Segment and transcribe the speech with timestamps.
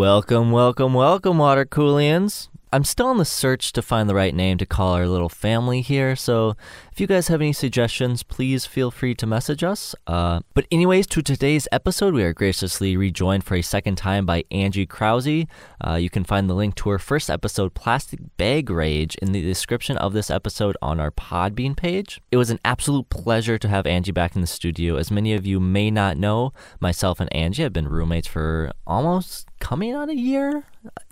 [0.00, 2.48] Welcome, welcome, welcome, Water Coolians.
[2.72, 5.82] I'm still on the search to find the right name to call our little family
[5.82, 6.54] here, so
[6.90, 9.94] if you guys have any suggestions, please feel free to message us.
[10.06, 14.44] Uh, but, anyways, to today's episode, we are graciously rejoined for a second time by
[14.50, 15.44] Angie Krause.
[15.86, 19.42] Uh, you can find the link to her first episode, Plastic Bag Rage, in the
[19.42, 22.22] description of this episode on our Podbean page.
[22.30, 24.96] It was an absolute pleasure to have Angie back in the studio.
[24.96, 29.49] As many of you may not know, myself and Angie have been roommates for almost
[29.60, 30.64] coming on a year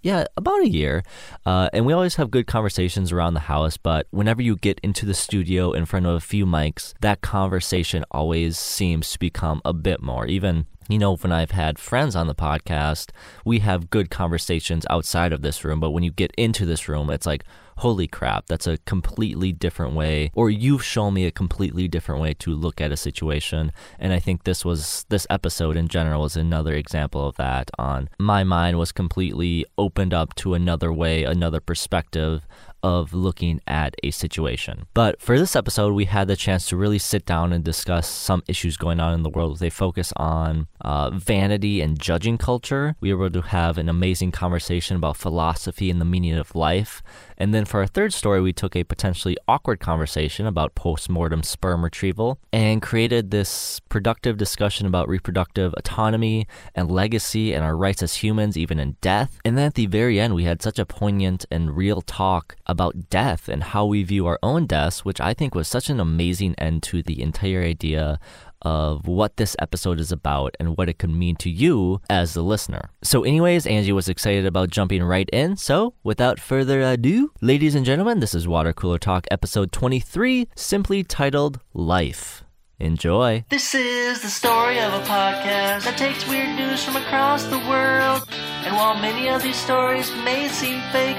[0.03, 1.03] yeah about a year
[1.47, 5.07] uh, and we always have good conversations around the house but whenever you get into
[5.07, 9.73] the studio in front of a few mics that conversation always seems to become a
[9.73, 13.11] bit more even you know, when I've had friends on the podcast,
[13.45, 15.81] we have good conversations outside of this room.
[15.81, 17.45] But when you get into this room, it's like,
[17.79, 22.35] holy crap, that's a completely different way, or you've shown me a completely different way
[22.35, 23.73] to look at a situation.
[23.99, 27.71] And I think this was, this episode in general is another example of that.
[27.79, 32.47] On my mind was completely opened up to another way, another perspective
[32.83, 34.87] of looking at a situation.
[34.95, 38.43] But for this episode, we had the chance to really sit down and discuss some
[38.47, 39.59] issues going on in the world.
[39.59, 42.95] They focus on uh, vanity and judging culture.
[43.01, 47.03] We were able to have an amazing conversation about philosophy and the meaning of life.
[47.37, 51.85] And then for our third story, we took a potentially awkward conversation about post-mortem sperm
[51.85, 58.17] retrieval and created this productive discussion about reproductive autonomy and legacy and our rights as
[58.17, 59.39] humans, even in death.
[59.45, 63.09] And then at the very end, we had such a poignant and real talk about
[63.11, 66.55] death and how we view our own deaths, which I think was such an amazing
[66.59, 68.19] end to the entire idea
[68.63, 72.43] of what this episode is about and what it could mean to you as the
[72.43, 72.91] listener.
[73.03, 75.57] So, anyways, Angie was excited about jumping right in.
[75.57, 81.05] So, without further ado, ladies and gentlemen, this is Water Cooler Talk episode 23, simply
[81.05, 82.45] titled Life.
[82.81, 83.45] Enjoy.
[83.49, 88.23] This is the story of a podcast that takes weird news from across the world.
[88.65, 91.17] And while many of these stories may seem fake,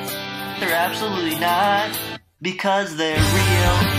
[0.60, 1.98] they're absolutely not
[2.42, 3.99] because they're real.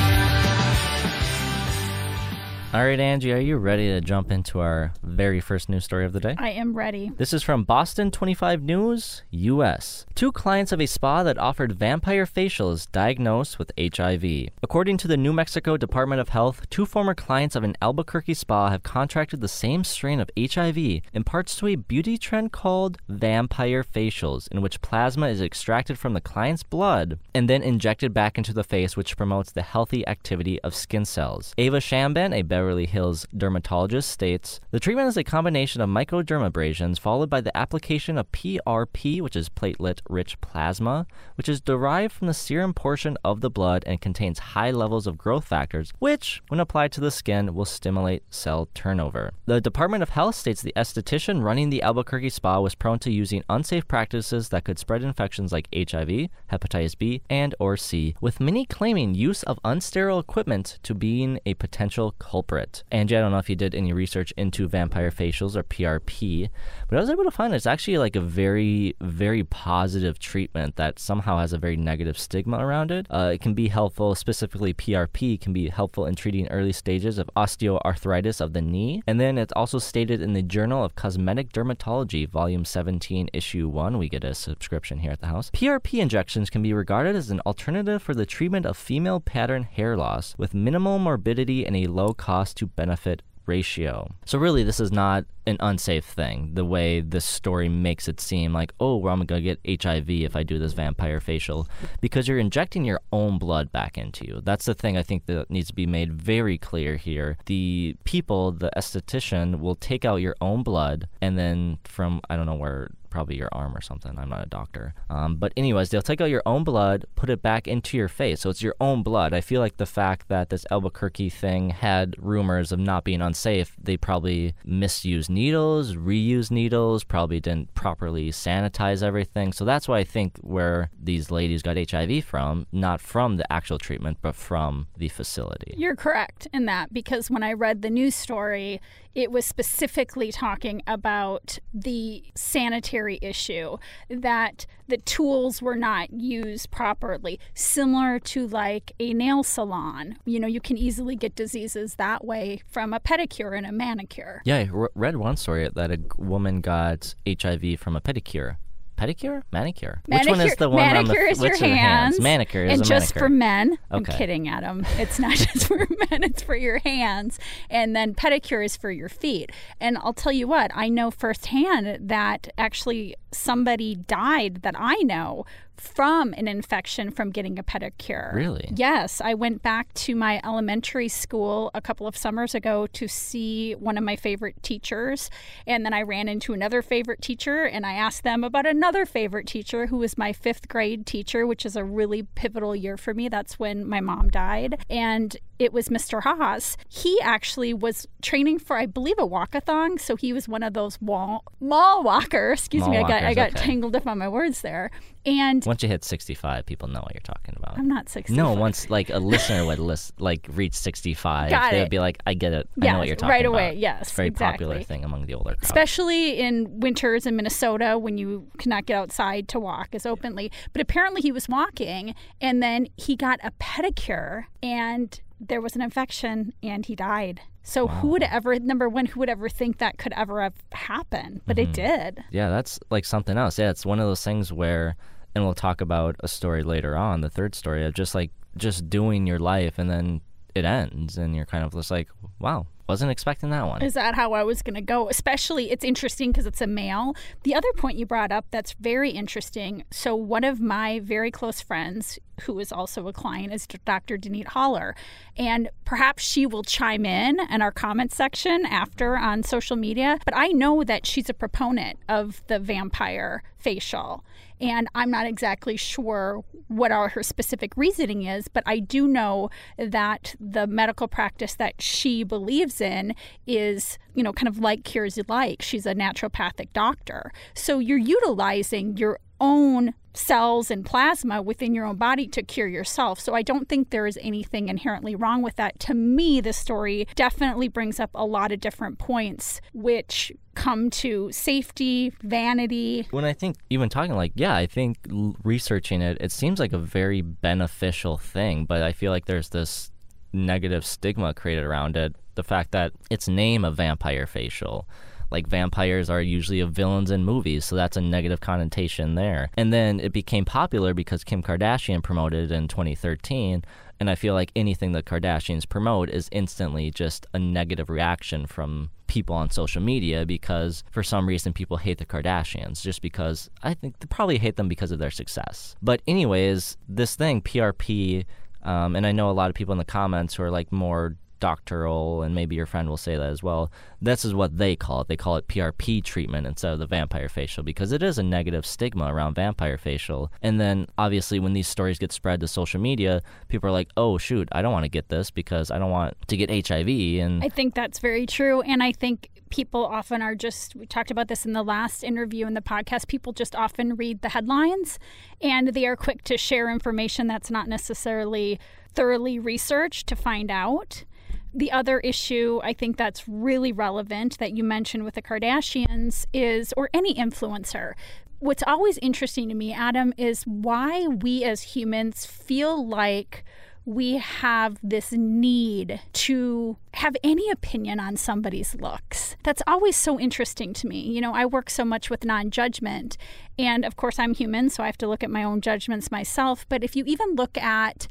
[2.73, 6.13] All right, Angie, are you ready to jump into our very first news story of
[6.13, 6.37] the day?
[6.39, 7.11] I am ready.
[7.17, 10.07] This is from Boston 25 News, U.S.
[10.15, 14.51] Two clients of a spa that offered vampire facials diagnosed with HIV.
[14.63, 18.71] According to the New Mexico Department of Health, two former clients of an Albuquerque spa
[18.71, 23.83] have contracted the same strain of HIV in parts to a beauty trend called vampire
[23.83, 28.53] facials, in which plasma is extracted from the client's blood and then injected back into
[28.53, 31.53] the face, which promotes the healthy activity of skin cells.
[31.59, 37.31] Ava Shamban, a Beverly Hills dermatologist, states the treatment is a combination of microdermabrasions followed
[37.31, 41.07] by the application of PRP, which is platelet rich plasma,
[41.37, 45.17] which is derived from the serum portion of the blood and contains high levels of
[45.17, 49.33] growth factors, which, when applied to the skin, will stimulate cell turnover.
[49.47, 53.43] The Department of Health states the esthetician running the Albuquerque spa was prone to using
[53.49, 58.67] unsafe practices that could spread infections like HIV, hepatitis B, and or C, with many
[58.67, 62.50] claiming use of unsterile equipment to being a potential culprit.
[62.91, 66.51] Angie, I don't know if you did any research into vampire facials or PRP,
[66.89, 70.75] but I was able to find that it's actually like a very, very positive treatment
[70.75, 73.07] that somehow has a very negative stigma around it.
[73.09, 77.31] Uh, it can be helpful, specifically PRP can be helpful in treating early stages of
[77.37, 79.01] osteoarthritis of the knee.
[79.07, 83.97] And then it's also stated in the Journal of Cosmetic Dermatology, Volume 17, Issue 1.
[83.97, 85.53] We get a subscription here at the house.
[85.53, 89.97] PRP injections can be regarded as an alternative for the treatment of female pattern hair
[89.97, 94.09] loss with minimal morbidity and a low cost to benefit ratio.
[94.25, 98.53] So really this is not an unsafe thing the way this story makes it seem
[98.53, 101.69] like oh well, I'm going to get HIV if I do this vampire facial
[102.01, 104.41] because you're injecting your own blood back into you.
[104.45, 107.39] That's the thing I think that needs to be made very clear here.
[107.47, 112.47] The people, the esthetician will take out your own blood and then from I don't
[112.47, 114.19] know where probably your arm or something.
[114.19, 114.95] I'm not a doctor.
[115.09, 118.41] Um, but, anyways, they'll take out your own blood, put it back into your face.
[118.41, 119.35] So it's your own blood.
[119.35, 123.77] I feel like the fact that this Albuquerque thing had rumors of not being unsafe,
[123.83, 129.53] they probably misused needles, reused needles, probably didn't properly sanitize everything.
[129.53, 133.79] So that's why I think where these ladies got HIV from, not from the actual
[133.79, 135.75] treatment, but from the facility.
[135.77, 138.81] You're correct in that because when I read the news story,
[139.15, 143.77] it was specifically talking about the sanitary issue
[144.09, 150.17] that the tools were not used properly similar to like a nail salon.
[150.25, 154.43] You know you can easily get diseases that way from a pedicure and a manicure.
[154.45, 158.57] Yeah, I re- read one story that a woman got HIV from a pedicure
[159.01, 160.03] pedicure, manicure.
[160.07, 162.73] Which one is Manicure- the one on the is which your the hands, Manicure is
[162.81, 163.21] and just manicure.
[163.21, 163.79] for men.
[163.91, 164.85] I'm kidding, Adam.
[164.99, 165.79] It's not just for
[166.11, 167.39] men; it's for your hands.
[167.71, 169.51] And then pedicure is for your feet.
[169.81, 175.45] And I'll tell you what, I know firsthand that actually somebody died that I know
[175.81, 178.35] from an infection from getting a pedicure.
[178.35, 178.71] Really?
[178.77, 183.75] Yes, I went back to my elementary school a couple of summers ago to see
[183.75, 185.31] one of my favorite teachers.
[185.67, 189.47] And then I ran into another favorite teacher and I asked them about another favorite
[189.47, 193.29] teacher who was my fifth grade teacher, which is a really pivotal year for me.
[193.29, 194.85] That's when my mom died.
[194.91, 196.23] And it was Mr.
[196.23, 196.79] Haas.
[196.89, 200.01] He actually was training for, I believe, a walkathon.
[200.01, 202.53] So he was one of those wall, mall walker.
[202.53, 203.67] Excuse Mall me, I got I got okay.
[203.67, 204.91] tangled up on my words there.
[205.27, 207.79] And Once you hit 65, people know what you're talking about.
[207.79, 208.35] I'm not 60.
[208.35, 211.81] no, once like a listener would list like reach 65, they it.
[211.83, 212.67] would be like, "I get it.
[212.81, 215.27] I know what you're talking right about." away, yes, it's a very popular thing among
[215.27, 215.63] the older crowd.
[215.63, 220.51] especially in winters in Minnesota when you cannot get outside to walk as openly.
[220.73, 225.83] But apparently he was walking and then he got a pedicure and there was an
[225.83, 227.41] infection and he died.
[227.63, 231.41] So who would ever number one, who would ever think that could ever have happened?
[231.47, 231.71] But Mm-hmm.
[231.71, 232.25] it did.
[232.31, 233.59] Yeah, that's like something else.
[233.59, 234.97] Yeah, it's one of those things where,
[235.35, 238.89] and we'll talk about a story later on, the third story of just like just
[238.91, 240.21] doing your life and then
[240.55, 242.09] it ends, and you're kind of just like,
[242.41, 243.83] wow, wasn't expecting that one.
[243.83, 245.09] Is that how I was going to go?
[245.09, 247.15] Especially, it's interesting because it's a male.
[247.45, 249.85] The other point you brought up that's very interesting.
[249.93, 254.17] So, one of my very close friends, who is also a client, is Dr.
[254.17, 254.95] Denise Holler.
[255.37, 260.19] And perhaps she will chime in in our comment section after on social media.
[260.25, 264.25] But I know that she's a proponent of the vampire facial.
[264.61, 269.49] And I'm not exactly sure what her specific reasoning is, but I do know
[269.79, 273.15] that the medical practice that she believes in
[273.47, 275.63] is, you know, kind of like cures you like.
[275.63, 277.33] She's a naturopathic doctor.
[277.55, 283.21] So you're utilizing your own cells and plasma within your own body to cure yourself.
[283.21, 285.79] So I don't think there is anything inherently wrong with that.
[285.81, 291.31] To me, the story definitely brings up a lot of different points which come to
[291.33, 294.99] safety, vanity, when I think even talking like yeah, I think
[295.43, 299.91] researching it, it seems like a very beneficial thing, but I feel like there's this
[300.33, 302.15] negative stigma created around it.
[302.35, 304.89] The fact that it's name a vampire facial.
[305.31, 309.51] Like vampires are usually villains in movies, so that's a negative connotation there.
[309.57, 313.65] And then it became popular because Kim Kardashian promoted it in 2013,
[314.01, 318.91] and I feel like anything the Kardashians promote is instantly just a negative reaction from
[319.07, 323.75] people on social media because for some reason people hate the Kardashians just because I
[323.75, 325.75] think they probably hate them because of their success.
[325.83, 328.25] But anyways, this thing PRP,
[328.63, 331.17] um, and I know a lot of people in the comments who are like more
[331.41, 333.73] doctoral, and maybe your friend will say that as well.
[334.01, 335.09] This is what they call it.
[335.09, 338.65] They call it PRP treatment instead of the vampire facial because it is a negative
[338.65, 340.31] stigma around vampire facial.
[340.43, 344.19] And then obviously, when these stories get spread to social media, people are like, "Oh
[344.19, 346.89] shoot, I don't want to get this because I don't want to get HIV."
[347.21, 348.61] And I think that's very true.
[348.63, 352.47] And I think people often are just, we talked about this in the last interview
[352.47, 354.99] in the podcast, people just often read the headlines
[355.43, 358.59] and they are quick to share information that's not necessarily
[358.95, 361.05] thoroughly researched to find out.
[361.53, 366.73] The other issue I think that's really relevant that you mentioned with the Kardashians is,
[366.77, 367.95] or any influencer,
[368.39, 373.45] what's always interesting to me, Adam, is why we as humans feel like
[373.85, 379.37] we have this need to have any opinion on somebody's looks.
[379.43, 381.01] That's always so interesting to me.
[381.01, 383.17] You know, I work so much with non judgment,
[383.59, 386.67] and of course, I'm human, so I have to look at my own judgments myself.
[386.69, 388.07] But if you even look at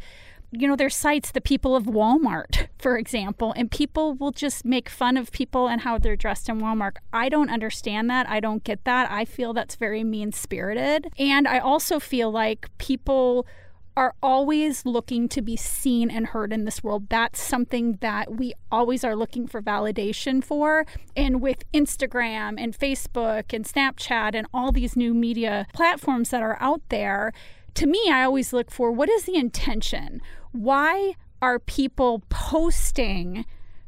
[0.52, 4.90] you know, there's sites, the people of Walmart, for example, and people will just make
[4.90, 6.98] fun of people and how they're dressed in Walmart.
[7.14, 8.28] I don't understand that.
[8.30, 9.12] I don't get that.
[9.12, 11.12] I feel that's very mean spirited.
[11.18, 13.46] And I also feel like people
[14.00, 17.10] are always looking to be seen and heard in this world.
[17.10, 20.86] That's something that we always are looking for validation for.
[21.18, 26.58] And with Instagram and Facebook and Snapchat and all these new media platforms that are
[26.62, 27.34] out there,
[27.74, 30.22] to me, I always look for what is the intention?
[30.52, 33.46] Why are people posting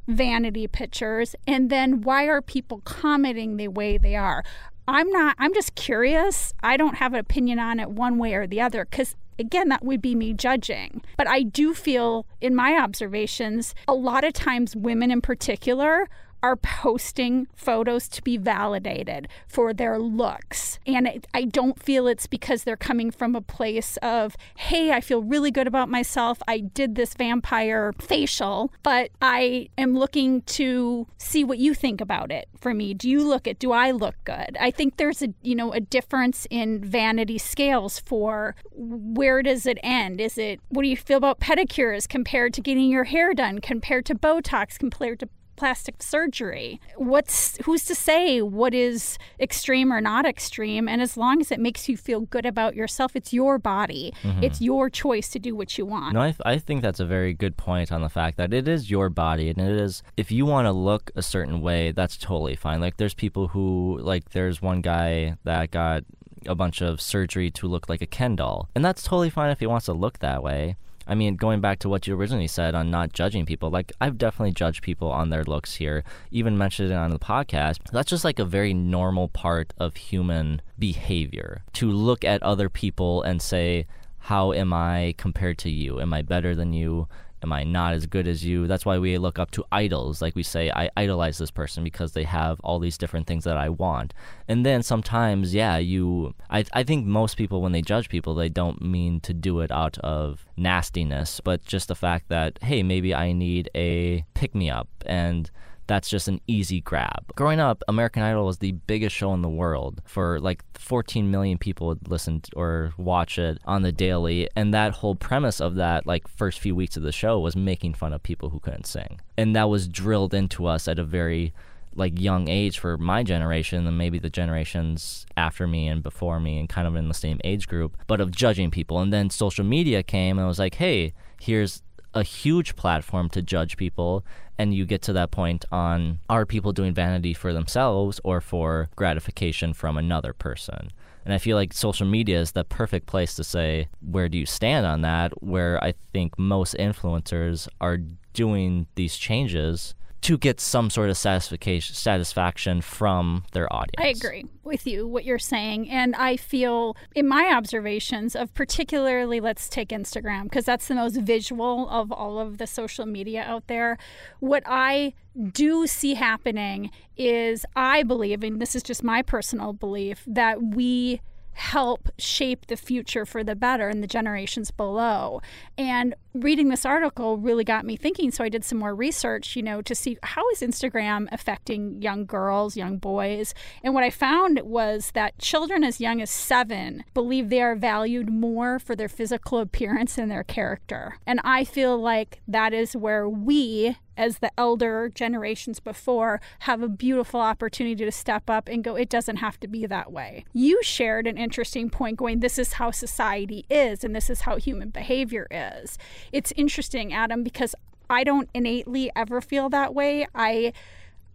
[0.07, 1.35] vanity pictures?
[1.47, 4.43] And then why are people commenting the way they are?
[4.87, 6.53] I'm not, I'm just curious.
[6.61, 9.83] I don't have an opinion on it one way or the other because again, that
[9.83, 11.01] would be me judging.
[11.17, 16.07] But I do feel, in my observations, a lot of times women in particular
[16.43, 20.79] are posting photos to be validated for their looks.
[20.85, 25.01] And it, I don't feel it's because they're coming from a place of, hey, I
[25.01, 26.41] feel really good about myself.
[26.47, 32.31] I did this vampire facial, but I am looking to see what you think about
[32.31, 32.93] it for me.
[32.93, 33.59] Do you look it?
[33.59, 34.57] Do I look good?
[34.59, 39.77] I think there's a, you know, a difference in vanity scales for where does it
[39.83, 40.19] end?
[40.19, 44.05] Is it, what do you feel about pedicures compared to getting your hair done, compared
[44.07, 46.79] to Botox, compared to plastic surgery.
[46.95, 50.87] What's who's to say what is extreme or not extreme?
[50.87, 54.13] And as long as it makes you feel good about yourself, it's your body.
[54.23, 54.43] Mm-hmm.
[54.43, 56.13] It's your choice to do what you want.
[56.13, 58.67] No, I, th- I think that's a very good point on the fact that it
[58.67, 62.17] is your body and it is if you want to look a certain way, that's
[62.17, 62.81] totally fine.
[62.81, 66.03] Like there's people who like there's one guy that got
[66.45, 68.69] a bunch of surgery to look like a Ken doll.
[68.75, 70.75] And that's totally fine if he wants to look that way.
[71.07, 74.17] I mean, going back to what you originally said on not judging people, like I've
[74.17, 77.79] definitely judged people on their looks here, even mentioned it on the podcast.
[77.91, 83.23] That's just like a very normal part of human behavior to look at other people
[83.23, 83.87] and say,
[84.19, 85.99] how am I compared to you?
[85.99, 87.07] Am I better than you?
[87.43, 88.67] Am I not as good as you?
[88.67, 90.21] That's why we look up to idols.
[90.21, 93.57] Like we say, I idolize this person because they have all these different things that
[93.57, 94.13] I want.
[94.47, 98.49] And then sometimes, yeah, you, I, I think most people, when they judge people, they
[98.49, 103.13] don't mean to do it out of nastiness, but just the fact that, hey, maybe
[103.13, 104.87] I need a pick me up.
[105.05, 105.49] And
[105.91, 107.33] that's just an easy grab.
[107.35, 110.01] Growing up, American Idol was the biggest show in the world.
[110.05, 114.93] For like 14 million people would listen or watch it on the daily, and that
[114.93, 118.23] whole premise of that like first few weeks of the show was making fun of
[118.23, 121.53] people who couldn't sing, and that was drilled into us at a very
[121.93, 126.57] like young age for my generation and maybe the generations after me and before me
[126.57, 129.65] and kind of in the same age group but of judging people and then social
[129.65, 131.81] media came and was like hey here's
[132.13, 134.25] a huge platform to judge people
[134.57, 138.89] and you get to that point on are people doing vanity for themselves or for
[138.95, 140.91] gratification from another person?
[141.23, 144.45] And i feel like social media is the perfect place to say where do you
[144.45, 145.43] stand on that?
[145.43, 147.99] Where i think most influencers are
[148.33, 153.95] doing these changes to get some sort of satisfaction satisfaction from their audience.
[153.97, 159.39] I agree with you what you're saying and I feel in my observations of particularly
[159.39, 163.67] let's take Instagram because that's the most visual of all of the social media out
[163.67, 163.97] there
[164.39, 165.13] what I
[165.51, 171.21] do see happening is I believe and this is just my personal belief that we
[171.53, 175.41] help shape the future for the better in the generations below.
[175.77, 178.31] And reading this article really got me thinking.
[178.31, 182.25] So I did some more research, you know, to see how is Instagram affecting young
[182.25, 183.53] girls, young boys.
[183.83, 188.29] And what I found was that children as young as seven believe they are valued
[188.29, 191.17] more for their physical appearance than their character.
[191.25, 196.87] And I feel like that is where we as the elder generations before have a
[196.87, 200.45] beautiful opportunity to step up and go, it doesn't have to be that way.
[200.53, 204.57] You shared an interesting point going, this is how society is and this is how
[204.57, 205.97] human behavior is.
[206.31, 207.73] It's interesting, Adam, because
[208.11, 210.27] I don't innately ever feel that way.
[210.35, 210.73] I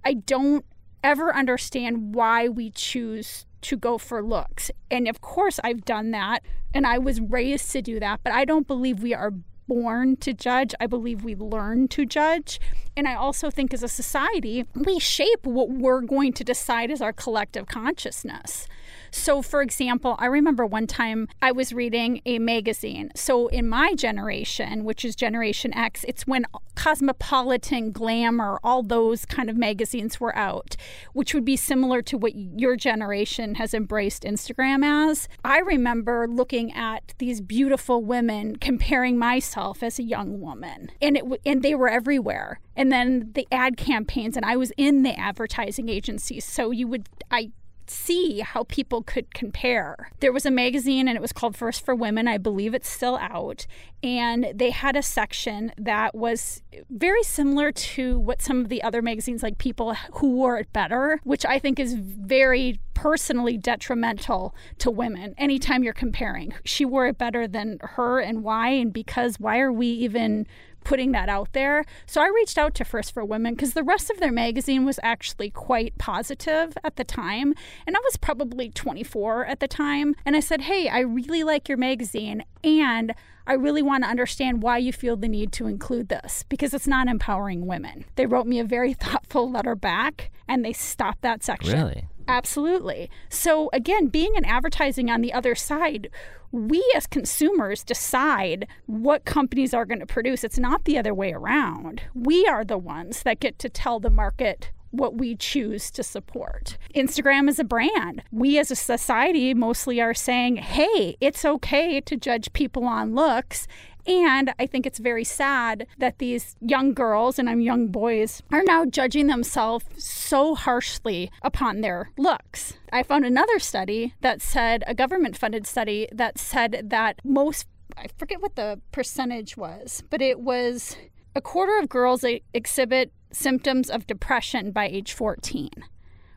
[0.04, 0.64] I don't
[1.02, 4.70] ever understand why we choose to go for looks.
[4.92, 8.44] And of course, I've done that and I was raised to do that, but I
[8.44, 9.32] don't believe we are
[9.68, 10.74] born to judge.
[10.80, 12.60] I believe we learn to judge.
[12.96, 17.00] And I also think as a society, we shape what we're going to decide as
[17.00, 18.68] our collective consciousness.
[19.10, 23.10] So, for example, I remember one time I was reading a magazine.
[23.14, 29.50] So, in my generation, which is Generation X, it's when Cosmopolitan, Glamour, all those kind
[29.50, 30.76] of magazines were out,
[31.14, 35.28] which would be similar to what your generation has embraced Instagram as.
[35.44, 41.24] I remember looking at these beautiful women, comparing myself as a young woman, and it
[41.44, 42.60] and they were everywhere.
[42.76, 47.08] And then the ad campaigns, and I was in the advertising agency, so you would
[47.30, 47.52] I
[47.90, 50.10] see how people could compare.
[50.20, 52.28] There was a magazine and it was called First for Women.
[52.28, 53.66] I believe it's still out.
[54.02, 59.02] And they had a section that was very similar to what some of the other
[59.02, 64.90] magazines, like People Who Wore It Better, which I think is very personally detrimental to
[64.90, 66.54] women anytime you're comparing.
[66.64, 70.46] She wore it better than her and why, and because why are we even
[70.82, 71.84] putting that out there.
[72.06, 75.00] So I reached out to First for Women because the rest of their magazine was
[75.02, 77.54] actually quite positive at the time.
[77.86, 80.14] And I was probably 24 at the time.
[80.24, 82.44] And I said, Hey, I really like your magazine.
[82.62, 83.12] And
[83.48, 86.86] I really want to understand why you feel the need to include this because it's
[86.86, 88.04] not empowering women.
[88.14, 91.76] They wrote me a very thoughtful letter back and they stopped that section.
[91.76, 92.08] Really?
[92.28, 93.10] Absolutely.
[93.28, 96.10] So, again, being in advertising on the other side,
[96.52, 100.44] we as consumers decide what companies are going to produce.
[100.44, 102.02] It's not the other way around.
[102.14, 106.78] We are the ones that get to tell the market what we choose to support.
[106.94, 108.22] Instagram is a brand.
[108.30, 113.66] We as a society mostly are saying, hey, it's okay to judge people on looks
[114.06, 118.62] and I think it's very sad that these young girls, and I'm young boys, are
[118.62, 122.74] now judging themselves so harshly upon their looks.
[122.92, 128.06] I found another study that said, a government funded study that said that most, I
[128.16, 130.96] forget what the percentage was, but it was
[131.34, 135.70] a quarter of girls exhibit symptoms of depression by age 14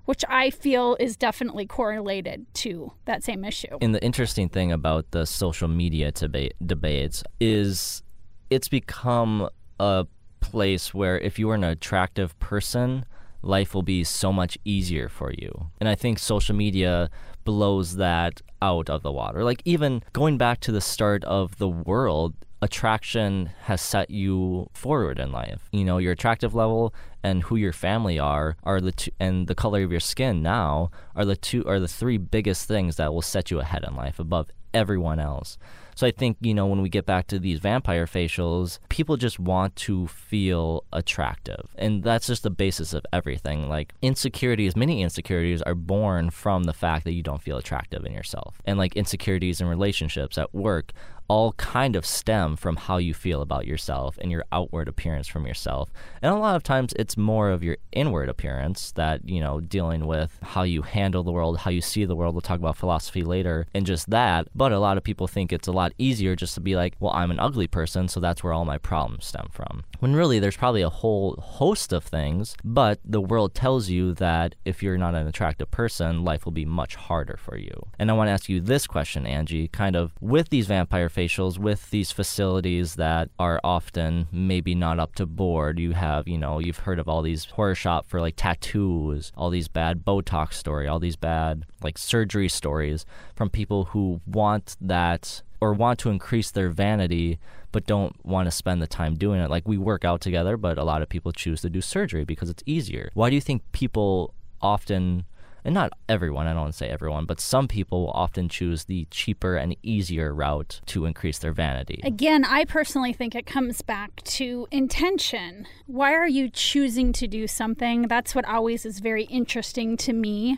[0.09, 3.77] which I feel is definitely correlated to that same issue.
[3.79, 8.01] And the interesting thing about the social media debate debates is
[8.49, 9.47] it's become
[9.79, 10.07] a
[10.39, 13.05] place where if you are an attractive person,
[13.43, 15.69] life will be so much easier for you.
[15.79, 17.11] And I think social media
[17.45, 19.43] blows that out of the water.
[19.43, 25.19] Like even going back to the start of the world, attraction has set you forward
[25.19, 25.69] in life.
[25.71, 29.55] You know, your attractive level and who your family are are the two, and the
[29.55, 33.21] color of your skin now are the two are the three biggest things that will
[33.21, 35.57] set you ahead in life above everyone else.
[35.95, 39.37] So I think, you know, when we get back to these vampire facials, people just
[39.37, 41.75] want to feel attractive.
[41.77, 43.67] And that's just the basis of everything.
[43.67, 48.13] Like insecurities, many insecurities are born from the fact that you don't feel attractive in
[48.13, 48.61] yourself.
[48.63, 50.93] And like insecurities in relationships at work
[51.29, 55.45] all kind of stem from how you feel about yourself and your outward appearance from
[55.45, 55.91] yourself.
[56.21, 60.07] And a lot of times it's more of your inward appearance that, you know, dealing
[60.07, 62.33] with how you handle the world, how you see the world.
[62.33, 64.47] We'll talk about philosophy later and just that.
[64.55, 67.13] But a lot of people think it's a lot easier just to be like, well,
[67.13, 69.83] I'm an ugly person, so that's where all my problems stem from.
[69.99, 74.55] When really there's probably a whole host of things, but the world tells you that
[74.65, 77.87] if you're not an attractive person, life will be much harder for you.
[77.99, 81.57] And I want to ask you this question, Angie, kind of with these vampire facials
[81.57, 85.77] with these facilities that are often maybe not up to board.
[85.77, 89.49] You have, you know, you've heard of all these horror shop for like tattoos, all
[89.49, 95.41] these bad Botox story, all these bad like surgery stories from people who want that
[95.59, 97.37] or want to increase their vanity
[97.71, 99.49] but don't want to spend the time doing it.
[99.49, 102.49] Like we work out together, but a lot of people choose to do surgery because
[102.49, 103.11] it's easier.
[103.13, 105.25] Why do you think people often
[105.69, 108.85] and not everyone, I don't want to say everyone, but some people will often choose
[108.85, 112.01] the cheaper and easier route to increase their vanity.
[112.03, 115.67] Again, I personally think it comes back to intention.
[115.85, 118.07] Why are you choosing to do something?
[118.07, 120.57] That's what always is very interesting to me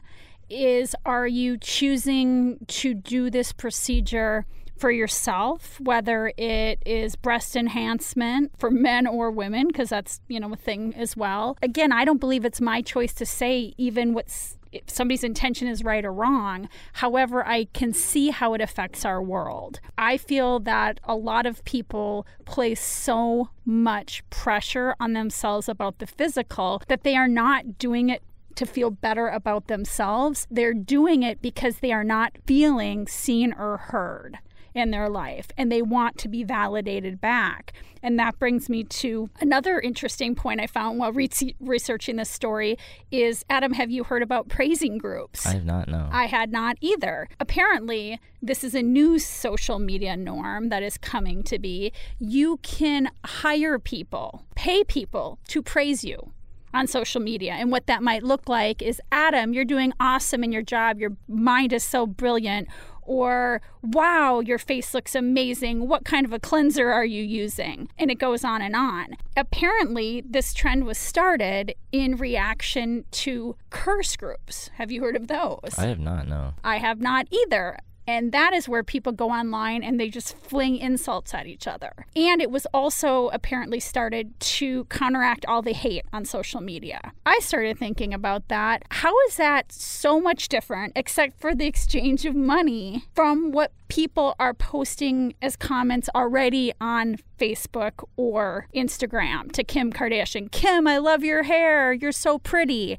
[0.49, 4.45] is are you choosing to do this procedure
[4.77, 10.53] for yourself, whether it is breast enhancement for men or women, because that's, you know,
[10.53, 11.57] a thing as well.
[11.61, 15.83] Again, I don't believe it's my choice to say even what's if somebody's intention is
[15.83, 16.69] right or wrong.
[16.93, 19.79] However, I can see how it affects our world.
[19.97, 26.07] I feel that a lot of people place so much pressure on themselves about the
[26.07, 28.21] physical that they are not doing it
[28.55, 30.47] to feel better about themselves.
[30.51, 34.39] They're doing it because they are not feeling seen or heard
[34.73, 37.73] in their life and they want to be validated back.
[38.03, 41.29] And that brings me to another interesting point I found while re-
[41.59, 42.77] researching this story
[43.11, 45.45] is Adam, have you heard about praising groups?
[45.45, 46.09] I have not, no.
[46.11, 47.29] I had not either.
[47.39, 51.91] Apparently, this is a new social media norm that is coming to be.
[52.19, 56.31] You can hire people, pay people to praise you
[56.73, 57.53] on social media.
[57.53, 60.99] And what that might look like is Adam, you're doing awesome in your job.
[60.99, 62.67] Your mind is so brilliant
[63.03, 65.87] or wow, your face looks amazing.
[65.87, 67.89] What kind of a cleanser are you using?
[67.97, 69.17] And it goes on and on.
[69.35, 74.69] Apparently, this trend was started in reaction to curse groups.
[74.75, 75.75] Have you heard of those?
[75.77, 76.53] I have not, no.
[76.63, 77.77] I have not either.
[78.07, 82.05] And that is where people go online and they just fling insults at each other.
[82.15, 87.13] And it was also apparently started to counteract all the hate on social media.
[87.25, 88.83] I started thinking about that.
[88.89, 94.35] How is that so much different, except for the exchange of money, from what people
[94.39, 100.51] are posting as comments already on Facebook or Instagram to Kim Kardashian?
[100.51, 101.93] Kim, I love your hair.
[101.93, 102.97] You're so pretty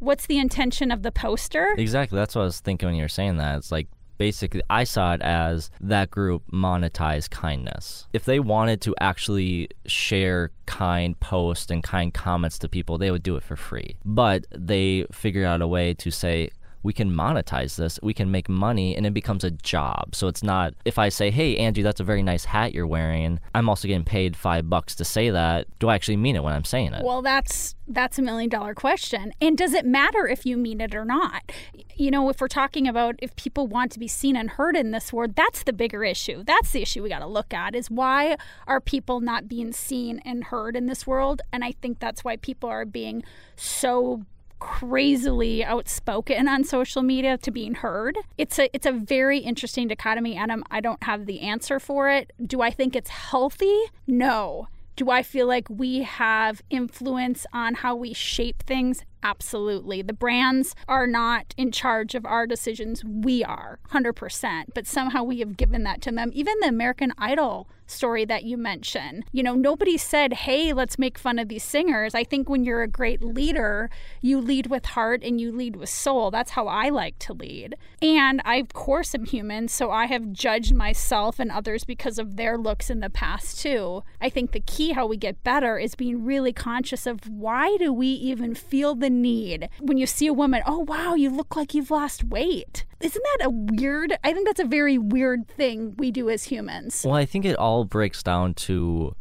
[0.00, 1.74] what's the intention of the poster?
[1.78, 2.16] Exactly.
[2.16, 3.56] That's what I was thinking when you were saying that.
[3.56, 8.06] It's like basically I saw it as that group monetize kindness.
[8.12, 13.22] If they wanted to actually share kind posts and kind comments to people, they would
[13.22, 13.96] do it for free.
[14.04, 16.50] But they figured out a way to say,
[16.84, 20.14] we can monetize this, we can make money, and it becomes a job.
[20.14, 23.40] So it's not if I say, "Hey, Angie, that's a very nice hat you're wearing,"
[23.54, 25.66] I'm also getting paid five bucks to say that.
[25.80, 27.02] Do I actually mean it when I'm saying it?
[27.02, 29.32] Well, that's that's a million dollar question.
[29.40, 31.50] And does it matter if you mean it or not?
[31.96, 34.90] You know, if we're talking about if people want to be seen and heard in
[34.90, 36.44] this world, that's the bigger issue.
[36.44, 40.20] That's the issue we got to look at is why are people not being seen
[40.24, 41.40] and heard in this world?
[41.52, 43.22] And I think that's why people are being
[43.56, 44.24] so
[44.64, 48.16] crazily outspoken on social media to being heard.
[48.38, 50.64] It's a it's a very interesting dichotomy, Adam.
[50.70, 52.32] I don't have the answer for it.
[52.44, 53.84] Do I think it's healthy?
[54.06, 54.68] No.
[54.96, 59.04] Do I feel like we have influence on how we shape things?
[59.24, 60.02] Absolutely.
[60.02, 63.04] The brands are not in charge of our decisions.
[63.04, 64.66] We are, 100%.
[64.72, 66.30] But somehow we have given that to them.
[66.32, 71.18] Even the American Idol story that you mentioned, you know, nobody said, hey, let's make
[71.18, 72.14] fun of these singers.
[72.14, 75.88] I think when you're a great leader, you lead with heart and you lead with
[75.88, 76.30] soul.
[76.30, 77.74] That's how I like to lead.
[78.00, 79.68] And I, of course, am human.
[79.68, 84.02] So I have judged myself and others because of their looks in the past, too.
[84.20, 87.92] I think the key how we get better is being really conscious of why do
[87.92, 91.74] we even feel the need when you see a woman, oh, wow, you look like
[91.74, 92.84] you've lost weight.
[93.00, 94.16] Isn't that a weird?
[94.24, 97.02] I think that's a very weird thing we do as humans.
[97.04, 99.16] Well, I think it all breaks down to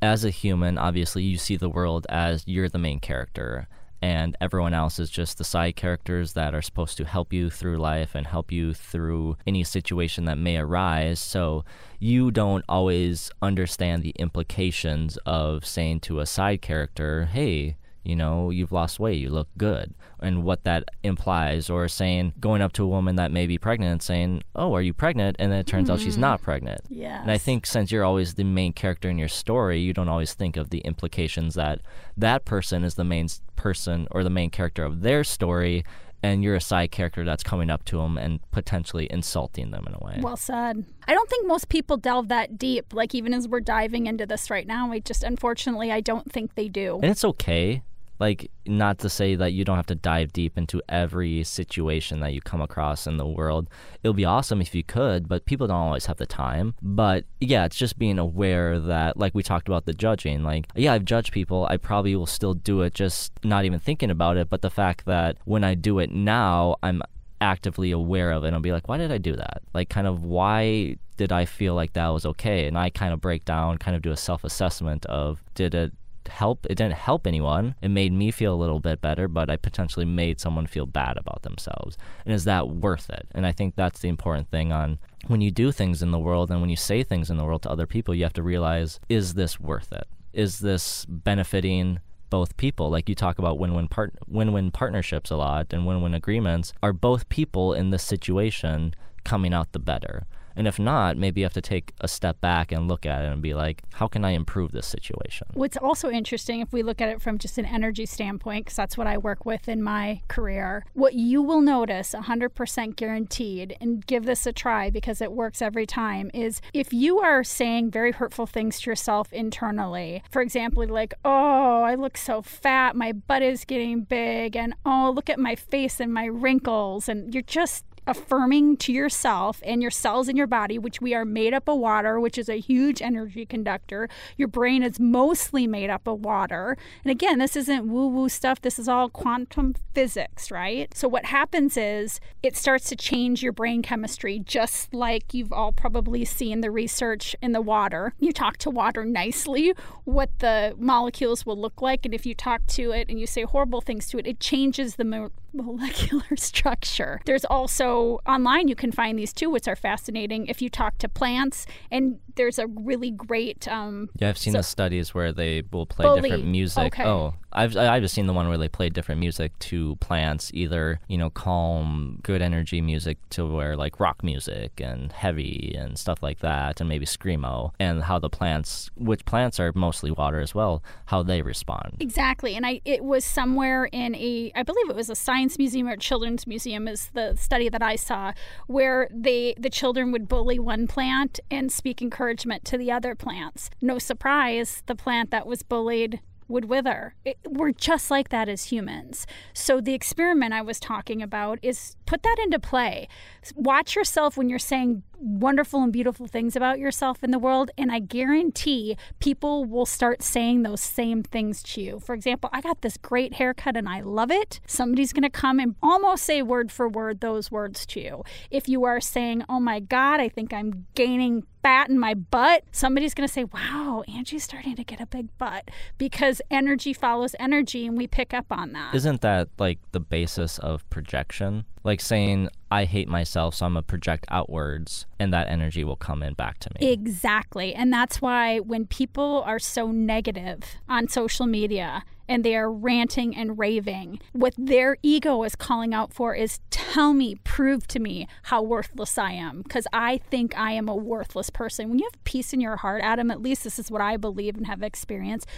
[0.00, 3.66] as a human, obviously, you see the world as you're the main character,
[4.00, 7.78] and everyone else is just the side characters that are supposed to help you through
[7.78, 11.18] life and help you through any situation that may arise.
[11.18, 11.64] So
[11.98, 18.50] you don't always understand the implications of saying to a side character, hey, you know,
[18.50, 22.84] you've lost weight, you look good, and what that implies, or saying, going up to
[22.84, 25.36] a woman that may be pregnant and saying, oh, are you pregnant?
[25.38, 26.22] And then it turns out she's mm-hmm.
[26.22, 26.80] not pregnant.
[26.88, 27.22] Yeah.
[27.22, 30.34] And I think since you're always the main character in your story, you don't always
[30.34, 31.80] think of the implications that
[32.16, 35.84] that person is the main person or the main character of their story,
[36.22, 39.94] and you're a side character that's coming up to them and potentially insulting them in
[39.94, 40.18] a way.
[40.20, 40.84] Well said.
[41.06, 42.92] I don't think most people delve that deep.
[42.92, 46.54] Like even as we're diving into this right now, I just unfortunately I don't think
[46.54, 46.96] they do.
[47.02, 47.82] and it's okay.
[48.18, 52.34] Like, not to say that you don't have to dive deep into every situation that
[52.34, 53.68] you come across in the world.
[54.02, 56.74] It would be awesome if you could, but people don't always have the time.
[56.82, 60.92] But yeah, it's just being aware that, like we talked about the judging, like, yeah,
[60.92, 61.66] I've judged people.
[61.70, 64.50] I probably will still do it, just not even thinking about it.
[64.50, 67.02] But the fact that when I do it now, I'm
[67.40, 69.62] actively aware of it and I'll be like, why did I do that?
[69.74, 72.66] Like, kind of, why did I feel like that was okay?
[72.66, 75.92] And I kind of break down, kind of do a self assessment of, did it
[76.28, 77.74] help it didn't help anyone.
[77.82, 81.16] It made me feel a little bit better but i potentially made someone feel bad
[81.16, 81.96] about themselves.
[82.24, 83.28] And is that worth it?
[83.34, 86.50] And i think that's the important thing on when you do things in the world
[86.50, 89.00] and when you say things in the world to other people you have to realize
[89.08, 90.06] is this worth it?
[90.32, 92.90] Is this benefiting both people?
[92.90, 96.72] Like you talk about win-win part win-win partnerships a lot and win-win agreements.
[96.82, 100.26] Are both people in this situation coming out the better
[100.58, 103.32] and if not, maybe you have to take a step back and look at it
[103.32, 105.46] and be like, how can I improve this situation?
[105.54, 108.98] What's also interesting, if we look at it from just an energy standpoint, because that's
[108.98, 114.24] what I work with in my career, what you will notice 100% guaranteed, and give
[114.24, 118.46] this a try because it works every time, is if you are saying very hurtful
[118.46, 123.64] things to yourself internally, for example, like, oh, I look so fat, my butt is
[123.64, 128.76] getting big, and oh, look at my face and my wrinkles, and you're just affirming
[128.78, 132.18] to yourself and your cells in your body, which we are made up of water,
[132.18, 134.08] which is a huge energy conductor.
[134.36, 136.76] Your brain is mostly made up of water.
[137.04, 140.92] And again, this isn't woo woo stuff, this is all quantum physics, right?
[140.94, 145.72] So, what happens is it starts to change your brain chemistry, just like you've all
[145.72, 148.14] probably seen the research in the water.
[148.18, 152.04] You talk to water nicely, what the molecules will look like.
[152.04, 154.96] And if you talk to it and you say horrible things to it, it changes
[154.96, 157.20] the mo- molecular structure.
[157.26, 160.46] There's also online, you can find these too, which are fascinating.
[160.46, 163.66] If you talk to plants, and there's a really great.
[163.68, 166.20] Um, Yeah, I've seen So- the studies where they will play Bully.
[166.22, 166.84] different music.
[166.94, 167.04] Okay.
[167.04, 171.00] Oh, I've I've just seen the one where they play different music to plants, either
[171.08, 176.22] you know calm, good energy music to where like rock music and heavy and stuff
[176.22, 180.54] like that, and maybe screamo, and how the plants, which plants are mostly water as
[180.54, 181.96] well, how they respond.
[182.00, 182.54] Exactly.
[182.54, 185.96] And I it was somewhere in a I believe it was a science museum or
[185.96, 188.32] children's museum is the study that I saw
[188.66, 193.70] where they the children would bully one plant and speak encouragement to the other plants.
[193.80, 197.14] No surprise, the plant that was bullied would wither.
[197.24, 199.26] It, we're just like that as humans.
[199.52, 203.08] So the experiment I was talking about is put that into play.
[203.54, 207.90] Watch yourself when you're saying wonderful and beautiful things about yourself in the world and
[207.90, 212.00] I guarantee people will start saying those same things to you.
[212.00, 214.60] For example, I got this great haircut and I love it.
[214.66, 218.24] Somebody's going to come and almost say word for word those words to you.
[218.50, 222.64] If you are saying, "Oh my god, I think I'm gaining fat in my butt,"
[222.72, 227.34] somebody's going to say, "Wow, Angie's starting to get a big butt." Because energy follows
[227.38, 228.94] energy and we pick up on that.
[228.94, 231.64] Isn't that like the basis of projection?
[231.84, 235.96] Like saying, I hate myself, so I'm going to project outwards, and that energy will
[235.96, 236.90] come in back to me.
[236.90, 237.74] Exactly.
[237.74, 243.34] And that's why when people are so negative on social media, and they are ranting
[243.34, 244.20] and raving.
[244.32, 249.16] What their ego is calling out for is tell me, prove to me how worthless
[249.18, 251.88] I am, because I think I am a worthless person.
[251.88, 254.56] When you have peace in your heart, Adam, at least this is what I believe
[254.56, 255.48] and have experienced.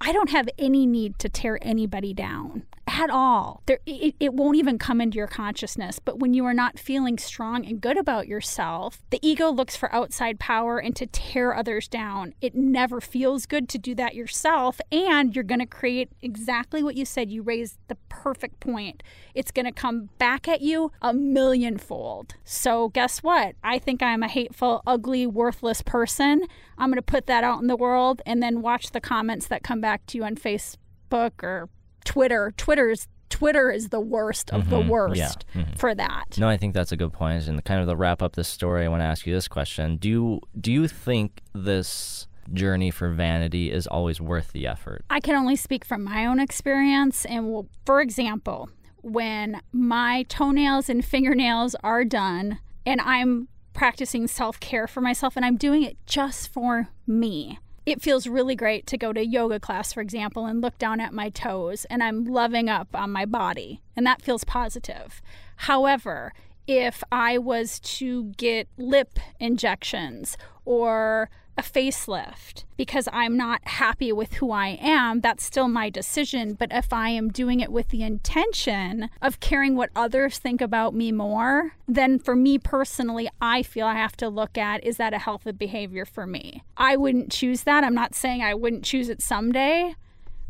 [0.00, 3.62] I don't have any need to tear anybody down at all.
[3.66, 5.98] There, it, it won't even come into your consciousness.
[5.98, 9.92] But when you are not feeling strong and good about yourself, the ego looks for
[9.94, 12.34] outside power and to tear others down.
[12.40, 14.80] It never feels good to do that yourself.
[14.92, 17.30] And you're going to create exactly what you said.
[17.30, 19.02] You raised the perfect point.
[19.34, 22.34] It's going to come back at you a millionfold.
[22.44, 23.56] So, guess what?
[23.64, 26.42] I think I'm a hateful, ugly, worthless person.
[26.78, 29.62] I'm going to put that out in the world and then watch the comments that
[29.62, 31.68] come back to you on Facebook or
[32.06, 32.54] Twitter.
[32.56, 35.78] Twitter's Twitter is the worst of the Mhm, worst yeah, mhm.
[35.78, 36.38] for that.
[36.38, 37.46] No, I think that's a good point.
[37.48, 39.96] And kind of to wrap up this story, I want to ask you this question:
[39.96, 45.04] Do you do you think this journey for vanity is always worth the effort?
[45.10, 47.24] I can only speak from my own experience.
[47.26, 48.70] And well, for example,
[49.02, 55.44] when my toenails and fingernails are done and I'm practicing self care for myself and
[55.44, 57.58] I'm doing it just for me.
[57.86, 61.12] It feels really great to go to yoga class, for example, and look down at
[61.12, 65.20] my toes and I'm loving up on my body, and that feels positive.
[65.56, 66.32] However,
[66.66, 74.34] if I was to get lip injections or a facelift because I'm not happy with
[74.34, 76.54] who I am, that's still my decision.
[76.54, 80.94] But if I am doing it with the intention of caring what others think about
[80.94, 85.14] me more, then for me personally, I feel I have to look at is that
[85.14, 86.62] a healthy behavior for me?
[86.76, 87.84] I wouldn't choose that.
[87.84, 89.94] I'm not saying I wouldn't choose it someday,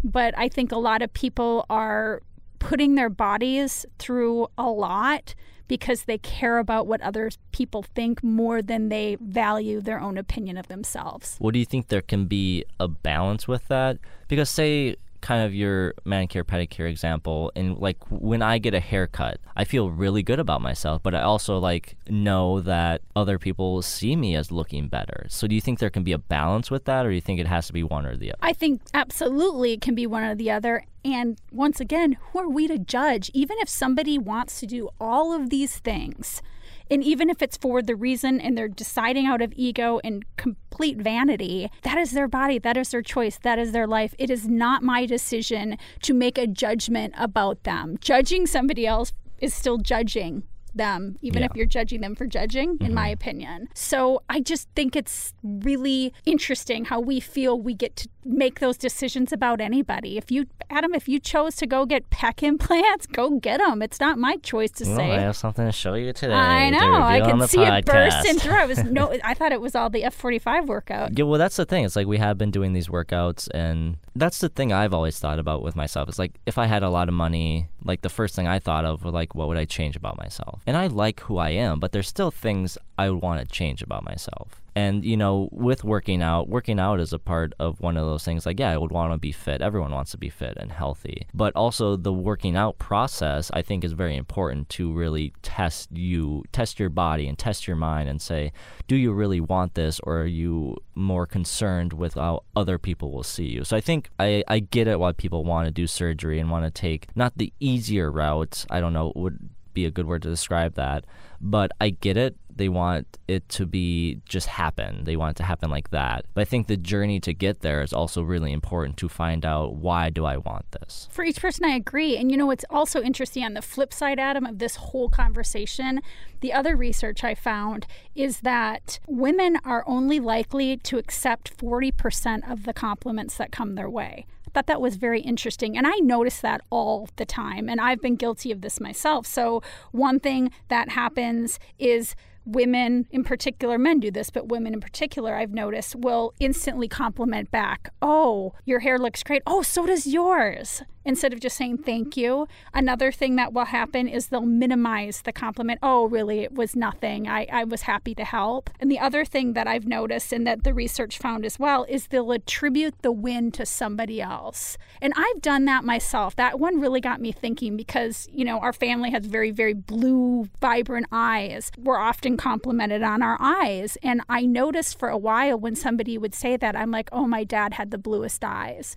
[0.03, 2.23] but I think a lot of people are
[2.59, 5.35] putting their bodies through a lot
[5.69, 10.57] because they care about what other people think more than they value their own opinion
[10.57, 11.37] of themselves.
[11.41, 13.99] Well, do you think there can be a balance with that?
[14.29, 19.41] Because say kind of your manicure pedicure example and like when I get a haircut,
[19.57, 24.17] I feel really good about myself, but I also like know that other people see
[24.17, 25.25] me as looking better.
[25.31, 27.41] So do you think there can be a balance with that or do you think
[27.41, 28.39] it has to be one or the other?
[28.43, 30.85] I think absolutely it can be one or the other.
[31.03, 33.31] And once again, who are we to judge?
[33.33, 36.43] Even if somebody wants to do all of these things,
[36.91, 40.99] and even if it's for the reason and they're deciding out of ego and complete
[40.99, 44.15] vanity, that is their body, that is their choice, that is their life.
[44.19, 47.97] It is not my decision to make a judgment about them.
[48.01, 50.45] Judging somebody else is still judging
[50.75, 51.49] them, even Yeah.
[51.51, 53.13] if you're judging them for judging, in my mm-hmm.
[53.15, 53.69] opinion.
[53.75, 58.77] So I just think it's really interesting how we feel we get to make those
[58.77, 60.17] decisions about anybody.
[60.17, 63.83] If you, Adam, if you chose to go get pec implants, go get them.
[63.83, 65.11] It's not my choice to Well, say.
[65.13, 66.33] I have something to show you today.
[66.35, 66.95] I know.
[67.03, 68.41] I can see it bursting podcast.
[68.41, 68.55] through.
[68.55, 69.17] I was no.
[69.23, 71.19] I thought it was all the F forty five workout.
[71.19, 71.85] Yeah, well, that's the thing.
[71.85, 75.39] It's like we have been doing these workouts, and that's the thing I've always thought
[75.39, 76.09] about with myself.
[76.09, 78.85] It's like if I had a lot of money, like the first thing I thought
[78.85, 80.63] of was like, what would I change about myself?
[80.67, 83.83] And I like who I am, but there's still things I would want to change
[83.83, 84.61] about myself.
[84.77, 88.25] And you know, with working out, working out is a part of one of those
[88.25, 88.45] things.
[88.45, 89.63] Like, yeah, I would want to be fit.
[89.63, 93.85] Everyone wants to be fit and healthy, but also the working out process, I think,
[93.85, 98.21] is very important to really test you, test your body, and test your mind, and
[98.21, 98.53] say,
[98.89, 103.23] do you really want this, or are you more concerned with how other people will
[103.23, 103.65] see you?
[103.65, 106.65] So I think I, I get it why people want to do surgery and want
[106.65, 108.65] to take not the easier route.
[108.71, 111.05] I don't know would be a good word to describe that,
[111.41, 112.37] but I get it.
[112.57, 115.05] They want it to be just happen.
[115.05, 116.27] They want it to happen like that.
[116.35, 119.75] But I think the journey to get there is also really important to find out
[119.75, 121.09] why do I want this.
[121.11, 122.17] For each person, I agree.
[122.17, 126.01] And you know, what's also interesting on the flip side, Adam, of this whole conversation,
[126.45, 132.65] the other research I found is that women are only likely to accept 40% of
[132.65, 134.27] the compliments that come their way.
[134.47, 135.75] I thought that was very interesting.
[135.75, 137.71] And I notice that all the time.
[137.71, 139.27] And I've been guilty of this myself.
[139.27, 144.81] So, one thing that happens is women in particular, men do this, but women in
[144.81, 147.89] particular, I've noticed, will instantly compliment back.
[148.03, 149.43] Oh, your hair looks great.
[149.47, 150.83] Oh, so does yours.
[151.05, 152.49] Instead of just saying thank you.
[152.73, 155.79] Another thing that will happen is they'll minimize the compliment.
[155.83, 156.41] Oh, really?
[156.41, 157.29] It was nothing.
[157.29, 158.71] I, I was happy to help.
[158.81, 162.07] And the other thing that I've noticed and that the research found as well is
[162.07, 164.79] they'll attribute the win to somebody else.
[165.01, 166.37] And I've done that myself.
[166.37, 170.49] That one really got me thinking because, you know, our family has very, very blue,
[170.61, 171.71] vibrant eyes.
[171.79, 173.99] We're often complimented on our eyes.
[174.03, 177.45] And I noticed for a while when somebody would say that, I'm like, oh, my
[177.45, 178.97] dad had the bluest eyes.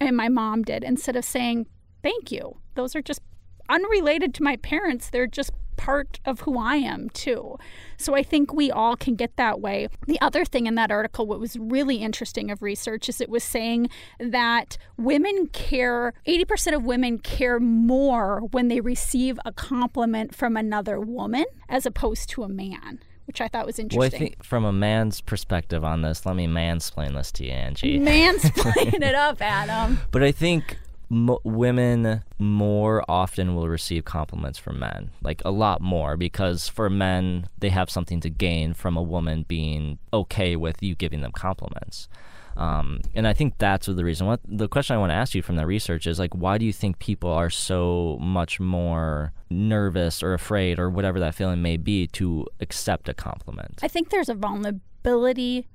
[0.00, 1.66] And my mom did, instead of saying,
[2.02, 2.58] thank you.
[2.74, 3.20] Those are just
[3.68, 5.10] unrelated to my parents.
[5.10, 7.56] They're just part of who I am too.
[7.96, 9.88] So I think we all can get that way.
[10.06, 13.44] The other thing in that article, what was really interesting of research, is it was
[13.44, 20.56] saying that women care, 80% of women care more when they receive a compliment from
[20.56, 23.00] another woman as opposed to a man.
[23.26, 23.98] Which I thought was interesting.
[23.98, 27.50] Well, I think from a man's perspective on this, let me mansplain this to you,
[27.50, 27.98] Angie.
[28.00, 29.98] Mansplain it up, Adam.
[30.12, 35.80] But I think mo- women more often will receive compliments from men, like a lot
[35.80, 40.82] more, because for men, they have something to gain from a woman being okay with
[40.82, 42.08] you giving them compliments.
[42.56, 44.26] Um, and I think that's the reason.
[44.26, 46.64] What the question I want to ask you from that research is like, why do
[46.64, 51.76] you think people are so much more nervous or afraid or whatever that feeling may
[51.76, 53.80] be to accept a compliment?
[53.82, 55.68] I think there's a vulnerability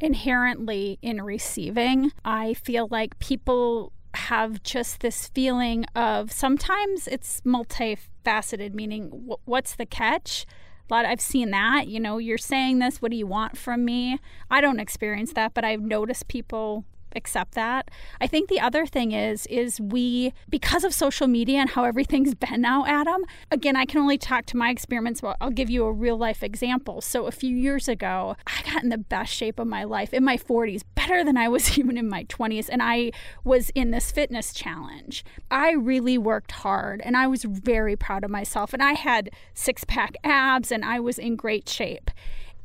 [0.00, 2.12] inherently in receiving.
[2.24, 9.86] I feel like people have just this feeling of sometimes it's multifaceted, meaning what's the
[9.86, 10.46] catch?
[10.90, 13.84] A lot I've seen that, you know, you're saying this, what do you want from
[13.84, 14.18] me?
[14.50, 17.90] I don't experience that, but I've noticed people accept that.
[18.20, 22.34] I think the other thing is is we because of social media and how everything's
[22.44, 23.24] been now, Adam.
[23.50, 26.42] Again, I can only talk to my experiments, but I'll give you a real life
[26.42, 27.00] example.
[27.00, 30.24] So a few years ago, I got in the best shape of my life in
[30.24, 33.12] my 40s, better than I was even in my 20s, and I
[33.44, 35.24] was in this fitness challenge.
[35.50, 40.16] I really worked hard and I was very proud of myself and I had six-pack
[40.24, 42.10] abs and I was in great shape.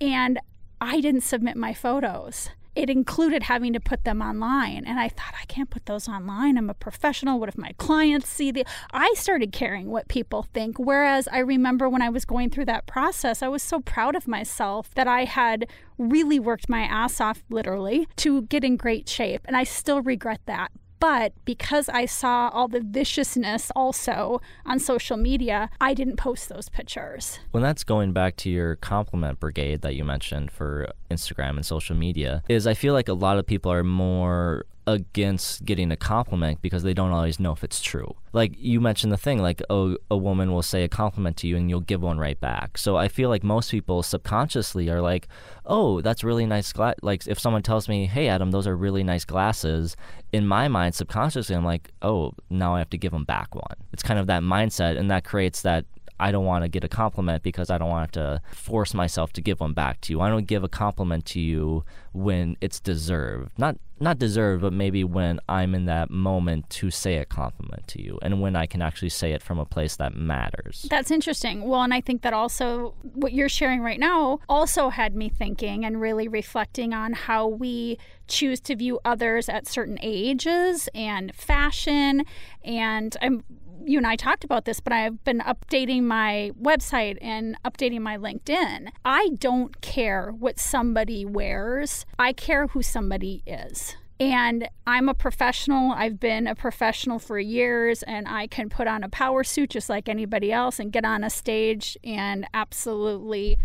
[0.02, 0.40] And
[0.82, 2.50] I didn't submit my photos
[2.80, 4.86] it included having to put them online.
[4.86, 6.58] And I thought, I can't put those online.
[6.58, 7.38] I'm a professional.
[7.38, 8.66] What if my clients see the.
[8.94, 10.80] I started caring what people think.
[10.80, 14.30] Whereas I remember when I was going through that process, I was so proud of
[14.30, 19.42] myself that I had really worked my ass off, literally, to get in great shape.
[19.44, 20.72] And I still regret that.
[21.02, 26.70] But because I saw all the viciousness also on social media, I didn't post those
[26.70, 27.40] pictures.
[27.52, 31.96] When that's going back to your compliment brigade that you mentioned for Instagram and social
[31.96, 36.60] media, is I feel like a lot of people are more against getting a compliment
[36.64, 38.16] because they don't always know if it's true.
[38.34, 41.58] Like you mentioned the thing, like a, a woman will say a compliment to you
[41.58, 42.76] and you'll give one right back.
[42.76, 45.28] So I feel like most people subconsciously are like,
[45.68, 46.74] oh, that's really nice.
[46.74, 46.96] Gla-.
[47.04, 49.96] Like if someone tells me, hey, Adam, those are really nice glasses,
[50.32, 53.76] in my mind, subconsciously, I'm like, oh, now I have to give them back one.
[53.94, 55.86] It's kind of that mindset, and that creates that
[56.20, 59.42] I don't want to get a compliment because I don't want to force myself to
[59.42, 60.22] give one back to you.
[60.22, 63.52] I don't give a compliment to you when it's deserved.
[63.58, 68.02] Not not deserved, but maybe when I'm in that moment to say a compliment to
[68.02, 70.86] you and when I can actually say it from a place that matters.
[70.90, 71.68] That's interesting.
[71.68, 75.84] Well, and I think that also what you're sharing right now also had me thinking
[75.84, 82.24] and really reflecting on how we choose to view others at certain ages and fashion
[82.64, 83.44] and I'm
[83.86, 88.18] you and I talked about this, but I've been updating my website and updating my
[88.18, 88.90] LinkedIn.
[89.04, 93.96] I don't care what somebody wears, I care who somebody is.
[94.22, 95.94] And I'm a professional.
[95.94, 99.90] I've been a professional for years, and I can put on a power suit just
[99.90, 103.58] like anybody else and get on a stage and absolutely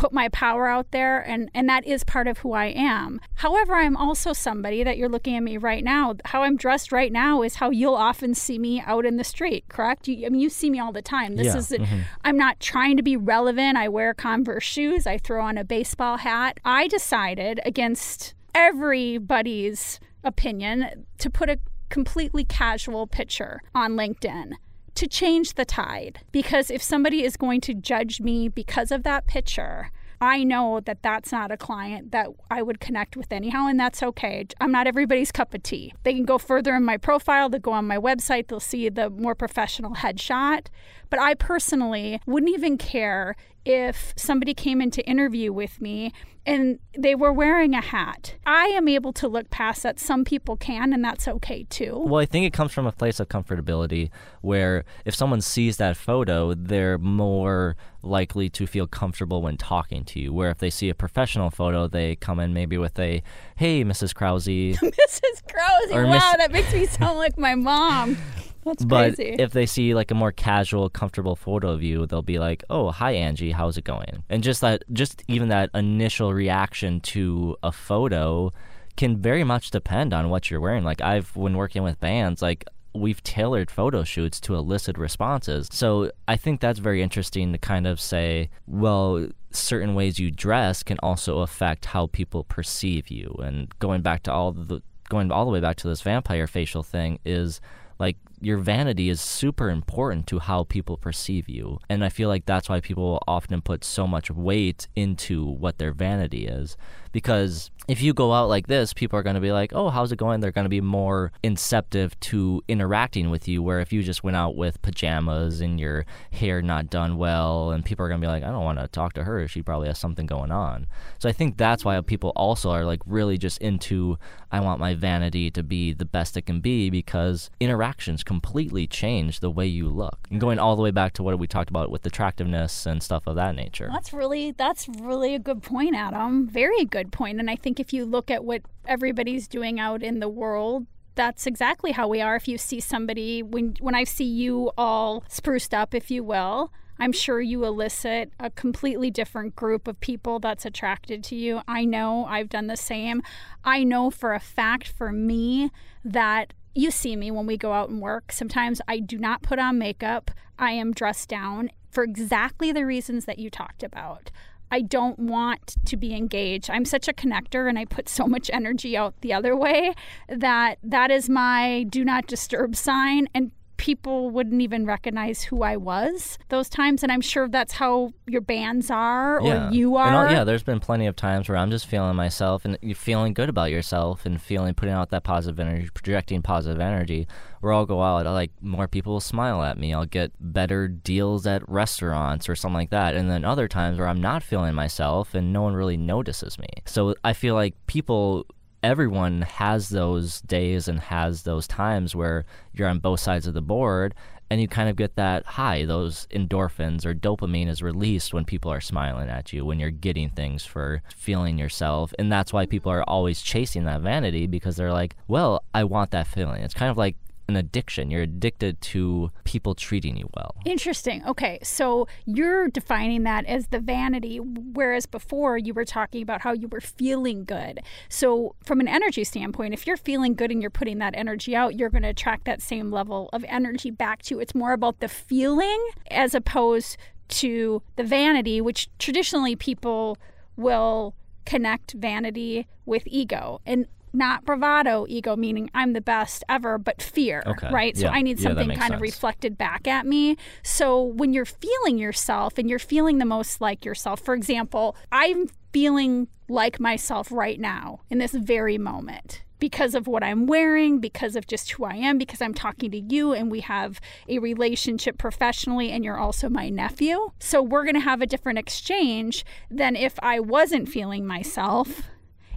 [0.00, 3.20] put my power out there and and that is part of who I am.
[3.34, 6.14] However, I'm also somebody that you're looking at me right now.
[6.24, 9.66] How I'm dressed right now is how you'll often see me out in the street,
[9.68, 10.08] correct?
[10.08, 11.36] You, I mean you see me all the time.
[11.36, 11.56] This yeah.
[11.58, 12.00] is mm-hmm.
[12.24, 13.76] I'm not trying to be relevant.
[13.76, 16.58] I wear Converse shoes, I throw on a baseball hat.
[16.64, 21.58] I decided against everybody's opinion to put a
[21.90, 24.52] completely casual picture on LinkedIn
[24.94, 26.20] to change the tide.
[26.32, 29.90] Because if somebody is going to judge me because of that picture,
[30.22, 34.02] I know that that's not a client that I would connect with anyhow, and that's
[34.02, 34.46] okay.
[34.60, 35.94] I'm not everybody's cup of tea.
[36.02, 39.08] They can go further in my profile, they'll go on my website, they'll see the
[39.08, 40.66] more professional headshot.
[41.10, 46.12] But I personally wouldn't even care if somebody came in to interview with me
[46.46, 48.34] and they were wearing a hat.
[48.46, 50.00] I am able to look past that.
[50.00, 52.02] Some people can, and that's okay too.
[52.06, 55.96] Well, I think it comes from a place of comfortability where if someone sees that
[55.96, 60.32] photo, they're more likely to feel comfortable when talking to you.
[60.32, 63.22] Where if they see a professional photo, they come in maybe with a,
[63.56, 64.14] hey, Mrs.
[64.14, 64.46] Krause.
[64.46, 65.42] Mrs.
[65.52, 65.90] Krause.
[65.90, 68.16] Wow, Miss- that makes me sound like my mom.
[68.64, 69.36] That's but crazy.
[69.38, 72.90] if they see like a more casual, comfortable photo of you, they'll be like, "Oh,
[72.90, 77.72] hi Angie, how's it going?" And just that, just even that initial reaction to a
[77.72, 78.50] photo
[78.96, 80.84] can very much depend on what you're wearing.
[80.84, 85.68] Like I've when working with bands, like we've tailored photo shoots to elicit responses.
[85.70, 90.82] So I think that's very interesting to kind of say, well, certain ways you dress
[90.82, 93.38] can also affect how people perceive you.
[93.42, 96.82] And going back to all the going all the way back to this vampire facial
[96.82, 97.60] thing is
[97.98, 101.78] like your vanity is super important to how people perceive you.
[101.88, 105.92] And I feel like that's why people often put so much weight into what their
[105.92, 106.76] vanity is
[107.12, 110.12] because if you go out like this, people are going to be like, "Oh, how's
[110.12, 113.62] it going?" They're going to be more inceptive to interacting with you.
[113.62, 117.84] Where if you just went out with pajamas and your hair not done well, and
[117.84, 119.48] people are going to be like, "I don't want to talk to her.
[119.48, 120.86] She probably has something going on."
[121.18, 124.18] So I think that's why people also are like really just into,
[124.52, 129.40] "I want my vanity to be the best it can be," because interactions completely change
[129.40, 130.28] the way you look.
[130.30, 133.26] And going all the way back to what we talked about with attractiveness and stuff
[133.26, 133.88] of that nature.
[133.92, 136.46] That's really that's really a good point, Adam.
[136.46, 137.40] Very good point.
[137.40, 141.44] And I think if you look at what everybody's doing out in the world, that's
[141.44, 142.36] exactly how we are.
[142.36, 146.72] If you see somebody, when, when I see you all spruced up, if you will,
[147.00, 151.62] I'm sure you elicit a completely different group of people that's attracted to you.
[151.66, 153.22] I know I've done the same.
[153.64, 155.72] I know for a fact for me
[156.04, 158.32] that you see me when we go out and work.
[158.32, 163.24] Sometimes I do not put on makeup, I am dressed down for exactly the reasons
[163.24, 164.30] that you talked about.
[164.70, 166.70] I don't want to be engaged.
[166.70, 169.94] I'm such a connector and I put so much energy out the other way
[170.28, 173.26] that that is my do not disturb sign.
[173.34, 173.50] And
[173.80, 177.02] people wouldn't even recognize who I was those times.
[177.02, 180.26] And I'm sure that's how your bands are or you are.
[180.26, 183.32] All, yeah, there's been plenty of times where I'm just feeling myself and you're feeling
[183.32, 187.26] good about yourself and feeling, putting out that positive energy, projecting positive energy.
[187.60, 189.92] Where I'll go out, like more people will smile at me.
[189.94, 193.14] I'll get better deals at restaurants or something like that.
[193.14, 196.68] And then other times where I'm not feeling myself and no one really notices me.
[196.86, 198.46] So I feel like people
[198.82, 203.60] everyone has those days and has those times where you're on both sides of the
[203.60, 204.14] board
[204.50, 208.72] and you kind of get that high those endorphins or dopamine is released when people
[208.72, 212.12] are smiling at you when you're getting things for feeling yourself.
[212.18, 216.10] And that's why people are always chasing that vanity because they're like well i want
[216.10, 216.62] that feeling.
[216.62, 217.16] It's kind of like
[217.50, 218.10] an addiction.
[218.10, 220.54] You're addicted to people treating you well.
[220.64, 221.24] Interesting.
[221.26, 221.58] Okay.
[221.62, 226.68] So you're defining that as the vanity, whereas before you were talking about how you
[226.68, 227.80] were feeling good.
[228.08, 231.78] So, from an energy standpoint, if you're feeling good and you're putting that energy out,
[231.78, 234.40] you're going to attract that same level of energy back to you.
[234.40, 236.96] It's more about the feeling as opposed
[237.28, 240.16] to the vanity, which traditionally people
[240.56, 243.60] will connect vanity with ego.
[243.66, 247.70] And not bravado ego meaning i'm the best ever but fear okay.
[247.70, 248.12] right so yeah.
[248.12, 248.94] i need something yeah, kind sense.
[248.94, 253.60] of reflected back at me so when you're feeling yourself and you're feeling the most
[253.60, 259.94] like yourself for example i'm feeling like myself right now in this very moment because
[259.94, 263.32] of what I'm wearing, because of just who I am, because I'm talking to you
[263.32, 267.30] and we have a relationship professionally and you're also my nephew.
[267.38, 272.02] So we're going to have a different exchange than if I wasn't feeling myself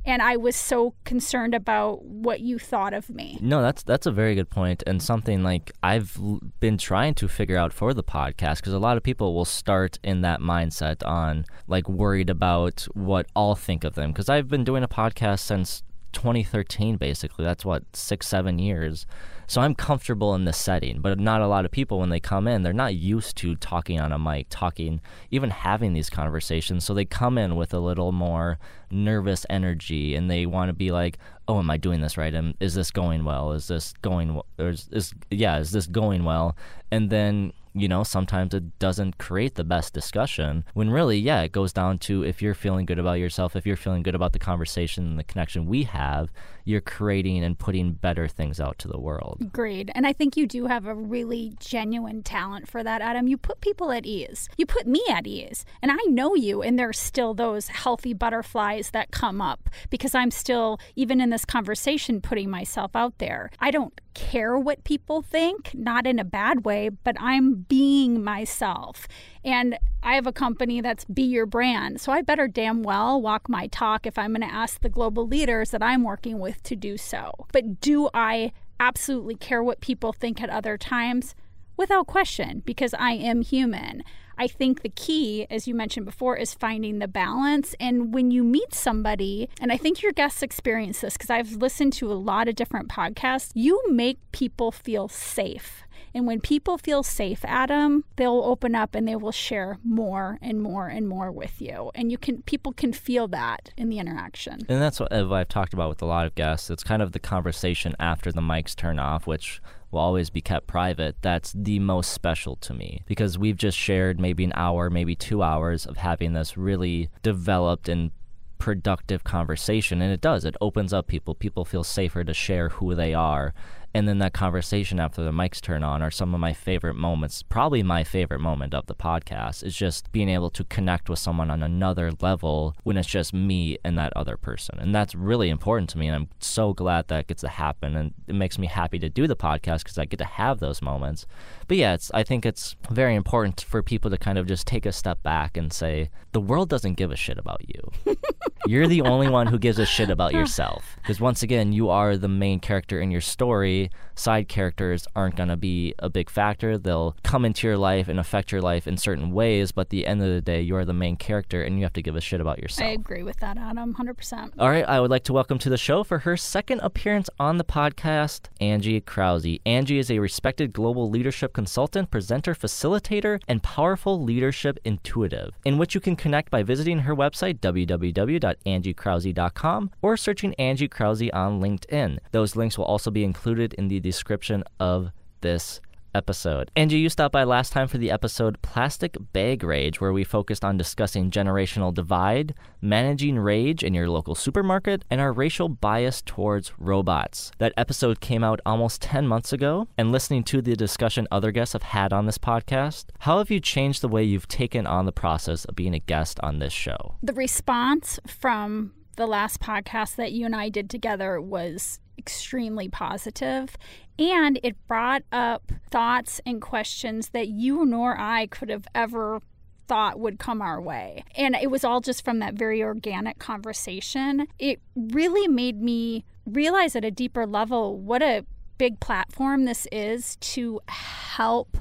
[0.05, 3.37] and I was so concerned about what you thought of me.
[3.41, 6.17] No, that's that's a very good point and something like I've
[6.59, 9.99] been trying to figure out for the podcast because a lot of people will start
[10.03, 14.63] in that mindset on like worried about what I'll think of them because I've been
[14.63, 19.07] doing a podcast since 2013 basically that's what six seven years
[19.47, 22.47] so i'm comfortable in this setting but not a lot of people when they come
[22.47, 26.85] in they're not used to talking on a mic talking even having these conversations.
[26.85, 28.59] So they come in with a little more
[28.91, 31.17] nervous energy and they want to be like
[31.47, 32.33] oh am i doing this right?
[32.33, 33.51] Am, is this going well?
[33.51, 36.55] Is this going or is, is yeah is this going well?
[36.91, 40.63] And then you know, sometimes it doesn't create the best discussion.
[40.75, 43.75] When really, yeah, it goes down to if you're feeling good about yourself, if you're
[43.75, 46.31] feeling good about the conversation and the connection we have,
[46.63, 49.37] you're creating and putting better things out to the world.
[49.41, 49.91] Agreed.
[49.95, 53.27] And I think you do have a really genuine talent for that, Adam.
[53.27, 54.49] You put people at ease.
[54.57, 55.65] You put me at ease.
[55.81, 60.31] And I know you, and there's still those healthy butterflies that come up because I'm
[60.31, 63.49] still, even in this conversation, putting myself out there.
[63.59, 69.07] I don't care what people think, not in a bad way, but I'm being myself.
[69.45, 71.99] And I have a company that's Be Your Brand.
[71.99, 75.27] So I better damn well walk my talk if I'm going to ask the global
[75.27, 77.31] leaders that I'm working with to do so.
[77.51, 81.35] But do I absolutely care what people think at other times?
[81.75, 84.03] Without question, because I am human.
[84.37, 87.75] I think the key, as you mentioned before, is finding the balance.
[87.79, 91.93] And when you meet somebody, and I think your guests experience this because I've listened
[91.93, 95.83] to a lot of different podcasts, you make people feel safe.
[96.15, 100.61] And when people feel safe, Adam, they'll open up and they will share more and
[100.61, 101.91] more and more with you.
[101.95, 104.59] And you can people can feel that in the interaction.
[104.69, 106.69] And that's what uh, I've talked about with a lot of guests.
[106.69, 109.61] It's kind of the conversation after the mics turn off, which
[109.93, 114.19] will always be kept private, that's the most special to me because we've just shared
[114.19, 118.11] maybe an hour, maybe two hours of having this really developed and
[118.57, 120.01] productive conversation.
[120.01, 121.35] And it does, it opens up people.
[121.35, 123.53] People feel safer to share who they are
[123.95, 127.43] And then that conversation after the mics turn on are some of my favorite moments.
[127.43, 131.51] Probably my favorite moment of the podcast is just being able to connect with someone
[131.51, 134.79] on another level when it's just me and that other person.
[134.79, 136.07] And that's really important to me.
[136.07, 137.95] And I'm so glad that gets to happen.
[137.95, 140.81] And it makes me happy to do the podcast because I get to have those
[140.81, 141.27] moments.
[141.73, 144.85] But yeah, it's, I think it's very important for people to kind of just take
[144.85, 148.15] a step back and say, the world doesn't give a shit about you.
[148.67, 150.85] You're the only one who gives a shit about yourself.
[151.01, 153.89] Because once again, you are the main character in your story.
[154.15, 156.77] Side characters aren't going to be a big factor.
[156.77, 160.05] They'll come into your life and affect your life in certain ways, but at the
[160.05, 162.39] end of the day, you're the main character and you have to give a shit
[162.39, 162.87] about yourself.
[162.87, 164.51] I agree with that, Adam, 100%.
[164.59, 167.57] All right, I would like to welcome to the show for her second appearance on
[167.57, 169.57] the podcast, Angie Krause.
[169.65, 175.95] Angie is a respected global leadership consultant, presenter, facilitator, and powerful leadership intuitive, in which
[175.95, 182.19] you can connect by visiting her website, www.angiekrause.com, or searching Angie Krause on LinkedIn.
[182.31, 185.81] Those links will also be included in the description of this
[186.15, 186.69] episode.
[186.75, 190.63] Angie, you stopped by last time for the episode Plastic Bag Rage, where we focused
[190.63, 196.71] on discussing generational divide, managing rage in your local supermarket, and our racial bias towards
[196.77, 197.51] robots.
[197.57, 201.73] That episode came out almost 10 months ago, and listening to the discussion other guests
[201.73, 205.11] have had on this podcast, how have you changed the way you've taken on the
[205.11, 207.15] process of being a guest on this show?
[207.23, 213.75] The response from the last podcast that you and I did together was extremely positive
[214.19, 219.41] and it brought up thoughts and questions that you nor I could have ever
[219.87, 221.23] thought would come our way.
[221.35, 224.47] And it was all just from that very organic conversation.
[224.59, 228.45] It really made me realize at a deeper level what a
[228.77, 231.77] big platform this is to help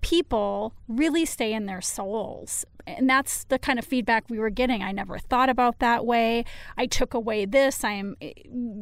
[0.00, 2.64] people really stay in their souls.
[2.98, 4.82] And that's the kind of feedback we were getting.
[4.82, 6.44] I never thought about that way.
[6.76, 7.84] I took away this.
[7.84, 8.32] I'm eh,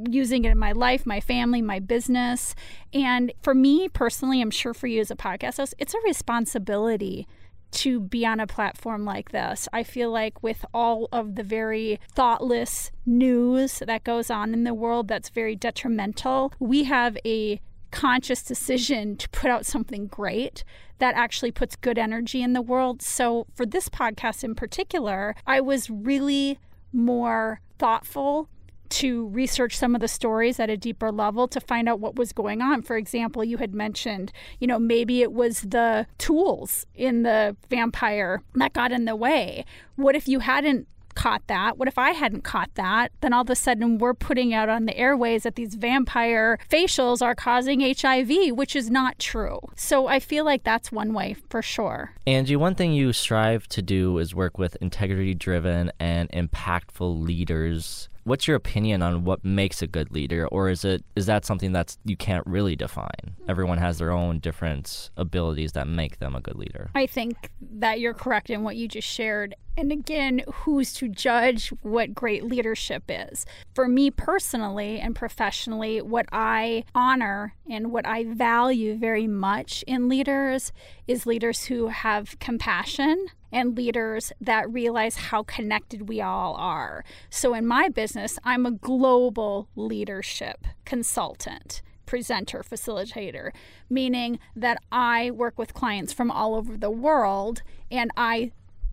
[0.09, 2.55] using it in my life, my family, my business.
[2.93, 7.27] And for me personally, I'm sure for you as a podcast host, it's a responsibility
[7.71, 9.69] to be on a platform like this.
[9.73, 14.75] I feel like with all of the very thoughtless news that goes on in the
[14.75, 20.65] world that's very detrimental, we have a conscious decision to put out something great
[20.99, 23.03] that actually puts good energy in the world.
[23.03, 26.59] So, for this podcast in particular, I was really
[26.93, 28.49] more thoughtful
[28.89, 32.33] to research some of the stories at a deeper level to find out what was
[32.33, 32.83] going on.
[32.83, 38.43] For example, you had mentioned, you know, maybe it was the tools in the vampire
[38.55, 39.65] that got in the way.
[39.97, 40.89] What if you hadn't
[41.19, 41.77] caught that?
[41.77, 43.11] What if I hadn't caught that?
[43.23, 47.21] Then all of a sudden we're putting out on the airways that these vampire facials
[47.21, 49.59] are causing HIV, which is not true.
[49.75, 52.13] So I feel like that's one way for sure.
[52.25, 58.08] Angie, one thing you strive to do is work with integrity driven and impactful leaders
[58.29, 60.47] what's your opinion on what makes a good leader?
[60.49, 63.37] Or is it is that something that's you can't really define?
[63.49, 66.91] Everyone has their own different abilities that make them a good leader.
[66.95, 69.55] I think that you're correct in what you just shared.
[69.77, 73.47] And again who's to judge what great leadership is?
[73.75, 80.09] For me personally and professionally what i honor and what i value very much in
[80.09, 80.73] leaders
[81.07, 87.05] is leaders who have compassion and leaders that realize how connected we all are.
[87.31, 93.51] So, in my business, I'm a global leadership consultant presenter, facilitator,
[93.91, 98.53] meaning that I work with clients from all over the world and I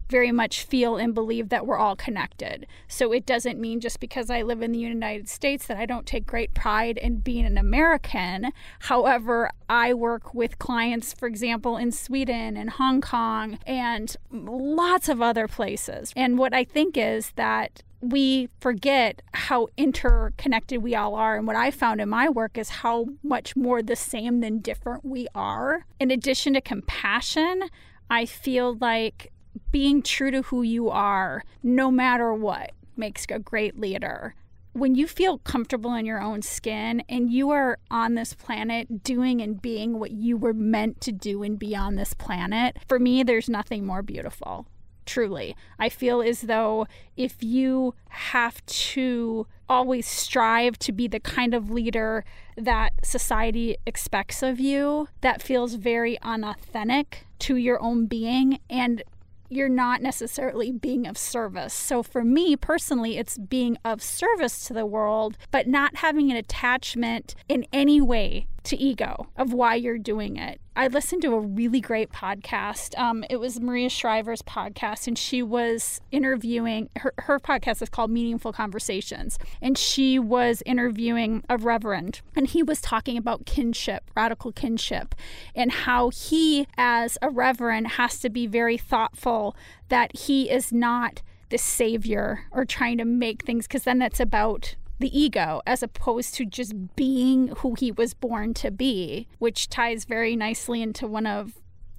[0.09, 2.67] very much feel and believe that we're all connected.
[2.87, 6.05] So it doesn't mean just because I live in the United States that I don't
[6.05, 8.51] take great pride in being an American.
[8.79, 15.21] However, I work with clients, for example, in Sweden and Hong Kong and lots of
[15.21, 16.13] other places.
[16.15, 21.37] And what I think is that we forget how interconnected we all are.
[21.37, 25.03] And what I found in my work is how much more the same than different
[25.03, 25.85] we are.
[25.99, 27.63] In addition to compassion,
[28.09, 29.31] I feel like
[29.71, 34.35] being true to who you are, no matter what, makes a great leader.
[34.73, 39.41] When you feel comfortable in your own skin and you are on this planet doing
[39.41, 43.23] and being what you were meant to do and be on this planet, for me,
[43.23, 44.67] there's nothing more beautiful.
[45.05, 45.55] Truly.
[45.79, 51.69] I feel as though if you have to always strive to be the kind of
[51.69, 52.25] leader
[52.57, 58.59] that society expects of you, that feels very unauthentic to your own being.
[58.69, 59.03] And
[59.49, 61.73] you're not necessarily being of service.
[61.73, 66.37] So for me personally, it's being of service to the world, but not having an
[66.37, 70.59] attachment in any way to ego of why you're doing it.
[70.75, 72.97] I listened to a really great podcast.
[72.99, 78.11] Um, it was Maria Shriver's podcast, and she was interviewing her, her podcast is called
[78.11, 79.39] Meaningful Conversations.
[79.61, 85.15] And she was interviewing a reverend, and he was talking about kinship, radical kinship,
[85.55, 89.55] and how he, as a reverend, has to be very thoughtful
[89.87, 94.75] that he is not the savior or trying to make things, because then that's about
[94.99, 100.05] the ego as opposed to just being who he was born to be, which ties
[100.05, 101.53] very nicely into one of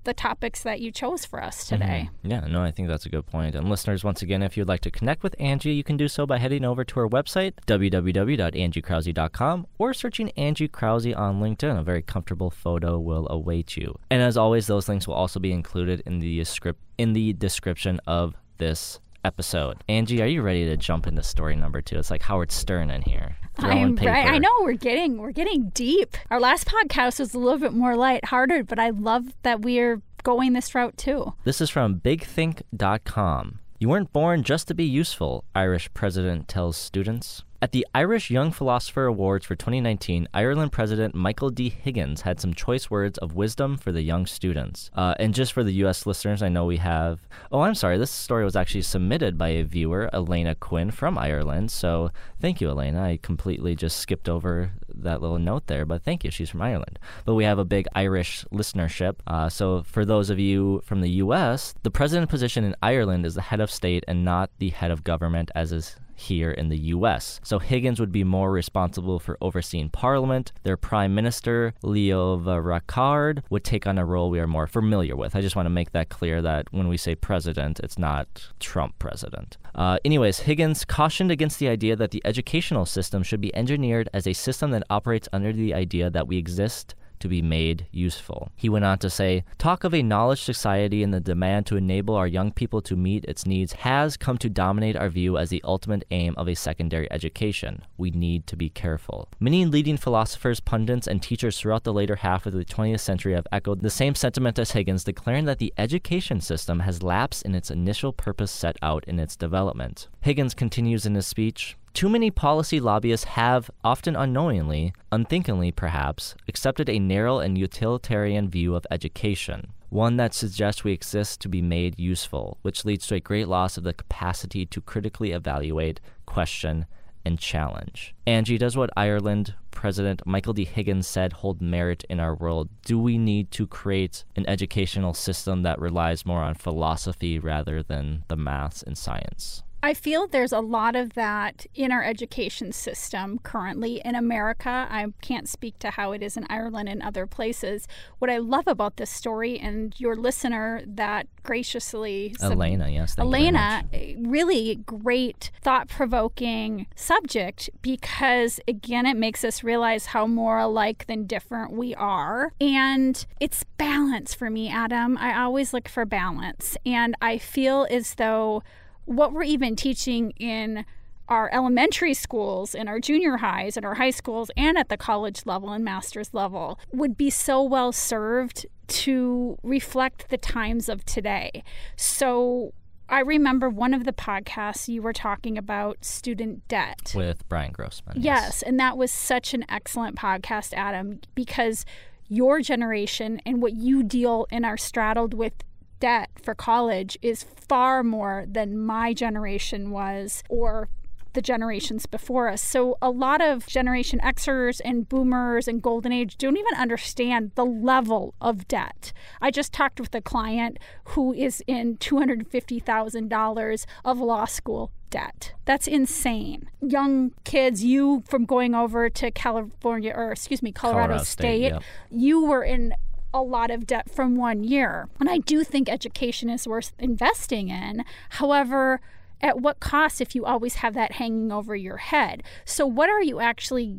[0.07, 2.09] the topics that you chose for us today.
[2.09, 2.31] Mm-hmm.
[2.31, 3.55] Yeah, no, I think that's a good point.
[3.55, 6.27] And listeners, once again, if you'd like to connect with Angie, you can do so
[6.27, 11.79] by heading over to our website, www.angiekrause.com, or searching Angie Krause on LinkedIn.
[11.79, 13.99] A very comfortable photo will await you.
[14.11, 18.01] And as always, those links will also be included in the script in the description
[18.07, 19.83] of this episode.
[19.89, 21.99] Angie, are you ready to jump into story number two?
[21.99, 23.37] It's like Howard Stern in here.
[23.59, 24.27] I'm right.
[24.27, 26.17] I know we're getting we're getting deep.
[26.31, 30.53] Our last podcast was a little bit more lighthearted, but I love that we're going
[30.53, 31.35] this route too.
[31.45, 33.59] This is from bigthink.com.
[33.79, 37.45] You weren't born just to be useful, Irish president tells students.
[37.63, 41.71] At the Irish Young Philosopher Awards for 2019, Ireland President Michael D.
[41.71, 44.91] Higgins had some choice words of wisdom for the young students.
[44.95, 46.05] Uh, and just for the U.S.
[46.05, 47.27] listeners, I know we have.
[47.51, 47.97] Oh, I'm sorry.
[47.97, 51.71] This story was actually submitted by a viewer, Elena Quinn from Ireland.
[51.71, 53.03] So thank you, Elena.
[53.03, 56.31] I completely just skipped over that little note there, but thank you.
[56.31, 56.99] She's from Ireland.
[57.25, 59.17] But we have a big Irish listenership.
[59.27, 63.35] Uh, so for those of you from the U.S., the president position in Ireland is
[63.35, 66.79] the head of state and not the head of government, as is here in the
[66.79, 67.41] US.
[67.45, 70.53] So Higgins would be more responsible for overseeing Parliament.
[70.65, 75.37] Their Prime Minister, Leo Varadkar, would take on a role we are more familiar with.
[75.37, 78.99] I just want to make that clear that when we say president, it's not Trump
[78.99, 79.59] president.
[79.75, 84.27] Uh, anyways, Higgins cautioned against the idea that the educational system should be engineered as
[84.27, 88.51] a system that operates under the idea that we exist to be made useful.
[88.57, 92.15] He went on to say, Talk of a knowledge society and the demand to enable
[92.15, 95.63] our young people to meet its needs has come to dominate our view as the
[95.65, 97.83] ultimate aim of a secondary education.
[97.97, 99.29] We need to be careful.
[99.41, 103.47] Many leading philosophers, pundits, and teachers throughout the later half of the 20th century have
[103.53, 107.71] echoed the same sentiment as Higgins, declaring that the education system has lapsed in its
[107.71, 110.09] initial purpose set out in its development.
[110.21, 116.91] Higgins continues in his speech too many policy lobbyists have, often unknowingly, unthinkingly perhaps, accepted
[116.91, 121.99] a narrow and utilitarian view of education, one that suggests we exist to be made
[121.99, 126.85] useful, which leads to a great loss of the capacity to critically evaluate, question,
[127.25, 128.15] and challenge.
[128.27, 130.67] Angie, does what Ireland President Michael D.
[130.67, 132.69] Higgins said hold merit in our world?
[132.85, 138.25] Do we need to create an educational system that relies more on philosophy rather than
[138.29, 139.63] the maths and science?
[139.83, 144.89] I feel there's a lot of that in our education system currently in America.
[144.91, 147.87] I can't speak to how it is in Ireland and other places.
[148.19, 153.85] What I love about this story and your listener that graciously Elena, yes, Elena,
[154.19, 161.73] really great, thought-provoking subject because again, it makes us realize how more alike than different
[161.73, 165.17] we are, and it's balance for me, Adam.
[165.19, 168.63] I always look for balance, and I feel as though
[169.07, 170.85] what we're even teaching in
[171.29, 175.45] our elementary schools and our junior highs and our high schools and at the college
[175.45, 181.65] level and master's level would be so well served to reflect the times of today.
[181.97, 182.73] So
[183.09, 188.17] I remember one of the podcasts you were talking about student debt with Brian Grossman.
[188.21, 191.85] Yes, yes and that was such an excellent podcast, Adam, because
[192.29, 195.53] your generation and what you deal and are straddled with
[196.01, 200.89] debt for college is far more than my generation was or
[201.37, 202.63] the generations before us.
[202.63, 207.65] So a lot of Generation Xers and boomers and golden age don't even understand the
[207.65, 209.13] level of debt.
[209.41, 210.79] I just talked with a client
[211.09, 215.53] who is in $250,000 of law school debt.
[215.67, 216.71] That's insane.
[216.81, 221.73] Young kids, you from going over to California or excuse me, Colorado, Colorado State, State
[221.75, 221.83] yep.
[222.11, 222.95] you were in
[223.37, 225.09] a lot of debt from one year.
[225.21, 228.05] And I do think education is worth investing in.
[228.31, 229.01] However,
[229.43, 232.43] at what cost if you always have that hanging over your head?
[232.65, 233.97] So, what are you actually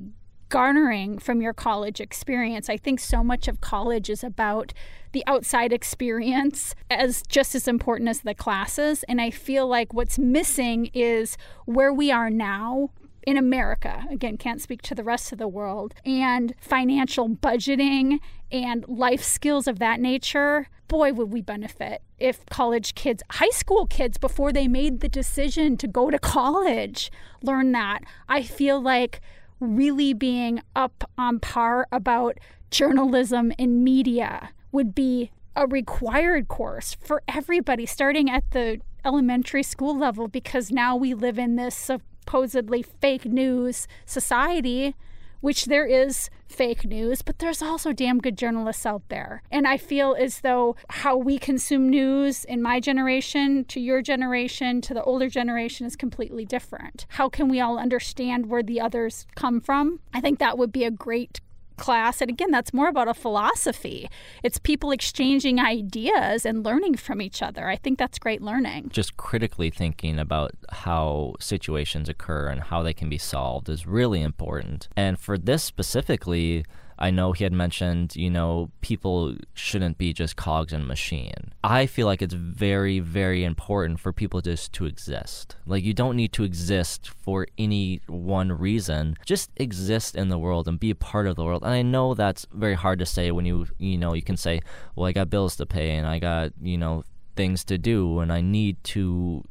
[0.49, 2.69] garnering from your college experience?
[2.69, 4.73] I think so much of college is about
[5.11, 9.03] the outside experience as just as important as the classes.
[9.03, 12.89] And I feel like what's missing is where we are now
[13.27, 18.19] in America, again, can't speak to the rest of the world, and financial budgeting
[18.53, 23.85] and life skills of that nature, boy, would we benefit if college kids, high school
[23.85, 27.11] kids, before they made the decision to go to college,
[27.43, 27.99] learn that.
[28.29, 29.19] I feel like
[29.59, 32.37] really being up on par about
[32.71, 39.97] journalism and media would be a required course for everybody starting at the elementary school
[39.97, 41.89] level because now we live in this
[42.27, 44.93] supposedly fake news society
[45.39, 49.43] which there is fake news, but there's also damn good journalists out there.
[49.51, 54.81] And I feel as though how we consume news in my generation to your generation
[54.81, 57.05] to the older generation is completely different.
[57.09, 59.99] How can we all understand where the others come from?
[60.11, 61.39] I think that would be a great
[61.77, 62.21] class.
[62.21, 64.09] And again, that's more about a philosophy.
[64.43, 67.69] It's people exchanging ideas and learning from each other.
[67.69, 68.89] I think that's great learning.
[68.89, 74.21] Just critically thinking about how situations occur and how they can be solved is really
[74.21, 74.87] important.
[74.95, 76.65] And for this specifically,
[76.99, 81.53] I know he had mentioned, you know, people shouldn't be just cogs in a machine.
[81.63, 85.55] I feel like it's very, very important for people just to exist.
[85.65, 89.17] Like, you don't need to exist for any one reason.
[89.25, 91.63] Just exist in the world and be a part of the world.
[91.63, 94.61] And I know that's very hard to say when you, you know, you can say,
[94.95, 97.03] well, I got bills to pay and I got, you know,
[97.35, 99.43] things to do and I need to.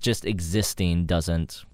[0.00, 1.64] Just existing doesn't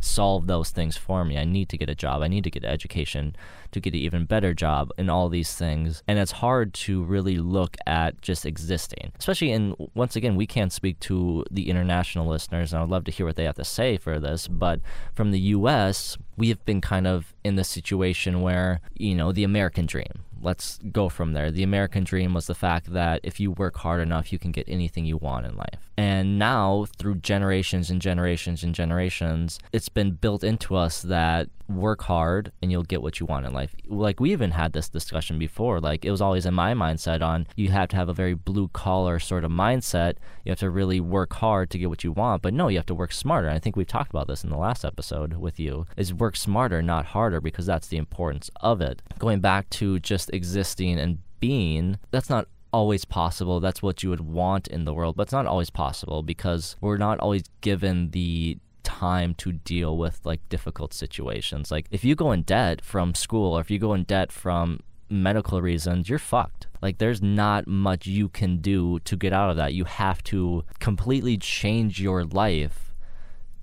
[0.00, 1.38] solve those things for me.
[1.38, 2.22] I need to get a job.
[2.22, 3.34] I need to get an education
[3.72, 6.02] to get an even better job and all these things.
[6.08, 10.72] And it's hard to really look at just existing, especially in, once again, we can't
[10.72, 13.64] speak to the international listeners, and I would love to hear what they have to
[13.64, 14.48] say for this.
[14.48, 14.80] But
[15.14, 19.44] from the US, we have been kind of in the situation where, you know, the
[19.44, 21.50] American dream, let's go from there.
[21.50, 24.68] The American dream was the fact that if you work hard enough, you can get
[24.68, 25.87] anything you want in life.
[25.98, 32.02] And now, through generations and generations and generations, it's been built into us that work
[32.02, 33.74] hard and you'll get what you want in life.
[33.88, 35.80] Like, we even had this discussion before.
[35.80, 38.68] Like, it was always in my mindset on you have to have a very blue
[38.68, 40.14] collar sort of mindset.
[40.44, 42.42] You have to really work hard to get what you want.
[42.42, 43.48] But no, you have to work smarter.
[43.48, 46.36] And I think we've talked about this in the last episode with you is work
[46.36, 49.02] smarter, not harder, because that's the importance of it.
[49.18, 53.60] Going back to just existing and being, that's not always possible.
[53.60, 56.96] That's what you would want in the world, but it's not always possible because we're
[56.96, 61.70] not always given the time to deal with like difficult situations.
[61.70, 64.80] Like if you go in debt from school or if you go in debt from
[65.10, 66.66] medical reasons, you're fucked.
[66.82, 69.74] Like there's not much you can do to get out of that.
[69.74, 72.87] You have to completely change your life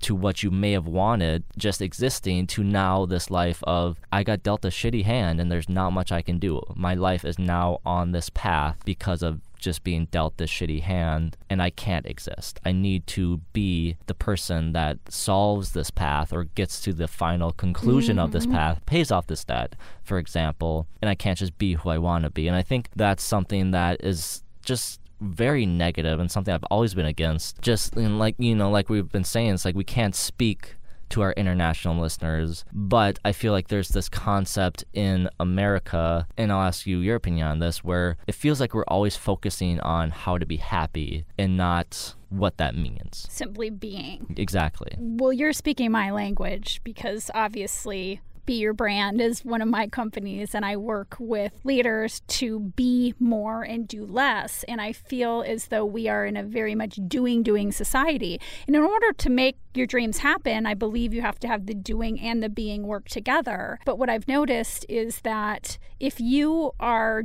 [0.06, 4.44] to what you may have wanted just existing to now this life of I got
[4.44, 6.62] dealt a shitty hand and there's not much I can do.
[6.76, 11.36] My life is now on this path because of just being dealt this shitty hand
[11.50, 12.60] and I can't exist.
[12.64, 17.50] I need to be the person that solves this path or gets to the final
[17.50, 18.26] conclusion mm-hmm.
[18.26, 18.54] of this mm-hmm.
[18.54, 22.22] path, pays off this debt, for example, and I can't just be who I want
[22.22, 22.46] to be.
[22.46, 27.06] And I think that's something that is just very negative and something I've always been
[27.06, 27.60] against.
[27.62, 30.76] Just in like you know, like we've been saying, it's like we can't speak
[31.08, 36.66] to our international listeners, but I feel like there's this concept in America, and I'll
[36.66, 40.38] ask you your opinion on this, where it feels like we're always focusing on how
[40.38, 43.26] to be happy and not what that means.
[43.30, 44.34] Simply being.
[44.36, 44.96] Exactly.
[44.98, 50.54] Well, you're speaking my language because obviously be Your Brand is one of my companies,
[50.54, 54.64] and I work with leaders to be more and do less.
[54.68, 58.40] And I feel as though we are in a very much doing, doing society.
[58.66, 61.74] And in order to make your dreams happen, I believe you have to have the
[61.74, 63.78] doing and the being work together.
[63.84, 67.24] But what I've noticed is that if you are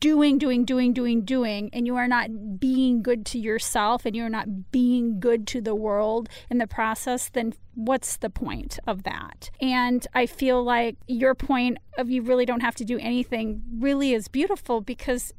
[0.00, 4.28] doing, doing, doing, doing, doing, and you are not being good to yourself and you're
[4.28, 9.50] not being good to the world in the process, then what's the point of that?
[9.60, 14.12] And I feel like your point of you really don't have to do anything really
[14.12, 15.32] is beautiful because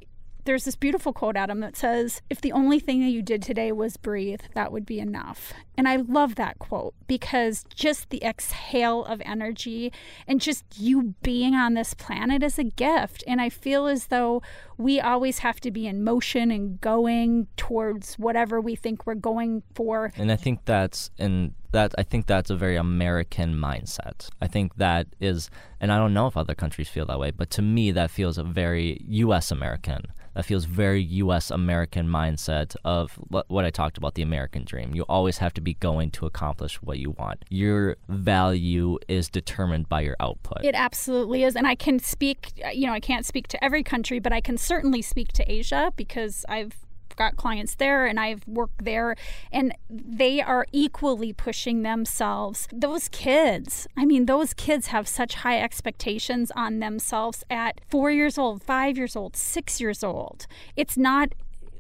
[0.47, 3.73] there's this beautiful quote, Adam, that says, If the only thing that you did today
[3.73, 5.53] was breathe, that would be enough.
[5.75, 9.91] And I love that quote because just the exhale of energy
[10.25, 13.25] and just you being on this planet is a gift.
[13.27, 14.41] And I feel as though
[14.77, 19.63] we always have to be in motion and going towards whatever we think we're going
[19.75, 20.13] for.
[20.15, 24.29] And I think that's, and that I think that's a very American mindset.
[24.41, 25.49] I think that is,
[25.81, 28.37] and I don't know if other countries feel that way, but to me, that feels
[28.37, 29.51] a very U.S.
[29.51, 30.03] American
[30.37, 31.49] that feels very U.S.
[31.49, 34.93] American mindset of what I talked about the American dream.
[34.93, 37.43] You always have to be going to accomplish what you want.
[37.49, 40.63] Your value is determined by your output.
[40.63, 41.55] It absolutely is.
[41.55, 44.59] And I can speak, you know, I can't speak to every country, but I can
[44.59, 46.75] certainly speak to Asia because I've
[47.17, 49.15] got clients there and I've worked there,
[49.51, 52.67] and they are equally pushing themselves.
[52.71, 58.37] Those kids, I mean, those kids have such high expectations on themselves at four years
[58.37, 60.47] old, five years old, six years old.
[60.75, 61.33] It's not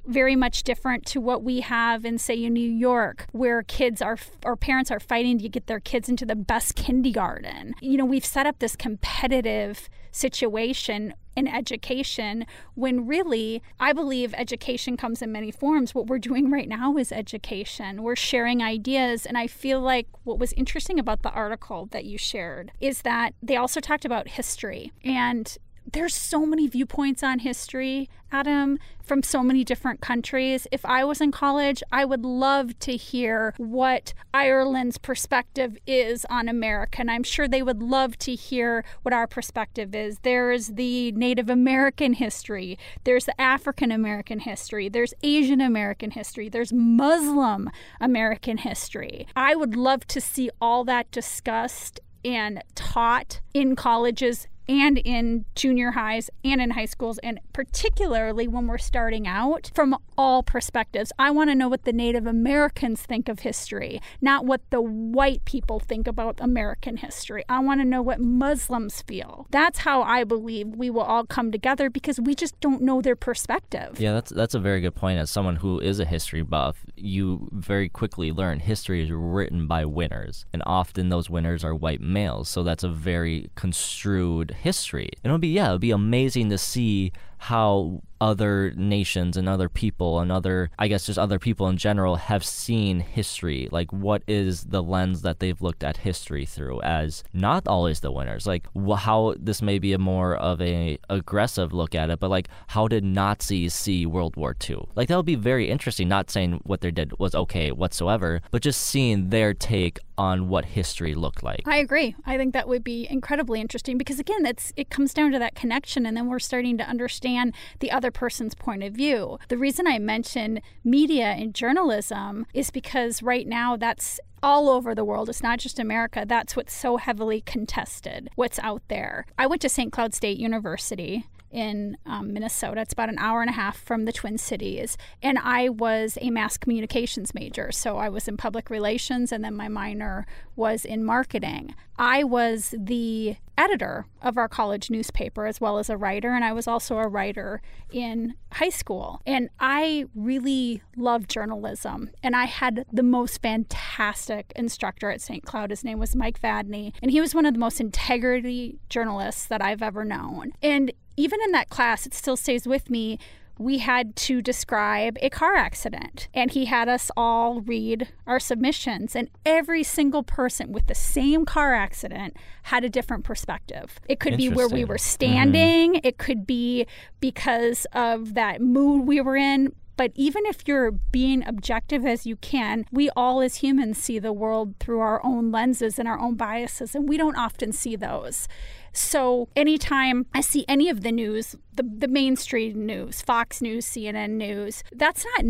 [0.07, 4.17] very much different to what we have in say in New York where kids are
[4.43, 7.75] or parents are fighting to get their kids into the best kindergarten.
[7.81, 14.97] You know, we've set up this competitive situation in education when really I believe education
[14.97, 15.93] comes in many forms.
[15.93, 18.01] What we're doing right now is education.
[18.01, 19.25] We're sharing ideas.
[19.25, 23.35] And I feel like what was interesting about the article that you shared is that
[23.41, 24.91] they also talked about history.
[25.05, 25.55] And
[25.93, 30.67] there's so many viewpoints on history, Adam, from so many different countries.
[30.71, 36.49] If I was in college, I would love to hear what Ireland's perspective is on
[36.49, 36.99] America.
[36.99, 40.19] And I'm sure they would love to hear what our perspective is.
[40.23, 46.73] There's the Native American history, there's the African American history, there's Asian American history, there's
[46.73, 47.69] Muslim
[48.01, 49.25] American history.
[49.35, 55.91] I would love to see all that discussed and taught in colleges and in junior
[55.91, 61.11] highs and in high schools, and particularly when we're starting out from all perspectives.
[61.19, 65.45] I want to know what the Native Americans think of history, not what the white
[65.45, 67.43] people think about American history.
[67.47, 69.47] I want to know what Muslims feel.
[69.51, 73.15] That's how I believe we will all come together because we just don't know their
[73.15, 73.99] perspective.
[73.99, 75.19] Yeah, that's that's a very good point.
[75.19, 79.85] As someone who is a history buff, you very quickly learn history is written by
[79.85, 82.49] winners, and often those winners are white males.
[82.49, 85.09] So that's a very construed history.
[85.23, 90.19] And it'll be yeah, it'll be amazing to see how other nations and other people
[90.19, 93.67] and other I guess just other people in general have seen history.
[93.71, 98.11] Like what is the lens that they've looked at history through as not always the
[98.11, 98.45] winners.
[98.45, 102.47] Like how this may be a more of a aggressive look at it, but like
[102.67, 104.87] how did Nazis see World War II?
[104.95, 106.07] Like that would be very interesting.
[106.07, 110.65] Not saying what they did was okay whatsoever, but just seeing their take on what
[110.65, 111.61] history looked like.
[111.67, 112.15] I agree.
[112.25, 115.53] I think that would be incredibly interesting because again, it's it comes down to that
[115.53, 119.39] connection and then we're starting to understand understand the other person's point of view.
[119.47, 125.05] The reason I mention media and journalism is because right now that's all over the
[125.05, 125.29] world.
[125.29, 126.25] It's not just America.
[126.27, 129.25] That's what's so heavily contested, what's out there.
[129.37, 129.91] I went to St.
[129.91, 132.81] Cloud State University in um, Minnesota.
[132.81, 134.97] It's about an hour and a half from the Twin Cities.
[135.23, 137.71] And I was a mass communications major.
[137.71, 141.73] So I was in public relations, and then my minor was in marketing.
[141.97, 146.53] I was the editor of our college newspaper as well as a writer, and I
[146.53, 149.21] was also a writer in high school.
[149.25, 155.43] And I really loved journalism, and I had the most fantastic instructor at St.
[155.43, 155.69] Cloud.
[155.69, 159.61] His name was Mike Vadney, and he was one of the most integrity journalists that
[159.61, 160.53] I've ever known.
[160.61, 163.17] And even in that class, it still stays with me.
[163.59, 169.15] We had to describe a car accident, and he had us all read our submissions.
[169.15, 173.99] And every single person with the same car accident had a different perspective.
[174.07, 175.09] It could be where we were mm-hmm.
[175.09, 176.07] standing, mm-hmm.
[176.07, 176.85] it could be
[177.19, 179.73] because of that mood we were in.
[179.97, 184.31] But even if you're being objective as you can, we all as humans see the
[184.31, 188.47] world through our own lenses and our own biases, and we don't often see those.
[188.93, 194.31] So anytime I see any of the news, the, the mainstream news, Fox News, CNN
[194.31, 195.45] News, that's not,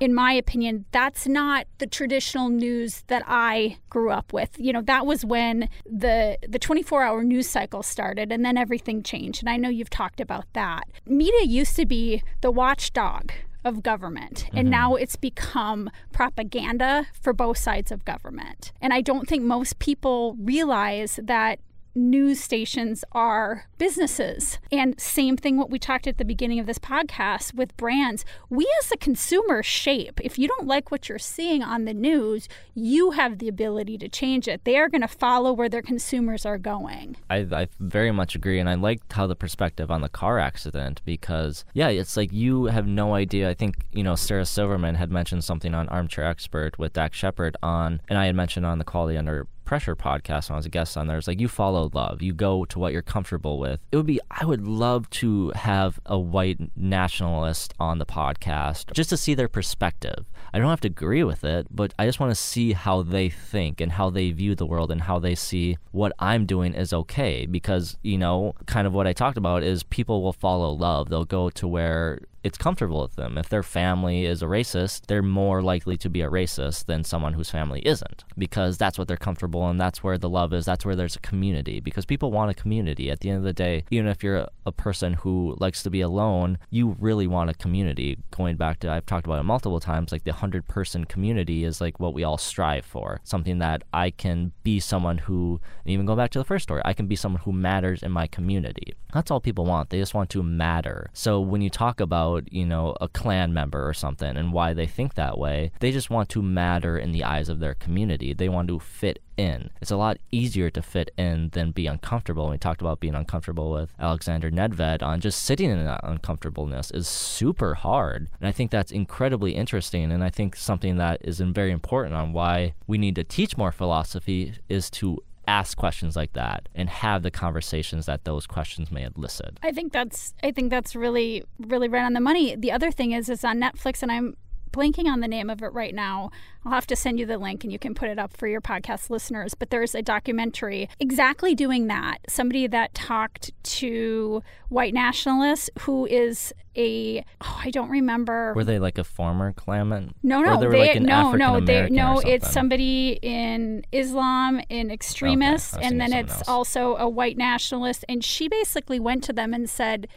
[0.00, 4.50] in my opinion, that's not the traditional news that I grew up with.
[4.58, 9.02] You know, that was when the the 24 hour news cycle started, and then everything
[9.02, 9.42] changed.
[9.42, 10.84] And I know you've talked about that.
[11.06, 13.32] Media used to be the watchdog
[13.64, 14.46] of government.
[14.52, 14.70] And mm-hmm.
[14.70, 18.72] now it's become propaganda for both sides of government.
[18.80, 21.60] And I don't think most people realize that
[21.98, 24.58] news stations are businesses.
[24.70, 28.24] And same thing what we talked at the beginning of this podcast with brands.
[28.48, 30.20] We as a consumer shape.
[30.22, 34.08] If you don't like what you're seeing on the news, you have the ability to
[34.08, 34.64] change it.
[34.64, 37.16] They are going to follow where their consumers are going.
[37.28, 38.58] I, I very much agree.
[38.58, 42.66] And I liked how the perspective on the car accident because, yeah, it's like you
[42.66, 43.50] have no idea.
[43.50, 47.56] I think, you know, Sarah Silverman had mentioned something on Armchair Expert with Dax Shepard
[47.62, 50.70] on, and I had mentioned on the Quality Under Pressure podcast when I was a
[50.70, 51.18] guest on there.
[51.18, 53.80] It's like you follow love, you go to what you're comfortable with.
[53.92, 59.10] It would be, I would love to have a white nationalist on the podcast just
[59.10, 60.24] to see their perspective.
[60.54, 63.28] I don't have to agree with it, but I just want to see how they
[63.28, 66.94] think and how they view the world and how they see what I'm doing is
[66.94, 67.44] okay.
[67.44, 71.10] Because, you know, kind of what I talked about is people will follow love.
[71.10, 73.36] They'll go to where it's comfortable with them.
[73.36, 77.34] If their family is a racist, they're more likely to be a racist than someone
[77.34, 80.64] whose family isn't because that's what they're comfortable and that's where the love is.
[80.64, 83.10] That's where there's a community because people want a community.
[83.10, 86.00] At the end of the day, even if you're a person who likes to be
[86.00, 88.18] alone, you really want a community.
[88.30, 91.80] Going back to, I've talked about it multiple times, like the 100 person community is
[91.80, 93.20] like what we all strive for.
[93.24, 96.92] Something that I can be someone who, even go back to the first story, I
[96.92, 98.94] can be someone who matters in my community.
[99.12, 99.90] That's all people want.
[99.90, 101.10] They just want to matter.
[101.12, 104.72] So when you talk about about, you know, a Klan member or something and why
[104.72, 105.72] they think that way.
[105.80, 108.32] They just want to matter in the eyes of their community.
[108.32, 109.70] They want to fit in.
[109.80, 112.44] It's a lot easier to fit in than be uncomfortable.
[112.44, 116.90] And we talked about being uncomfortable with Alexander Nedved on just sitting in that uncomfortableness
[116.90, 118.28] is super hard.
[118.40, 120.10] And I think that's incredibly interesting.
[120.10, 123.72] And I think something that is very important on why we need to teach more
[123.72, 129.04] philosophy is to ask questions like that and have the conversations that those questions may
[129.04, 129.58] elicit.
[129.62, 132.54] I think that's I think that's really really right on the money.
[132.54, 134.36] The other thing is is on Netflix and I'm
[134.72, 136.30] blanking on the name of it right now.
[136.64, 138.60] I'll have to send you the link and you can put it up for your
[138.60, 139.54] podcast listeners.
[139.54, 142.18] But there's a documentary exactly doing that.
[142.28, 148.52] Somebody that talked to white nationalists who is a oh, I don't remember.
[148.54, 150.12] Were they like a former Klanman?
[150.22, 152.20] No, no, they, were they like an no, no, they no.
[152.20, 156.48] It's somebody in Islam, in extremists, was and then it's else.
[156.48, 158.04] also a white nationalist.
[158.08, 160.08] And she basically went to them and said.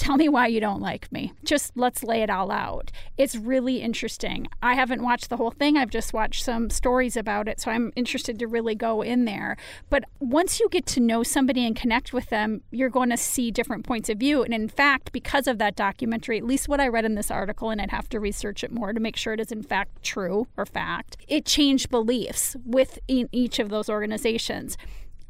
[0.00, 1.34] Tell me why you don't like me.
[1.44, 2.90] Just let's lay it all out.
[3.18, 4.48] It's really interesting.
[4.62, 5.76] I haven't watched the whole thing.
[5.76, 9.58] I've just watched some stories about it, so I'm interested to really go in there.
[9.90, 13.50] But once you get to know somebody and connect with them, you're going to see
[13.50, 14.42] different points of view.
[14.42, 17.68] And in fact, because of that documentary, at least what I read in this article,
[17.68, 20.46] and I'd have to research it more to make sure it is in fact true
[20.56, 24.78] or fact, it changed beliefs within each of those organizations.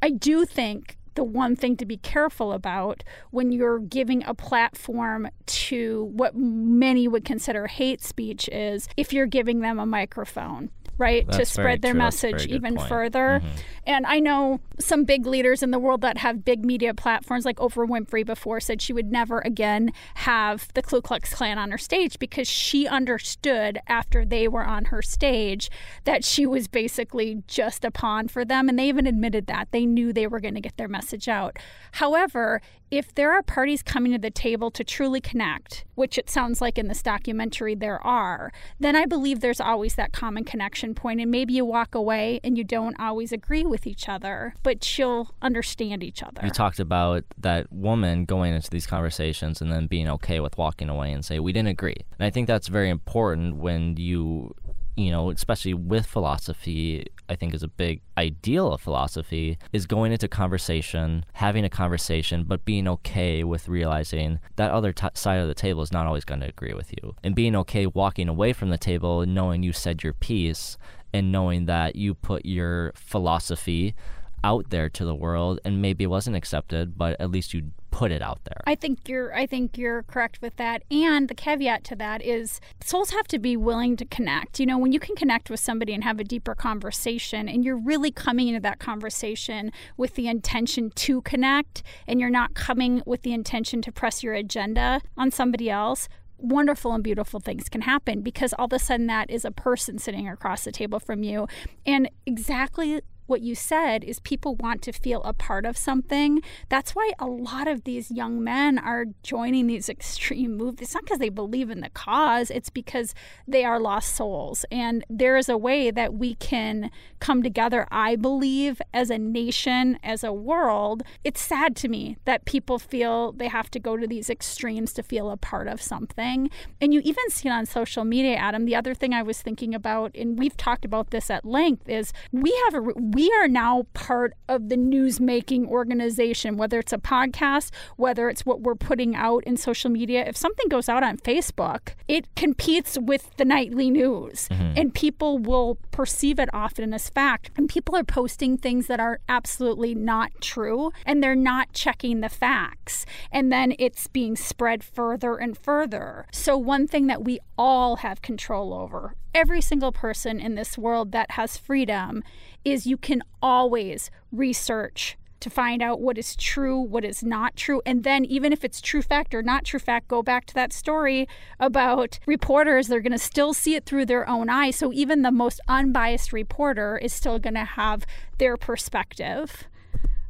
[0.00, 5.28] I do think the one thing to be careful about when you're giving a platform
[5.44, 11.30] to what many would consider hate speech is if you're giving them a microphone right
[11.30, 12.00] to That's very spread their true.
[12.00, 12.88] That's a very message even point.
[12.88, 13.56] further mm-hmm.
[13.86, 17.56] and i know some big leaders in the world that have big media platforms like
[17.56, 21.78] oprah winfrey before said she would never again have the ku klux klan on her
[21.78, 25.70] stage because she understood after they were on her stage
[26.04, 29.86] that she was basically just a pawn for them and they even admitted that they
[29.86, 31.58] knew they were going to get their message out
[31.92, 32.60] however
[32.90, 36.76] if there are parties coming to the table to truly connect, which it sounds like
[36.76, 41.20] in this documentary there are, then I believe there's always that common connection point.
[41.20, 45.34] And maybe you walk away and you don't always agree with each other, but you'll
[45.40, 46.42] understand each other.
[46.44, 50.88] You talked about that woman going into these conversations and then being okay with walking
[50.88, 51.96] away and say we didn't agree.
[52.18, 54.54] And I think that's very important when you
[54.96, 60.10] you know, especially with philosophy, I think is a big ideal of philosophy is going
[60.10, 65.46] into conversation, having a conversation, but being okay with realizing that other t- side of
[65.46, 68.52] the table is not always going to agree with you, and being okay walking away
[68.52, 70.76] from the table and knowing you said your piece
[71.12, 73.94] and knowing that you put your philosophy
[74.42, 77.70] out there to the world and maybe it wasn't accepted but at least you
[78.00, 80.82] put it out there I think you're I think you're correct with that.
[80.90, 84.58] And the caveat to that is souls have to be willing to connect.
[84.58, 87.76] You know, when you can connect with somebody and have a deeper conversation and you're
[87.76, 93.22] really coming into that conversation with the intention to connect and you're not coming with
[93.22, 98.22] the intention to press your agenda on somebody else, wonderful and beautiful things can happen
[98.22, 101.46] because all of a sudden that is a person sitting across the table from you.
[101.84, 106.42] And exactly what you said is people want to feel a part of something.
[106.68, 110.82] That's why a lot of these young men are joining these extreme moves.
[110.82, 113.14] It's not because they believe in the cause, it's because
[113.46, 114.64] they are lost souls.
[114.70, 119.98] And there is a way that we can come together, I believe, as a nation,
[120.02, 121.02] as a world.
[121.22, 125.02] It's sad to me that people feel they have to go to these extremes to
[125.02, 126.50] feel a part of something.
[126.80, 128.64] And you even see it on social media, Adam.
[128.64, 132.12] The other thing I was thinking about, and we've talked about this at length, is
[132.32, 136.98] we have a we are now part of the news making organization, whether it's a
[136.98, 140.24] podcast, whether it's what we're putting out in social media.
[140.24, 144.74] If something goes out on Facebook, it competes with the nightly news, mm-hmm.
[144.76, 147.50] and people will perceive it often as fact.
[147.56, 152.28] And people are posting things that are absolutely not true, and they're not checking the
[152.28, 153.04] facts.
[153.32, 156.26] And then it's being spread further and further.
[156.32, 161.12] So, one thing that we all have control over, every single person in this world
[161.12, 162.22] that has freedom,
[162.64, 167.80] is you can always research to find out what is true, what is not true.
[167.86, 170.72] And then, even if it's true fact or not true fact, go back to that
[170.72, 171.26] story
[171.58, 172.88] about reporters.
[172.88, 174.76] They're going to still see it through their own eyes.
[174.76, 178.04] So, even the most unbiased reporter is still going to have
[178.38, 179.64] their perspective.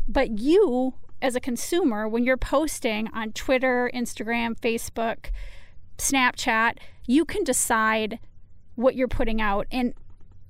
[0.08, 5.30] But you, as a consumer, when you're posting on Twitter, Instagram, Facebook,
[5.98, 8.18] Snapchat, you can decide
[8.80, 9.66] what you're putting out.
[9.70, 9.94] And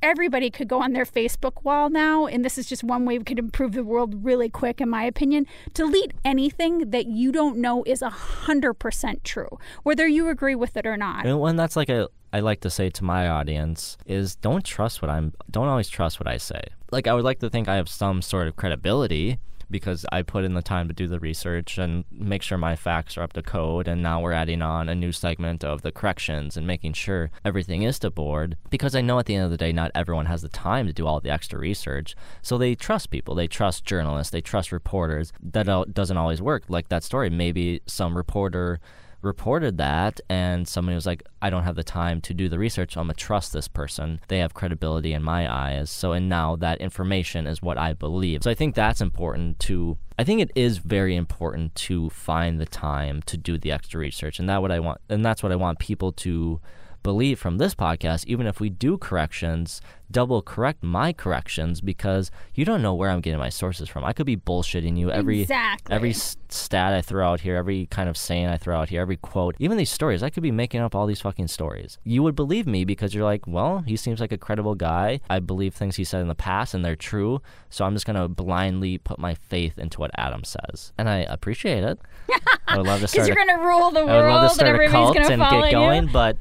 [0.03, 3.24] everybody could go on their Facebook wall now, and this is just one way we
[3.24, 5.47] could improve the world really quick, in my opinion.
[5.74, 10.97] Delete anything that you don't know is 100% true, whether you agree with it or
[10.97, 11.26] not.
[11.26, 15.03] And when that's like a I like to say to my audience is don't trust
[15.03, 16.62] what I'm don't always trust what I say.
[16.93, 19.41] like I would like to think I have some sort of credibility
[19.71, 23.16] because I put in the time to do the research and make sure my facts
[23.16, 23.89] are up to code.
[23.89, 27.83] And now we're adding on a new segment of the corrections and making sure everything
[27.83, 30.43] is to board because I know at the end of the day, not everyone has
[30.43, 32.14] the time to do all the extra research.
[32.43, 35.33] So they trust people, they trust journalists, they trust reporters.
[35.43, 36.64] That doesn't always work.
[36.68, 38.81] Like that story, maybe some reporter
[39.23, 42.95] reported that and somebody was like, I don't have the time to do the research,
[42.95, 44.21] so I'm gonna trust this person.
[44.29, 45.91] They have credibility in my eyes.
[45.91, 48.43] So and now that information is what I believe.
[48.43, 52.66] So I think that's important to I think it is very important to find the
[52.66, 54.39] time to do the extra research.
[54.39, 56.61] And that what I want and that's what I want people to
[57.03, 59.81] believe from this podcast, even if we do corrections,
[60.11, 64.05] double correct my corrections because you don't know where I'm getting my sources from.
[64.05, 65.95] I could be bullshitting you every exactly.
[65.95, 69.17] every stat I throw out here, every kind of saying I throw out here, every
[69.17, 70.23] quote, even these stories.
[70.23, 71.99] I could be making up all these fucking stories.
[72.05, 75.21] You would believe me because you're like, well, he seems like a credible guy.
[75.31, 77.41] I believe things he said in the past and they're true.
[77.69, 81.85] So I'm just gonna blindly put my faith into what Adam says, and I appreciate
[81.85, 81.99] it.
[82.69, 83.27] I would love to start.
[83.27, 84.11] Because you're gonna rule the world.
[84.11, 86.13] I would love to start and a cult and get going, you.
[86.13, 86.37] but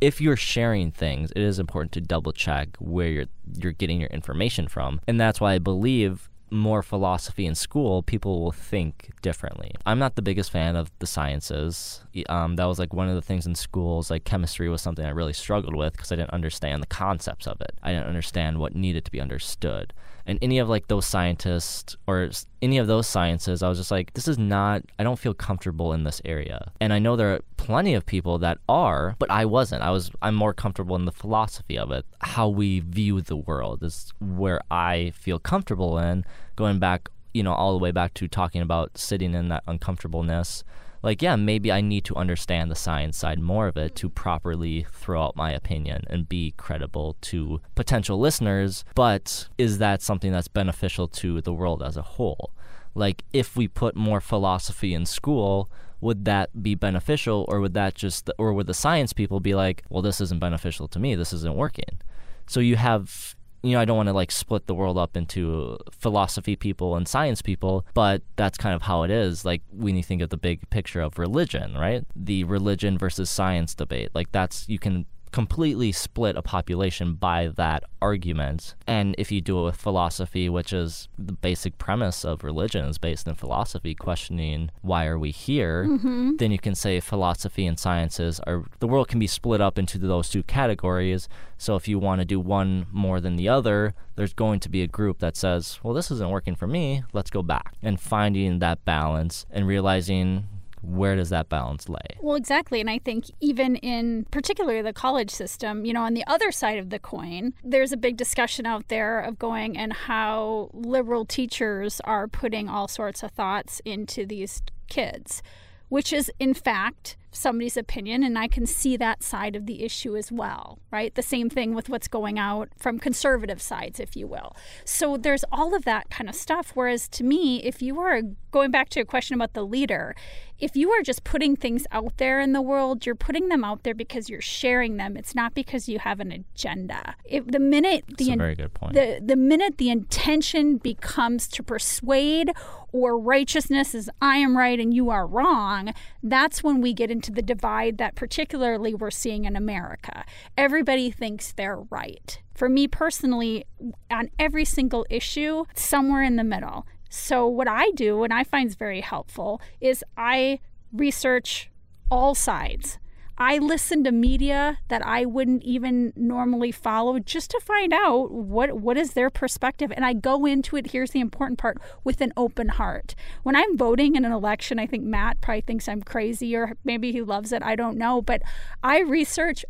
[0.00, 4.10] if you're sharing things, it is important to double check where you're you're getting your
[4.10, 5.00] information from.
[5.08, 9.72] And that's why I believe more philosophy in school, people will think differently.
[9.84, 12.02] I'm not the biggest fan of the sciences.
[12.28, 15.10] Um, that was like one of the things in schools, like chemistry was something I
[15.10, 17.72] really struggled with because I didn't understand the concepts of it.
[17.82, 19.92] I didn't understand what needed to be understood
[20.28, 24.12] and any of like those scientists or any of those sciences, I was just like,
[24.12, 26.70] this is not, I don't feel comfortable in this area.
[26.82, 29.82] And I know there are plenty of people that are, but I wasn't.
[29.82, 32.04] I was, I'm more comfortable in the philosophy of it.
[32.20, 36.26] How we view the world is where I feel comfortable in,
[36.56, 40.62] going back, you know, all the way back to talking about sitting in that uncomfortableness
[41.02, 44.14] like, yeah, maybe I need to understand the science side more of it to mm-hmm.
[44.14, 48.84] properly throw out my opinion and be credible to potential listeners.
[48.94, 52.52] But is that something that's beneficial to the world as a whole?
[52.94, 55.70] Like, if we put more philosophy in school,
[56.00, 59.84] would that be beneficial or would that just, or would the science people be like,
[59.88, 62.00] well, this isn't beneficial to me, this isn't working?
[62.46, 65.78] So you have you know, I don't want to like split the world up into
[65.90, 69.44] philosophy people and science people, but that's kind of how it is.
[69.44, 72.04] Like when you think of the big picture of religion, right?
[72.14, 74.10] The religion versus science debate.
[74.14, 75.06] Like that's you can
[75.38, 78.74] completely split a population by that argument.
[78.88, 82.98] And if you do it with philosophy, which is the basic premise of religion is
[82.98, 86.38] based in philosophy, questioning why are we here, mm-hmm.
[86.38, 89.96] then you can say philosophy and sciences are the world can be split up into
[89.96, 91.28] those two categories.
[91.56, 94.82] So if you want to do one more than the other, there's going to be
[94.82, 97.74] a group that says, well, this isn't working for me, let's go back.
[97.80, 100.48] And finding that balance and realizing
[100.82, 102.16] where does that balance lay?
[102.20, 102.80] Well, exactly.
[102.80, 106.78] And I think even in particularly the college system, you know, on the other side
[106.78, 112.00] of the coin, there's a big discussion out there of going and how liberal teachers
[112.04, 115.42] are putting all sorts of thoughts into these kids,
[115.88, 120.16] which is in fact somebody's opinion and I can see that side of the issue
[120.16, 121.14] as well, right?
[121.14, 124.56] The same thing with what's going out from conservative sides, if you will.
[124.84, 126.72] So there's all of that kind of stuff.
[126.74, 130.14] Whereas to me, if you are going back to a question about the leader,
[130.58, 133.84] if you are just putting things out there in the world, you're putting them out
[133.84, 135.16] there because you're sharing them.
[135.16, 137.14] It's not because you have an agenda.
[137.24, 138.94] If the minute the That's a very good point.
[138.94, 142.52] The the minute the intention becomes to persuade
[142.90, 147.17] or righteousness is I am right and you are wrong, that's when we get into
[147.22, 150.24] the divide that particularly we're seeing in America.
[150.56, 152.40] Everybody thinks they're right.
[152.54, 153.66] For me personally,
[154.10, 156.86] on every single issue, somewhere in the middle.
[157.10, 160.60] So, what I do, and I find is very helpful, is I
[160.92, 161.70] research
[162.10, 162.98] all sides.
[163.40, 168.72] I listen to media that I wouldn't even normally follow just to find out what
[168.72, 172.32] what is their perspective and I go into it here's the important part with an
[172.36, 173.14] open heart.
[173.44, 177.12] When I'm voting in an election, I think Matt probably thinks I'm crazy or maybe
[177.12, 178.42] he loves it, I don't know, but
[178.82, 179.64] I research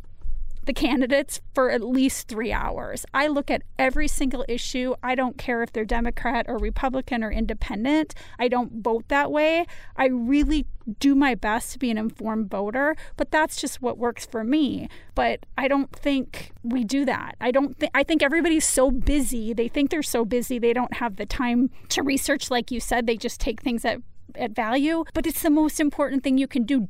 [0.69, 3.07] the candidates for at least three hours.
[3.15, 4.95] I look at every single issue.
[5.03, 8.15] I don't care if they're Democrat or Republican or independent.
[8.39, 9.65] I don't vote that way.
[9.97, 10.67] I really
[11.01, 14.91] do my best to be an informed voter, but that's just what works for me.
[15.15, 17.37] But I don't think we do that.
[17.41, 19.55] I don't think I think everybody's so busy.
[19.55, 23.07] They think they're so busy they don't have the time to research like you said.
[23.07, 24.03] They just take things at
[24.35, 26.89] at value, but it's the most important thing you can do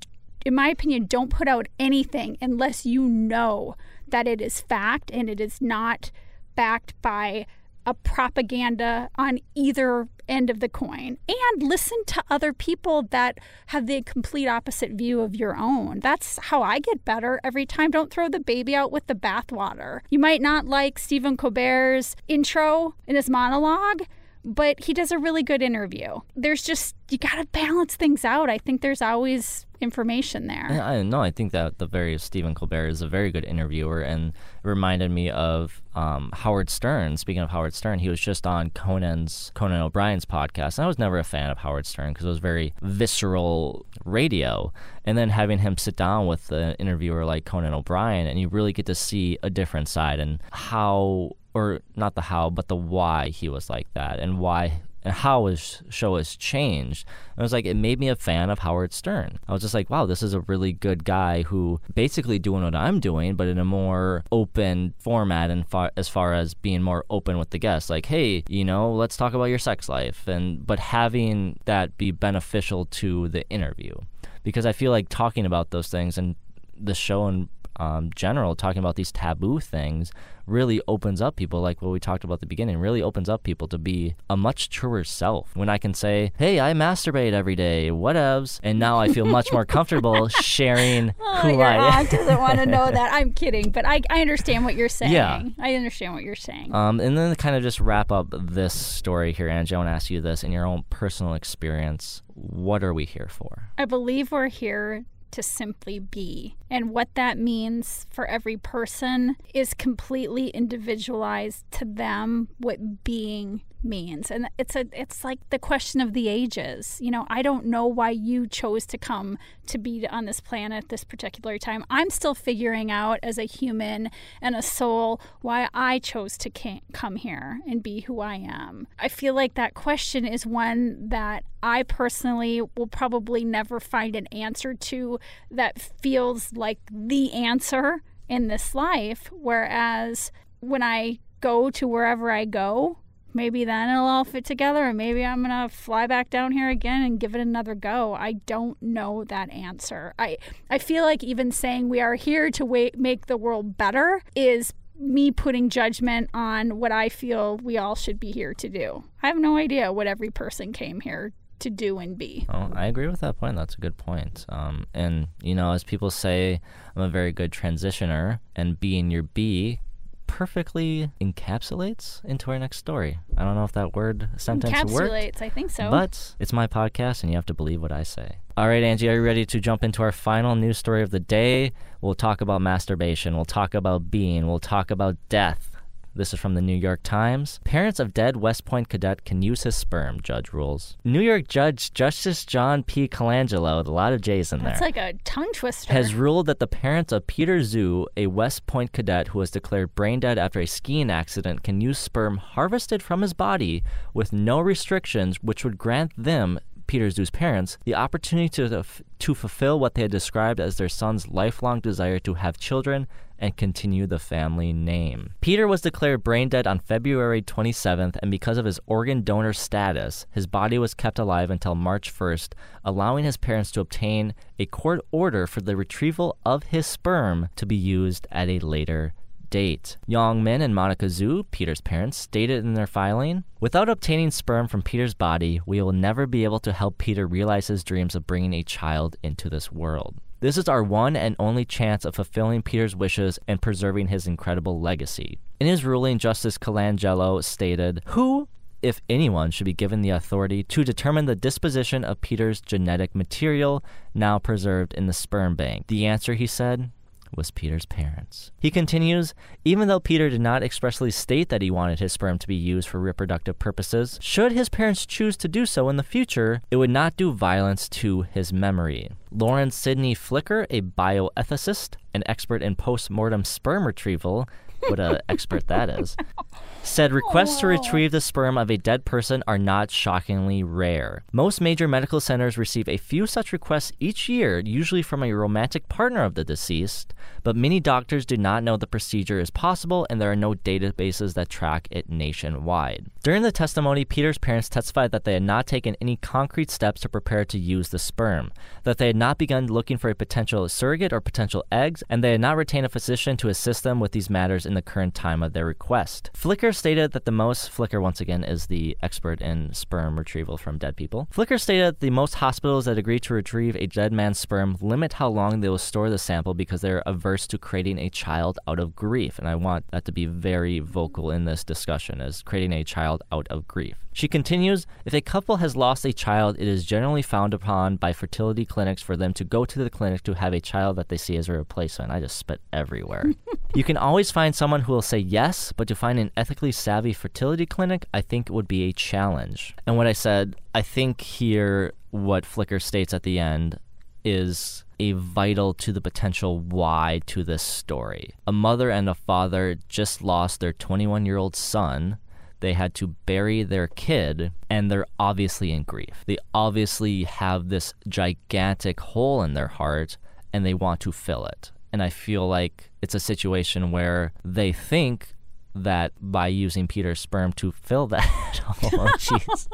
[0.48, 3.76] in my opinion, don't put out anything unless you know
[4.08, 6.10] that it is fact and it is not
[6.56, 7.44] backed by
[7.84, 13.86] a propaganda on either end of the coin and listen to other people that have
[13.86, 16.00] the complete opposite view of your own.
[16.00, 17.90] That's how I get better every time.
[17.90, 20.00] Don't throw the baby out with the bathwater.
[20.08, 24.02] You might not like Stephen Colbert's intro in his monologue,
[24.44, 26.20] but he does a really good interview.
[26.34, 28.50] There's just, you got to balance things out.
[28.50, 30.80] I think there's always information there.
[30.82, 31.22] I know.
[31.22, 34.32] I think that the very Stephen Colbert is a very good interviewer, and
[34.62, 37.16] reminded me of um, Howard Stern.
[37.16, 40.98] Speaking of Howard Stern, he was just on Conan's Conan O'Brien's podcast, and I was
[40.98, 44.72] never a fan of Howard Stern because it was very visceral radio.
[45.04, 48.72] And then having him sit down with an interviewer like Conan O'Brien, and you really
[48.72, 53.28] get to see a different side and how or not the how, but the why
[53.28, 57.08] he was like that, and why and how his show has changed.
[57.30, 59.38] And it was like it made me a fan of Howard Stern.
[59.48, 62.74] I was just like, wow, this is a really good guy who basically doing what
[62.74, 67.06] I'm doing, but in a more open format and far, as far as being more
[67.08, 67.88] open with the guests.
[67.88, 72.10] Like, hey, you know, let's talk about your sex life, and but having that be
[72.10, 73.94] beneficial to the interview,
[74.42, 76.36] because I feel like talking about those things and
[76.78, 77.48] the show and
[77.78, 80.12] um, general, talking about these taboo things
[80.48, 83.42] really opens up people, like what we talked about at the beginning, really opens up
[83.42, 85.54] people to be a much truer self.
[85.54, 89.52] When I can say, hey, I masturbate every day, whatevs, and now I feel much
[89.52, 92.06] more comfortable sharing oh, who your I am.
[92.06, 93.12] doesn't want to know that.
[93.12, 95.12] I'm kidding, but I, I understand what you're saying.
[95.12, 95.42] Yeah.
[95.58, 96.74] I understand what you're saying.
[96.74, 99.88] Um, and then to kind of just wrap up this story here, Angie, I want
[99.88, 102.22] to ask you this in your own personal experience.
[102.34, 103.70] What are we here for?
[103.76, 106.54] I believe we're here to simply be.
[106.70, 114.30] And what that means for every person is completely individualized to them what being means.
[114.30, 116.98] And it's a it's like the question of the ages.
[117.00, 120.88] You know, I don't know why you chose to come to be on this planet
[120.88, 121.84] this particular time.
[121.90, 127.16] I'm still figuring out as a human and a soul why I chose to come
[127.16, 128.88] here and be who I am.
[128.98, 134.26] I feel like that question is one that I personally will probably never find an
[134.28, 135.18] answer to
[135.50, 140.30] that feels like the answer in this life whereas
[140.60, 142.98] when I go to wherever I go,
[143.32, 147.02] maybe then it'll all fit together and maybe i'm to fly back down here again
[147.02, 148.14] and give it another go.
[148.14, 150.14] I don't know that answer.
[150.18, 150.38] I
[150.70, 154.72] i feel like even saying we are here to wait, make the world better is
[154.98, 159.04] me putting judgment on what i feel we all should be here to do.
[159.22, 162.46] I have no idea what every person came here to do and be.
[162.48, 163.56] Oh, I agree with that point.
[163.56, 164.46] That's a good point.
[164.48, 166.60] Um, and you know, as people say,
[166.94, 169.80] I'm a very good transitioner, and being your B
[170.28, 173.18] perfectly encapsulates into our next story.
[173.36, 174.92] I don't know if that word sentence works.
[174.92, 175.42] encapsulates, worked.
[175.42, 175.90] I think so.
[175.90, 178.36] But it's my podcast, and you have to believe what I say.
[178.56, 181.20] All right, Angie, are you ready to jump into our final news story of the
[181.20, 181.72] day?
[182.00, 183.34] We'll talk about masturbation.
[183.34, 184.46] We'll talk about being.
[184.46, 185.70] We'll talk about death.
[186.18, 187.60] This is from the New York Times.
[187.62, 190.96] Parents of dead West Point cadet can use his sperm, judge rules.
[191.04, 193.06] New York Judge Justice John P.
[193.06, 194.88] Colangelo, a lot of J's in That's there.
[194.88, 195.92] like a tongue twister.
[195.92, 199.94] has ruled that the parents of Peter Zhu, a West Point cadet who was declared
[199.94, 204.58] brain dead after a skiing accident, can use sperm harvested from his body with no
[204.58, 206.58] restrictions, which would grant them.
[206.88, 208.84] Peter Zhu's parents, the opportunity to,
[209.18, 213.06] to fulfill what they had described as their son's lifelong desire to have children
[213.38, 215.34] and continue the family name.
[215.40, 220.26] Peter was declared brain dead on February 27th, and because of his organ donor status,
[220.32, 222.54] his body was kept alive until March 1st,
[222.84, 227.66] allowing his parents to obtain a court order for the retrieval of his sperm to
[227.66, 229.12] be used at a later
[229.50, 229.96] date.
[230.06, 234.82] Yong Min and Monica Zhu, Peter's parents, stated in their filing Without obtaining sperm from
[234.82, 238.54] Peter's body, we will never be able to help Peter realize his dreams of bringing
[238.54, 240.16] a child into this world.
[240.40, 244.80] This is our one and only chance of fulfilling Peter's wishes and preserving his incredible
[244.80, 245.40] legacy.
[245.58, 248.46] In his ruling, Justice Colangelo stated, Who,
[248.80, 253.84] if anyone, should be given the authority to determine the disposition of Peter's genetic material
[254.14, 255.88] now preserved in the sperm bank?
[255.88, 256.92] The answer, he said,
[257.36, 258.50] was Peter's parents.
[258.58, 259.34] He continues
[259.64, 262.88] Even though Peter did not expressly state that he wanted his sperm to be used
[262.88, 266.90] for reproductive purposes, should his parents choose to do so in the future, it would
[266.90, 269.10] not do violence to his memory.
[269.30, 274.48] Lauren Sydney Flicker, a bioethicist, an expert in post mortem sperm retrieval,
[274.88, 276.16] what an expert that is,
[276.88, 281.22] said requests to retrieve the sperm of a dead person are not shockingly rare.
[281.32, 285.88] Most major medical centers receive a few such requests each year, usually from a romantic
[285.88, 290.20] partner of the deceased, but many doctors do not know the procedure is possible and
[290.20, 293.06] there are no databases that track it nationwide.
[293.22, 297.08] During the testimony, Peter's parents testified that they had not taken any concrete steps to
[297.08, 298.50] prepare to use the sperm,
[298.84, 302.32] that they had not begun looking for a potential surrogate or potential eggs, and they
[302.32, 305.42] had not retained a physician to assist them with these matters in the current time
[305.42, 306.30] of their request.
[306.34, 310.78] Flicker stated that the most, Flicker once again is the expert in sperm retrieval from
[310.78, 311.28] dead people.
[311.30, 315.14] Flicker stated that the most hospitals that agree to retrieve a dead man's sperm limit
[315.14, 318.78] how long they will store the sample because they're averse to creating a child out
[318.78, 319.38] of grief.
[319.38, 323.22] And I want that to be very vocal in this discussion as creating a child
[323.32, 323.96] out of grief.
[324.18, 328.12] She continues If a couple has lost a child, it is generally found upon by
[328.12, 331.16] fertility clinics for them to go to the clinic to have a child that they
[331.16, 332.10] see as a replacement.
[332.10, 333.30] I just spit everywhere.
[333.76, 337.12] you can always find someone who will say yes, but to find an ethically savvy
[337.12, 339.76] fertility clinic, I think it would be a challenge.
[339.86, 343.78] And what I said, I think here what Flicker states at the end
[344.24, 348.34] is a vital to the potential why to this story.
[348.44, 352.18] A mother and a father just lost their 21 year old son
[352.60, 356.24] they had to bury their kid and they're obviously in grief.
[356.26, 360.16] They obviously have this gigantic hole in their heart
[360.52, 361.70] and they want to fill it.
[361.92, 365.36] And I feel like it's a situation where they think
[365.74, 368.20] that by using Peter's sperm to fill that
[368.64, 369.68] hole, oh, jeez.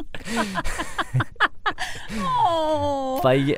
[2.18, 3.20] oh.
[3.22, 3.56] by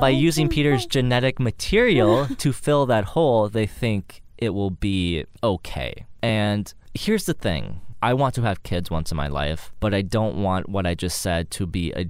[0.00, 5.24] by oh, using Peter's genetic material to fill that hole, they think it will be
[5.42, 6.06] okay.
[6.22, 10.02] And here's the thing I want to have kids once in my life, but I
[10.02, 12.06] don't want what I just said to be a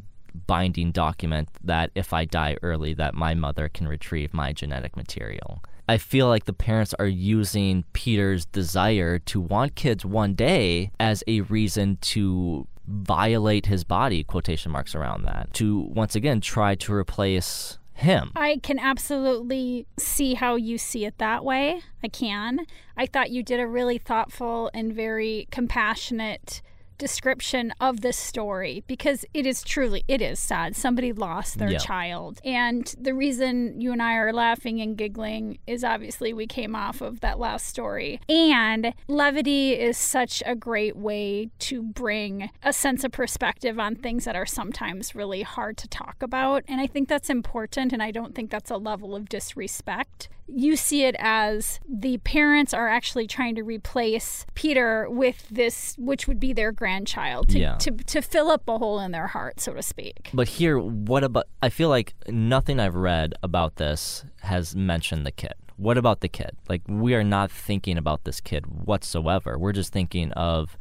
[0.47, 5.62] binding document that if I die early that my mother can retrieve my genetic material.
[5.93, 11.23] I feel like the parents are using Peter's desire to want kids one day as
[11.27, 16.94] a reason to violate his body quotation marks around that to once again try to
[16.94, 18.32] replace him.
[18.35, 21.82] I can absolutely see how you see it that way.
[22.02, 22.60] I can.
[22.97, 26.62] I thought you did a really thoughtful and very compassionate
[27.03, 30.77] description of this story because it is truly it is sad.
[30.77, 32.41] Somebody lost their child.
[32.45, 37.01] And the reason you and I are laughing and giggling is obviously we came off
[37.01, 38.20] of that last story.
[38.29, 44.24] And levity is such a great way to bring a sense of perspective on things
[44.24, 46.62] that are sometimes really hard to talk about.
[46.69, 50.77] And I think that's important and I don't think that's a level of disrespect you
[50.77, 56.39] see it as the parents are actually trying to replace Peter with this, which would
[56.39, 57.77] be their grandchild, to, yeah.
[57.77, 60.31] to, to fill up a hole in their heart, so to speak.
[60.33, 61.47] But here, what about?
[61.62, 65.55] I feel like nothing I've read about this has mentioned the kid.
[65.77, 66.57] What about the kid?
[66.69, 69.59] Like, we are not thinking about this kid whatsoever.
[69.59, 70.77] We're just thinking of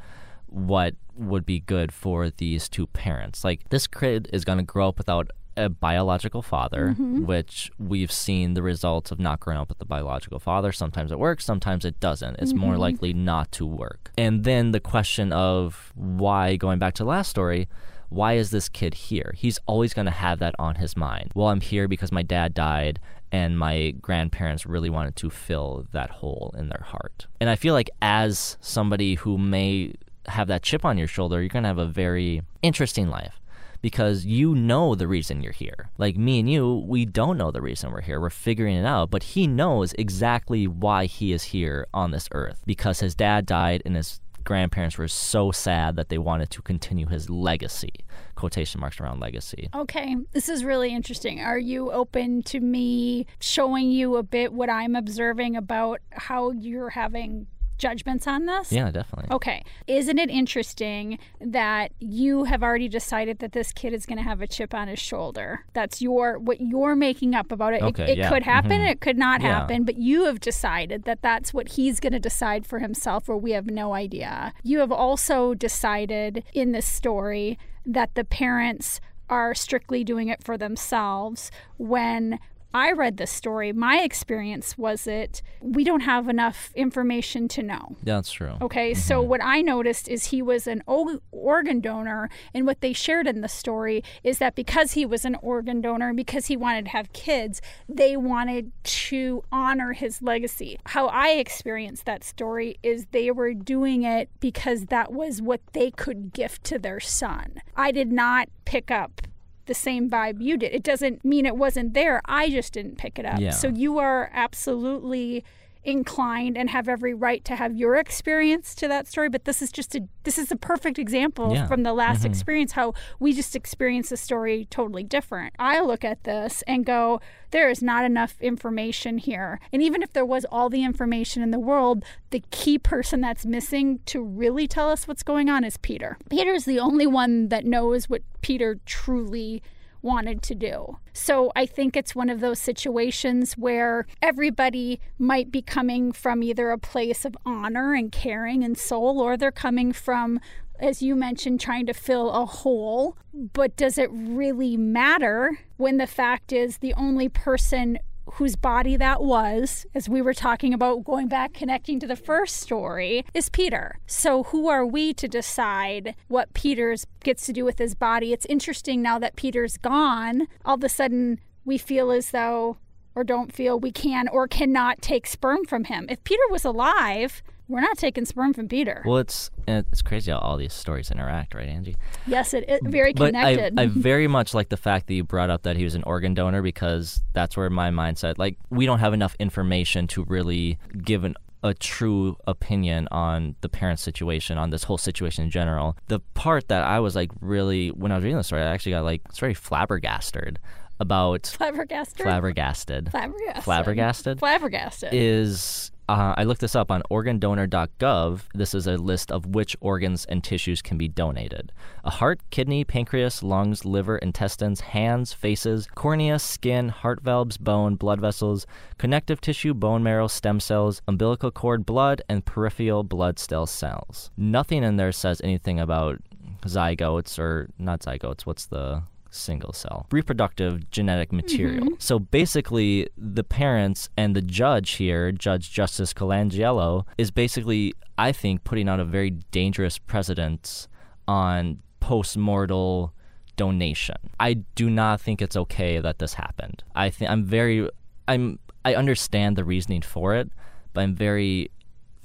[0.47, 3.43] what would be good for these two parents.
[3.43, 7.25] Like, this kid is going to grow up without a biological father, mm-hmm.
[7.25, 10.71] which we've seen the results of not growing up with a biological father.
[10.71, 12.37] Sometimes it works, sometimes it doesn't.
[12.39, 12.61] It's mm-hmm.
[12.61, 14.11] more likely not to work.
[14.17, 17.67] And then the question of why, going back to the last story,
[18.09, 19.33] why is this kid here?
[19.37, 21.31] He's always going to have that on his mind.
[21.33, 22.99] Well, I'm here because my dad died
[23.31, 27.27] and my grandparents really wanted to fill that hole in their heart.
[27.39, 29.93] And I feel like as somebody who may
[30.27, 33.40] have that chip on your shoulder, you're going to have a very interesting life
[33.81, 35.89] because you know the reason you're here.
[35.97, 38.19] Like me and you, we don't know the reason we're here.
[38.19, 42.63] We're figuring it out, but he knows exactly why he is here on this earth
[42.65, 47.07] because his dad died and his grandparents were so sad that they wanted to continue
[47.07, 47.91] his legacy
[48.35, 53.91] quotation marks around legacy okay this is really interesting are you open to me showing
[53.91, 57.45] you a bit what i'm observing about how you're having
[57.81, 58.71] judgments on this?
[58.71, 59.35] Yeah, definitely.
[59.35, 59.63] Okay.
[59.87, 64.41] Isn't it interesting that you have already decided that this kid is going to have
[64.41, 65.65] a chip on his shoulder?
[65.73, 67.81] That's your what you're making up about it.
[67.81, 68.29] Okay, it, it yeah.
[68.29, 68.87] could happen, mm-hmm.
[68.87, 69.59] it could not yeah.
[69.59, 73.35] happen, but you have decided that that's what he's going to decide for himself or
[73.37, 74.53] we have no idea.
[74.63, 80.57] You have also decided in this story that the parents are strictly doing it for
[80.57, 82.37] themselves when
[82.73, 87.95] I read this story, my experience was that we don't have enough information to know.
[88.03, 88.57] That's true.
[88.61, 88.99] Okay, mm-hmm.
[88.99, 93.41] so what I noticed is he was an organ donor, and what they shared in
[93.41, 96.91] the story is that because he was an organ donor, and because he wanted to
[96.91, 100.79] have kids, they wanted to honor his legacy.
[100.85, 105.91] How I experienced that story is they were doing it because that was what they
[105.91, 107.61] could gift to their son.
[107.75, 109.21] I did not pick up
[109.65, 110.73] the same vibe you did.
[110.73, 112.21] It doesn't mean it wasn't there.
[112.25, 113.39] I just didn't pick it up.
[113.39, 113.51] Yeah.
[113.51, 115.43] So you are absolutely
[115.83, 119.71] inclined and have every right to have your experience to that story but this is
[119.71, 121.65] just a this is a perfect example yeah.
[121.65, 122.27] from the last mm-hmm.
[122.27, 127.19] experience how we just experience a story totally different i look at this and go
[127.49, 131.49] there is not enough information here and even if there was all the information in
[131.49, 135.77] the world the key person that's missing to really tell us what's going on is
[135.77, 139.63] peter peter is the only one that knows what peter truly
[140.01, 140.97] wanted to do.
[141.13, 146.71] So I think it's one of those situations where everybody might be coming from either
[146.71, 150.39] a place of honor and caring and soul, or they're coming from
[150.81, 153.15] as you mentioned, trying to fill a hole.
[153.33, 157.99] But does it really matter when the fact is the only person
[158.35, 162.57] whose body that was, as we were talking about going back connecting to the first
[162.57, 163.99] story, is Peter.
[164.05, 168.33] So who are we to decide what Peter's gets to do with his body?
[168.33, 172.77] It's interesting now that Peter's gone, all of a sudden we feel as though
[173.13, 176.05] or don't feel we can or cannot take sperm from him.
[176.09, 179.01] If Peter was alive, we're not taking sperm from Peter.
[179.05, 181.95] Well, it's it's crazy how all these stories interact, right, Angie?
[182.27, 183.79] Yes, it, very but connected.
[183.79, 186.03] I, I very much like the fact that you brought up that he was an
[186.03, 188.37] organ donor because that's where my mindset.
[188.37, 193.69] Like, we don't have enough information to really give an a true opinion on the
[193.69, 195.95] parent situation, on this whole situation in general.
[196.07, 198.93] The part that I was like really, when I was reading the story, I actually
[198.93, 200.59] got like, it's very flabbergasted
[200.99, 201.45] about.
[201.45, 202.23] Flabbergasted?
[202.23, 203.11] Flabbergasted.
[203.11, 203.63] Flabbergasted.
[203.63, 204.39] Flabbergasted.
[204.39, 205.13] Flabbergasted.
[205.13, 208.41] Is uh, I looked this up on organdonor.gov.
[208.53, 211.71] This is a list of which organs and tissues can be donated
[212.03, 218.19] a heart, kidney, pancreas, lungs, liver, intestines, hands, faces, cornea, skin, heart valves, bone, blood
[218.19, 218.67] vessels,
[218.97, 224.31] connective tissue, bone marrow, stem cells, umbilical cord, blood, and peripheral blood cell cells.
[224.35, 226.19] Nothing in there says anything about
[226.63, 228.41] zygotes or not zygotes.
[228.41, 231.85] What's the single cell reproductive genetic material.
[231.85, 231.95] Mm-hmm.
[231.99, 238.63] So basically, the parents and the judge here, Judge Justice Colangelo, is basically, I think,
[238.63, 240.87] putting out a very dangerous precedent
[241.27, 243.13] on post-mortal
[243.55, 244.17] donation.
[244.39, 246.83] I do not think it's okay that this happened.
[246.95, 247.89] I think I'm very,
[248.27, 250.49] I'm, I understand the reasoning for it,
[250.93, 251.71] but I'm very,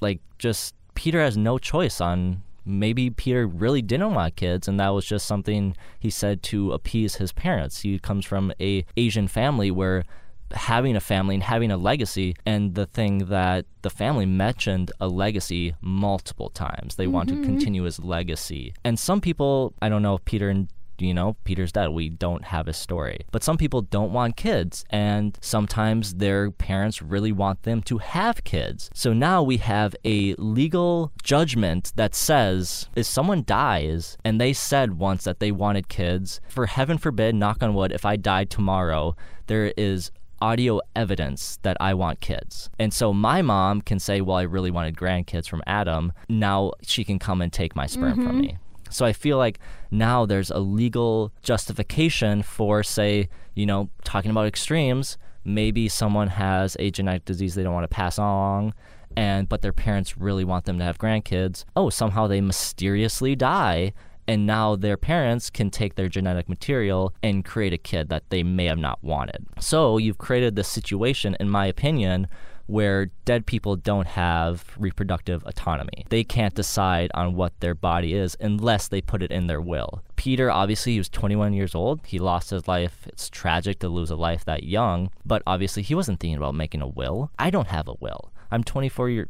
[0.00, 4.88] like, just Peter has no choice on maybe Peter really didn't want kids and that
[4.90, 7.80] was just something he said to appease his parents.
[7.80, 10.04] He comes from a Asian family where
[10.52, 15.08] having a family and having a legacy and the thing that the family mentioned a
[15.08, 16.96] legacy multiple times.
[16.96, 17.12] They mm-hmm.
[17.12, 18.74] want to continue his legacy.
[18.84, 20.68] And some people, I don't know if Peter and
[20.98, 21.88] you know, Peter's dead.
[21.88, 23.20] We don't have his story.
[23.30, 28.44] But some people don't want kids, and sometimes their parents really want them to have
[28.44, 28.90] kids.
[28.94, 34.98] So now we have a legal judgment that says if someone dies and they said
[34.98, 39.16] once that they wanted kids, for heaven forbid, knock on wood, if I died tomorrow,
[39.46, 40.10] there is
[40.40, 42.68] audio evidence that I want kids.
[42.78, 46.12] And so my mom can say, Well, I really wanted grandkids from Adam.
[46.28, 48.26] Now she can come and take my sperm mm-hmm.
[48.26, 48.58] from me.
[48.90, 49.58] So I feel like
[49.90, 55.18] now there's a legal justification for, say, you know, talking about extremes.
[55.44, 58.74] Maybe someone has a genetic disease they don't want to pass on,
[59.16, 61.64] and but their parents really want them to have grandkids.
[61.76, 63.92] Oh, somehow they mysteriously die,
[64.26, 68.42] and now their parents can take their genetic material and create a kid that they
[68.42, 69.46] may have not wanted.
[69.60, 72.26] So you've created this situation, in my opinion,
[72.66, 76.04] where dead people don't have reproductive autonomy.
[76.08, 80.02] They can't decide on what their body is unless they put it in their will.
[80.16, 82.00] Peter, obviously, he was 21 years old.
[82.06, 83.06] He lost his life.
[83.06, 86.82] It's tragic to lose a life that young, but obviously, he wasn't thinking about making
[86.82, 87.30] a will.
[87.38, 88.32] I don't have a will.
[88.50, 89.28] I'm 24 years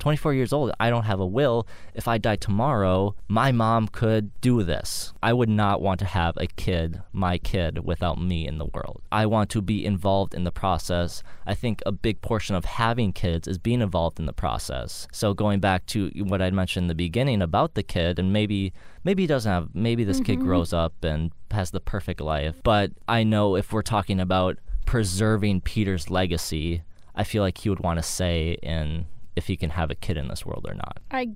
[0.00, 1.66] 24 years old, I don't have a will.
[1.94, 5.12] If I die tomorrow, my mom could do this.
[5.22, 9.02] I would not want to have a kid, my kid, without me in the world.
[9.12, 11.22] I want to be involved in the process.
[11.46, 15.06] I think a big portion of having kids is being involved in the process.
[15.12, 18.72] So going back to what I mentioned in the beginning about the kid, and maybe
[19.04, 20.24] maybe he doesn't have, maybe this mm-hmm.
[20.24, 22.60] kid grows up and has the perfect life.
[22.62, 26.82] But I know if we're talking about preserving Peter's legacy,
[27.14, 29.06] I feel like he would want to say in
[29.40, 30.98] if he can have a kid in this world or not.
[31.10, 31.30] I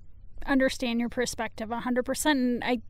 [0.47, 2.31] understand your perspective 100%.
[2.31, 2.83] And I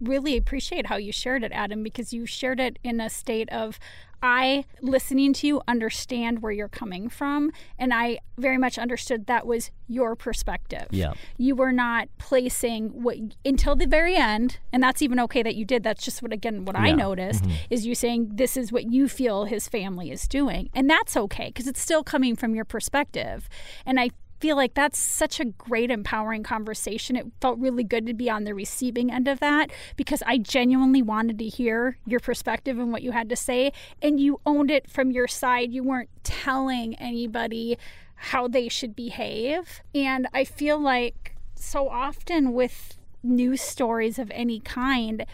[0.00, 3.78] really appreciate how you shared it, Adam, because you shared it in a state of
[4.24, 7.50] I, listening to you, understand where you're coming from.
[7.76, 10.86] And I very much understood that was your perspective.
[10.90, 11.14] Yeah.
[11.38, 15.64] You were not placing what until the very end, and that's even okay that you
[15.64, 15.82] did.
[15.82, 16.82] That's just what, again, what yeah.
[16.82, 17.56] I noticed mm-hmm.
[17.68, 20.70] is you saying this is what you feel his family is doing.
[20.72, 23.48] And that's okay because it's still coming from your perspective.
[23.84, 24.10] And I
[24.42, 27.14] feel like that's such a great, empowering conversation.
[27.14, 31.00] It felt really good to be on the receiving end of that because I genuinely
[31.00, 33.72] wanted to hear your perspective and what you had to say.
[34.02, 35.72] And you owned it from your side.
[35.72, 37.78] You weren't telling anybody
[38.16, 39.80] how they should behave.
[39.94, 45.24] And I feel like so often with news stories of any kind,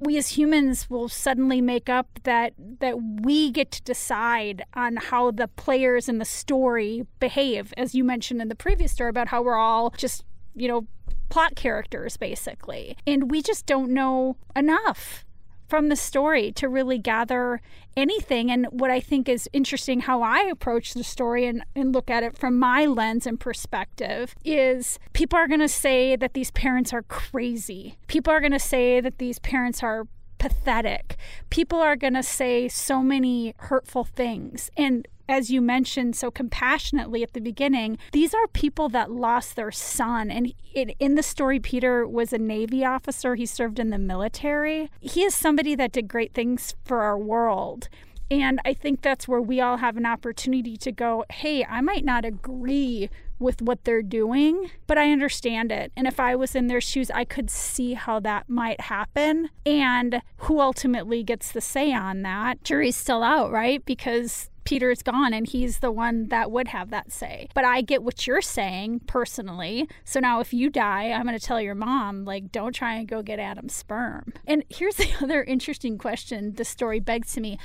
[0.00, 5.30] we as humans will suddenly make up that that we get to decide on how
[5.30, 9.42] the players in the story behave as you mentioned in the previous story about how
[9.42, 10.86] we're all just you know
[11.28, 12.96] plot characters basically.
[13.06, 15.24] And we just don't know enough
[15.68, 17.60] from the story to really gather
[17.96, 18.50] anything.
[18.50, 22.22] And what I think is interesting, how I approach the story and, and look at
[22.22, 26.92] it from my lens and perspective, is people are going to say that these parents
[26.92, 27.98] are crazy.
[28.06, 30.06] People are going to say that these parents are
[30.38, 31.16] pathetic.
[31.50, 34.70] People are going to say so many hurtful things.
[34.76, 39.70] And as you mentioned so compassionately at the beginning, these are people that lost their
[39.70, 40.30] son.
[40.30, 44.90] And in the story, Peter was a Navy officer, he served in the military.
[45.00, 47.88] He is somebody that did great things for our world.
[48.30, 52.04] And I think that's where we all have an opportunity to go, hey, I might
[52.04, 55.92] not agree with what they're doing, but I understand it.
[55.96, 59.48] And if I was in their shoes, I could see how that might happen.
[59.64, 62.64] And who ultimately gets the say on that?
[62.64, 63.82] Jury's still out, right?
[63.86, 67.48] Because Peter's gone and he's the one that would have that say.
[67.54, 69.88] But I get what you're saying personally.
[70.04, 73.08] So now if you die, I'm going to tell your mom, like, don't try and
[73.08, 74.34] go get Adam's sperm.
[74.46, 77.58] And here's the other interesting question the story begs to me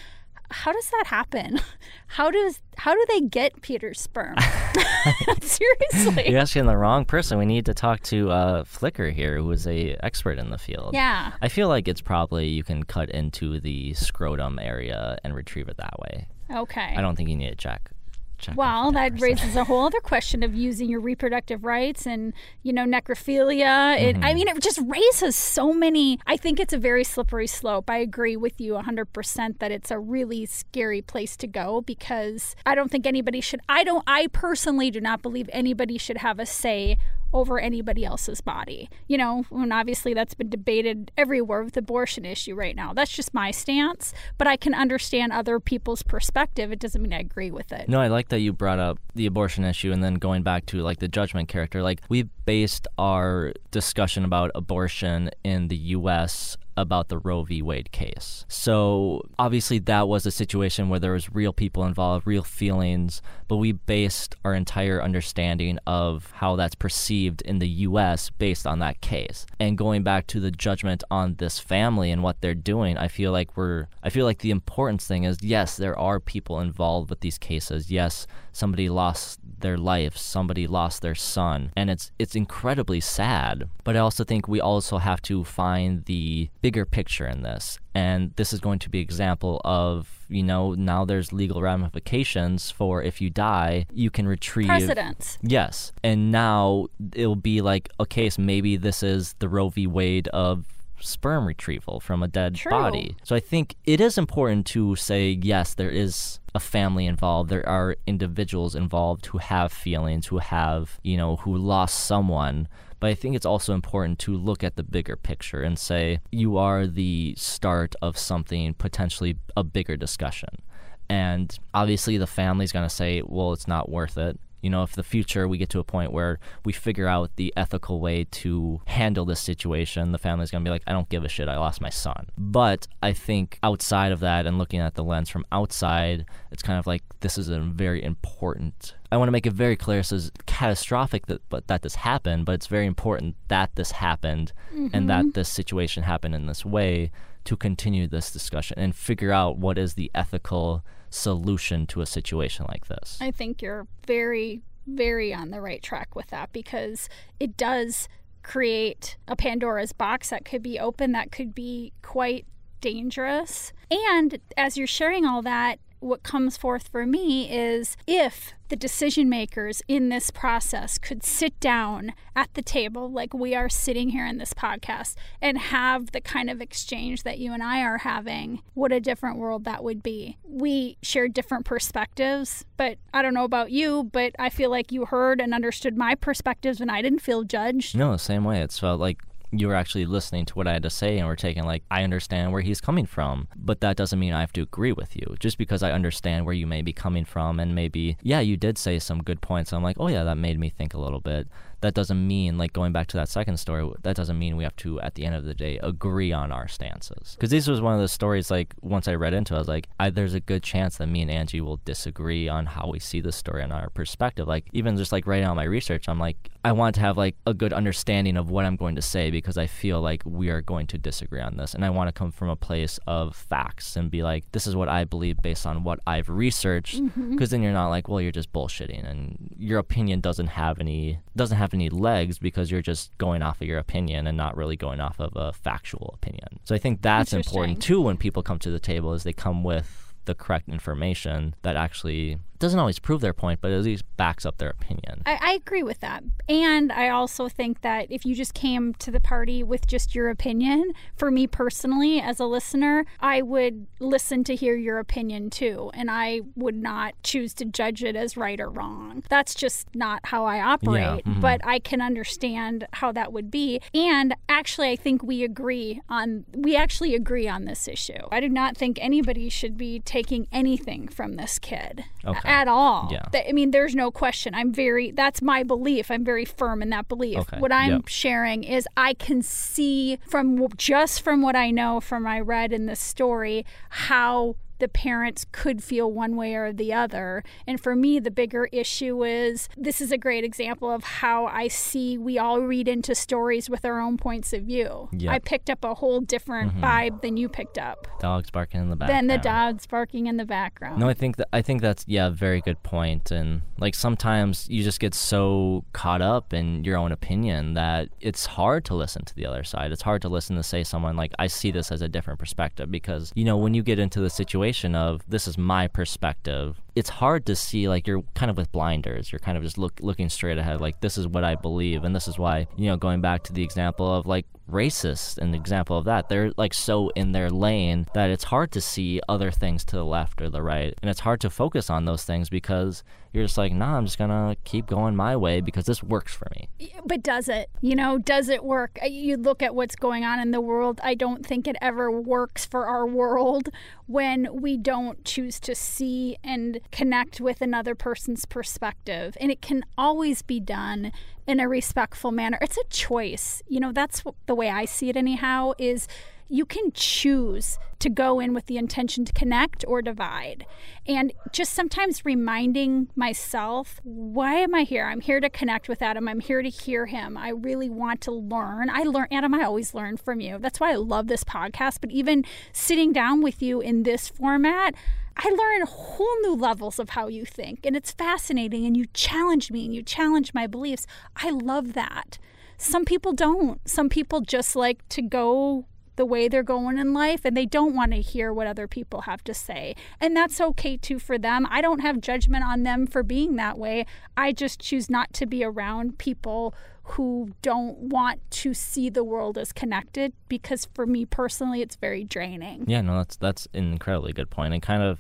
[0.52, 1.60] how does that happen?
[2.08, 4.36] How does how do they get Peter's sperm?
[5.42, 7.40] Seriously, You're asking the wrong person.
[7.40, 10.94] We need to talk to uh, Flicker here, who is a expert in the field.
[10.94, 11.32] Yeah.
[11.42, 15.78] I feel like it's probably you can cut into the scrotum area and retrieve it
[15.78, 16.28] that way.
[16.52, 16.94] Okay.
[16.96, 17.92] I don't think you need to check.
[18.38, 22.34] check Well, with that raises a whole other question of using your reproductive rights and,
[22.62, 24.00] you know, necrophilia.
[24.00, 24.24] It, Mm-hmm.
[24.24, 26.20] I mean, it just raises so many.
[26.28, 27.90] I think it's a very slippery slope.
[27.90, 32.76] I agree with you 100% that it's a really scary place to go because I
[32.76, 36.46] don't think anybody should, I don't, I personally do not believe anybody should have a
[36.46, 36.98] say
[37.34, 38.90] over anybody else's body.
[39.08, 42.94] You know, and obviously that's been debated everywhere with the abortion issue right now.
[42.94, 46.72] That's just my stance, but I can understand other people's perspective.
[46.72, 47.90] It doesn't mean I agree with it.
[47.90, 50.82] No, I like that you brought up the abortion issue and then going back to
[50.82, 51.82] like the judgment character.
[51.82, 57.62] Like we based our discussion about abortion in the US about the Roe v.
[57.62, 58.46] Wade case.
[58.48, 63.58] So obviously that was a situation where there was real people involved, real feelings, but
[63.58, 69.02] we based our entire understanding of how that's perceived in the US based on that
[69.02, 69.46] case.
[69.60, 73.32] And going back to the judgment on this family and what they're doing, I feel
[73.32, 77.22] like we're I feel like the important thing is yes, there are people involved with
[77.22, 77.92] these cases.
[77.92, 83.70] Yes, somebody lost their life, somebody lost their son, and it's it's incredibly sad.
[83.84, 87.78] But I also think we also have to find the bigger picture in this.
[87.94, 93.04] And this is going to be example of, you know, now there's legal ramifications for
[93.04, 95.38] if you die, you can retrieve Precedents.
[95.42, 95.92] Yes.
[96.04, 99.86] And now it'll be like a case maybe this is the Roe v.
[99.86, 100.66] Wade of
[101.02, 102.72] sperm retrieval from a dead True.
[102.72, 103.18] body.
[103.24, 107.50] So I think it is important to say yes, there is a family involved.
[107.50, 112.70] There are individuals involved who have feelings, who have, you know, who lost someone.
[113.04, 116.56] But I think it's also important to look at the bigger picture and say you
[116.56, 120.62] are the start of something potentially a bigger discussion.
[121.10, 124.40] And obviously, the family's going to say, well, it's not worth it.
[124.64, 127.54] You know, if the future we get to a point where we figure out the
[127.56, 131.24] ethical way to handle this situation, the family's going to be like, I don't give
[131.24, 131.48] a shit.
[131.48, 132.28] I lost my son.
[132.38, 136.80] But I think outside of that and looking at the lens from outside, it's kind
[136.80, 138.96] of like this is a very important.
[139.12, 142.46] I want to make it very clear this is catastrophic that but that this happened,
[142.46, 144.54] but it's very important that this happened
[144.92, 145.32] and that mm-hmm.
[145.32, 147.12] this situation happened in this way
[147.46, 150.84] to continue this discussion and figure out what is the ethical
[151.14, 153.18] solution to a situation like this.
[153.22, 157.08] I think you're very, very on the right track with that because
[157.40, 158.10] it does
[158.42, 162.46] create a Pandora's box that could be open, that could be quite
[162.82, 163.72] dangerous.
[163.90, 169.30] And as you're sharing all that, what comes forth for me is if the decision
[169.30, 174.26] makers in this process could sit down at the table like we are sitting here
[174.26, 178.62] in this podcast and have the kind of exchange that you and I are having,
[178.74, 180.38] what a different world that would be.
[180.44, 185.06] We share different perspectives, but I don't know about you, but I feel like you
[185.06, 187.96] heard and understood my perspectives and I didn't feel judged.
[187.96, 188.62] No, same way.
[188.62, 189.20] It's felt like
[189.60, 192.04] you were actually listening to what I had to say and were taking like I
[192.04, 195.36] understand where he's coming from, but that doesn't mean I have to agree with you.
[195.40, 198.78] Just because I understand where you may be coming from and maybe yeah, you did
[198.78, 199.72] say some good points.
[199.72, 201.48] I'm like, "Oh yeah, that made me think a little bit."
[201.84, 204.76] That doesn't mean like going back to that second story, that doesn't mean we have
[204.78, 207.38] to at the end of the day agree on our stances.
[207.40, 209.68] Cuz this was one of the stories like once I read into it, I was
[209.68, 213.00] like, I, there's a good chance that me and Angie will disagree on how we
[213.00, 214.48] see the story and our perspective.
[214.48, 217.36] Like even just like writing out my research, I'm like I want to have like
[217.46, 220.62] a good understanding of what I'm going to say because I feel like we are
[220.62, 221.74] going to disagree on this.
[221.74, 224.74] And I want to come from a place of facts and be like, this is
[224.74, 227.02] what I believe based on what I've researched.
[227.02, 227.32] Mm-hmm.
[227.32, 231.20] Because then you're not like, well, you're just bullshitting and your opinion doesn't have any,
[231.36, 234.76] doesn't have any legs because you're just going off of your opinion and not really
[234.76, 236.60] going off of a factual opinion.
[236.64, 239.64] So I think that's important too when people come to the table is they come
[239.64, 244.46] with the correct information that actually doesn't always prove their point, but at least backs
[244.46, 245.22] up their opinion.
[245.26, 246.24] I, I agree with that.
[246.48, 250.30] And I also think that if you just came to the party with just your
[250.30, 255.92] opinion, for me personally, as a listener, I would listen to hear your opinion too.
[255.94, 259.24] And I would not choose to judge it as right or wrong.
[259.28, 261.26] That's just not how I operate.
[261.26, 261.42] mhm.
[261.42, 263.82] But I can understand how that would be.
[263.94, 268.14] And actually, I think we agree on, we actually agree on this issue.
[268.32, 272.50] I do not think anybody should be taking anything from this kid Okay.
[272.54, 273.10] At all.
[273.12, 273.24] Yeah.
[273.32, 274.54] Th- I mean, there's no question.
[274.54, 276.12] I'm very, that's my belief.
[276.12, 277.40] I'm very firm in that belief.
[277.40, 277.60] Okay.
[277.60, 278.08] What I'm Yep.
[278.08, 282.86] sharing is I can see from just from what I know from I read in
[282.86, 287.42] this story how the parents could feel one way or the other.
[287.66, 291.70] And for me, the bigger issue is this is a great example of how I
[291.70, 295.08] see we all read into stories with our own points of view.
[295.14, 295.34] Yep.
[295.34, 296.84] I picked up a whole different mm-hmm.
[296.84, 299.30] vibe than you picked up, Dogs barking in the background.
[299.30, 301.00] than the dogs barking in the background.
[301.00, 303.32] No, I think that I think that's yeah, very good point.
[303.32, 308.48] And like sometimes you just get so caught up in your own opinion that it's
[308.48, 309.94] hard to listen to the other side.
[309.94, 312.92] It's hard to listen to say someone like I see this as a different perspective
[312.92, 317.10] because you know when you get into the situation of this is my perspective, it's
[317.10, 319.32] hard to see like you're kind of with blinders.
[319.32, 322.16] You're kind of just look looking straight ahead like this is what I believe and
[322.16, 325.98] this is why you know going back to the example of like racist an example
[325.98, 326.30] of that.
[326.30, 330.06] They're like so in their lane that it's hard to see other things to the
[330.06, 330.94] left or the right.
[331.02, 333.04] And it's hard to focus on those things because
[333.34, 336.48] you're just like nah i'm just gonna keep going my way because this works for
[336.56, 336.70] me.
[337.06, 337.70] But does it?
[337.82, 339.00] You know does it work?
[339.04, 341.00] You look at what's going on in the world.
[341.04, 343.70] I don't think it ever works for our world
[344.06, 349.36] when we don't choose to see and connect with another person's perspective.
[349.40, 351.12] And it can always be done
[351.48, 355.18] in a respectful manner it's a choice you know that's the way i see it
[355.18, 356.08] anyhow is
[356.50, 360.66] you can choose to go in with the intention to connect or divide.
[361.08, 365.06] And just sometimes reminding myself, why am I here?
[365.06, 366.28] I'm here to connect with Adam.
[366.28, 367.38] I'm here to hear him.
[367.38, 368.90] I really want to learn.
[368.92, 370.60] I learn, Adam, I always learn from you.
[370.60, 372.02] That's why I love this podcast.
[372.02, 374.96] But even sitting down with you in this format,
[375.36, 377.86] I learn whole new levels of how you think.
[377.86, 378.86] And it's fascinating.
[378.86, 381.08] And you challenge me and you challenge my beliefs.
[381.36, 382.38] I love that.
[382.78, 383.80] Some people don't.
[383.88, 387.96] Some people just like to go the way they're going in life and they don't
[387.96, 389.96] want to hear what other people have to say.
[390.20, 391.68] And that's okay too for them.
[391.70, 394.06] I don't have judgment on them for being that way.
[394.38, 396.74] I just choose not to be around people
[397.06, 402.24] who don't want to see the world as connected because for me personally it's very
[402.24, 402.86] draining.
[402.88, 404.74] yeah no that's that's an incredibly good point.
[404.74, 405.20] and kind of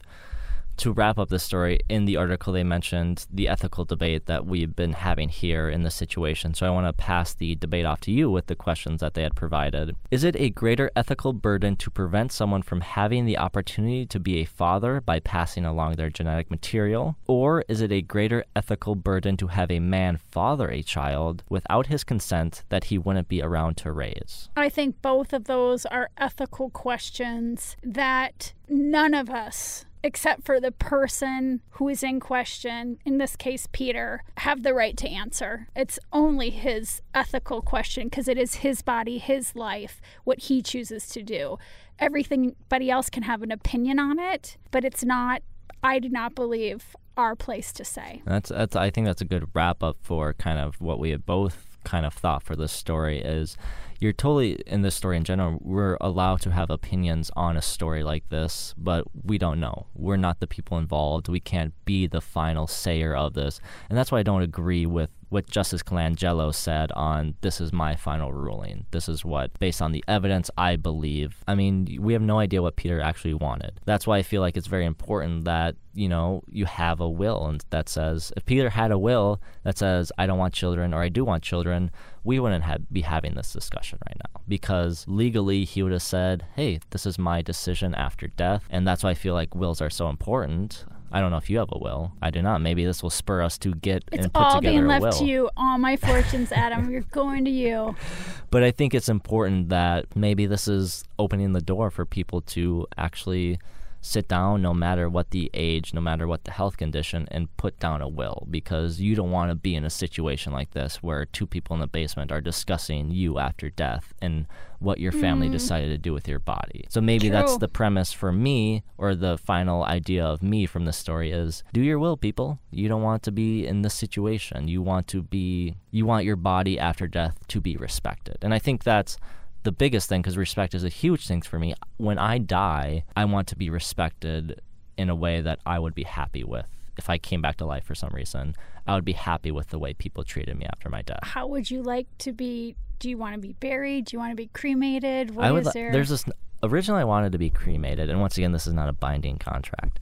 [0.77, 4.75] to wrap up this story, in the article they mentioned the ethical debate that we've
[4.75, 6.53] been having here in this situation.
[6.53, 9.23] So I want to pass the debate off to you with the questions that they
[9.23, 9.95] had provided.
[10.11, 14.37] Is it a greater ethical burden to prevent someone from having the opportunity to be
[14.37, 17.15] a father by passing along their genetic material?
[17.27, 21.87] Or is it a greater ethical burden to have a man father a child without
[21.87, 24.49] his consent that he wouldn't be around to raise?
[24.55, 30.71] I think both of those are ethical questions that none of us except for the
[30.71, 35.67] person who is in question, in this case, Peter, have the right to answer.
[35.75, 41.07] It's only his ethical question because it is his body, his life, what he chooses
[41.09, 41.57] to do.
[41.99, 45.41] Everybody else can have an opinion on it, but it's not,
[45.81, 48.21] I do not believe, our place to say.
[48.25, 51.25] That's that's I think that's a good wrap up for kind of what we have
[51.25, 53.57] both kind of thought for this story is
[54.03, 58.03] you're totally in this story in general we're allowed to have opinions on a story
[58.03, 59.87] like this but we don't know.
[59.95, 61.29] We're not the people involved.
[61.29, 63.61] We can't be the final sayer of this.
[63.89, 67.95] And that's why i don't agree with what justice colangelo said on this is my
[67.95, 68.85] final ruling.
[68.91, 71.43] This is what based on the evidence i believe.
[71.47, 73.79] I mean we have no idea what peter actually wanted.
[73.85, 77.45] That's why i feel like it's very important that you know you have a will
[77.47, 81.03] and that says if peter had a will that says i don't want children or
[81.03, 81.91] i do want children
[82.23, 84.41] we wouldn't have, be having this discussion right now.
[84.47, 89.03] Because legally he would have said, "Hey, this is my decision after death," and that's
[89.03, 90.85] why I feel like wills are so important.
[91.13, 92.11] I don't know if you have a will.
[92.23, 92.59] I do not.
[92.59, 95.01] Maybe this will spur us to get It's and put all together being a left
[95.03, 95.11] will.
[95.11, 95.49] to you.
[95.55, 96.89] All my fortunes, Adam.
[96.89, 97.95] You're going to you.
[98.49, 102.85] But I think it's important that maybe this is opening the door for people to
[102.97, 103.57] actually
[104.05, 107.79] sit down, no matter what the age, no matter what the health condition, and put
[107.79, 111.25] down a will because you don't want to be in a situation like this where
[111.25, 114.45] two people in the basement are discussing you after death and
[114.79, 115.53] what your family Mm.
[115.53, 116.83] decided to do with your body.
[116.89, 120.91] So maybe that's the premise for me, or the final idea of me from the
[120.91, 122.59] story is do your will, people.
[122.71, 124.67] You don't want to be in this situation.
[124.67, 128.37] You want to be, you want your body after death to be respected.
[128.41, 129.17] And I think that's
[129.63, 131.73] the biggest thing because respect is a huge thing for me.
[131.97, 134.61] When I die, I want to be respected
[134.97, 136.67] in a way that I would be happy with.
[136.97, 139.79] If I came back to life for some reason, I would be happy with the
[139.79, 141.21] way people treated me after my death.
[141.23, 142.75] How would you like to be?
[142.99, 144.05] Do you want to be buried?
[144.05, 145.31] Do you want to be cremated?
[145.31, 145.65] What I would.
[145.65, 145.91] there?
[145.91, 146.25] There's this.
[146.61, 149.99] Originally, I wanted to be cremated, and once again, this is not a binding contract.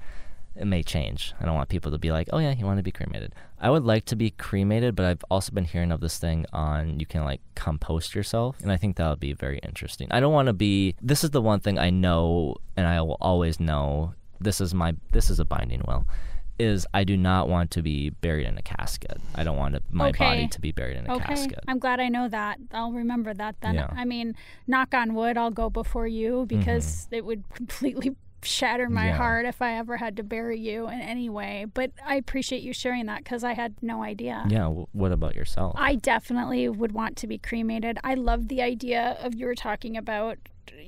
[0.56, 1.34] It may change.
[1.40, 3.70] I don't want people to be like, "Oh yeah, you want to be cremated." I
[3.70, 7.06] would like to be cremated, but I've also been hearing of this thing on you
[7.06, 10.08] can like compost yourself, and I think that would be very interesting.
[10.12, 10.96] I don't want to be.
[11.02, 14.14] This is the one thing I know, and I will always know.
[14.42, 14.96] This is my.
[15.12, 16.06] This is a binding will.
[16.60, 19.20] Is I do not want to be buried in a casket.
[19.34, 20.26] I don't want to, my Okay.
[20.26, 21.24] body to be buried in a okay.
[21.24, 21.60] casket.
[21.68, 22.60] I'm glad I know that.
[22.72, 23.76] I'll remember that then.
[23.76, 23.90] Yeah.
[23.96, 24.36] I mean,
[24.68, 27.16] knock on wood, I'll go before you because mm-hmm.
[27.16, 29.08] it would completely shatter my.
[29.08, 29.18] Yeah.
[29.18, 31.66] heart if I ever had to bury you in any way.
[31.74, 34.46] But I appreciate you sharing that because I had no idea.
[34.50, 34.64] Yeah.
[34.64, 35.76] w- What about yourself?
[35.78, 37.98] I definitely would want to be cremated.
[38.04, 40.38] I love the idea of you were talking about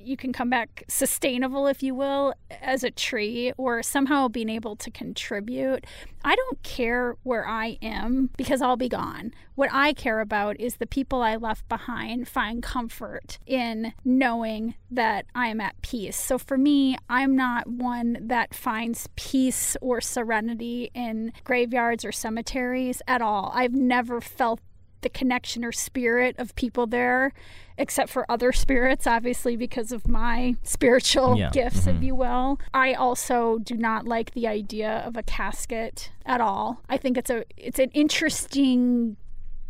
[0.04, 4.76] you can come back sustainable, if you will, as a tree or somehow being able
[4.78, 5.86] to contribute.
[6.24, 9.34] I don't care where I am because I'll be gone.
[9.56, 15.26] What I care about is the people I left behind find comfort in knowing that
[15.36, 16.16] I am at peace.
[16.18, 23.02] So for me, I'm not one that finds peace or serenity in graveyards or cemeteries
[23.08, 23.52] at all.
[23.54, 24.60] I've never felt
[25.04, 27.34] the connection or spirit of people there,
[27.78, 32.04] except for other spirits, obviously, because of my spiritual Yeah, gifts, if mhm.
[32.04, 32.60] you will.
[32.74, 36.82] I also do not like the idea of a casket at all.
[36.90, 39.18] I think it's a it's an interesting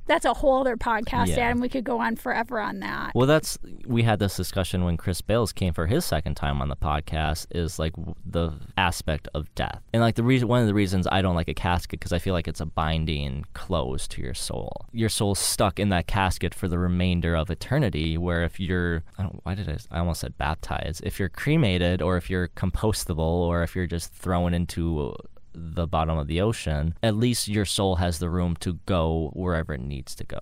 [0.05, 1.39] that's a whole other podcast, Yeah.
[1.39, 1.59] Adam.
[1.61, 3.13] We could go on forever on that.
[3.15, 6.69] Well, that's we had this discussion when Chris Bales came for his second time on
[6.69, 7.47] the podcast.
[7.51, 7.93] Is like
[8.25, 11.47] the aspect of death, and like the reason one of the reasons I don't like
[11.47, 14.85] a casket because I feel like it's a binding close to your soul.
[14.91, 18.17] Your soul's stuck in that casket for the remainder of eternity.
[18.17, 19.77] Where if you're, I don't, why did I?
[19.91, 21.01] I almost said baptized.
[21.03, 25.15] If you're cremated, or if you're compostable, or if you're just thrown into
[25.53, 29.73] the bottom of the ocean, at least your soul has the room to go wherever
[29.73, 30.39] it needs to go.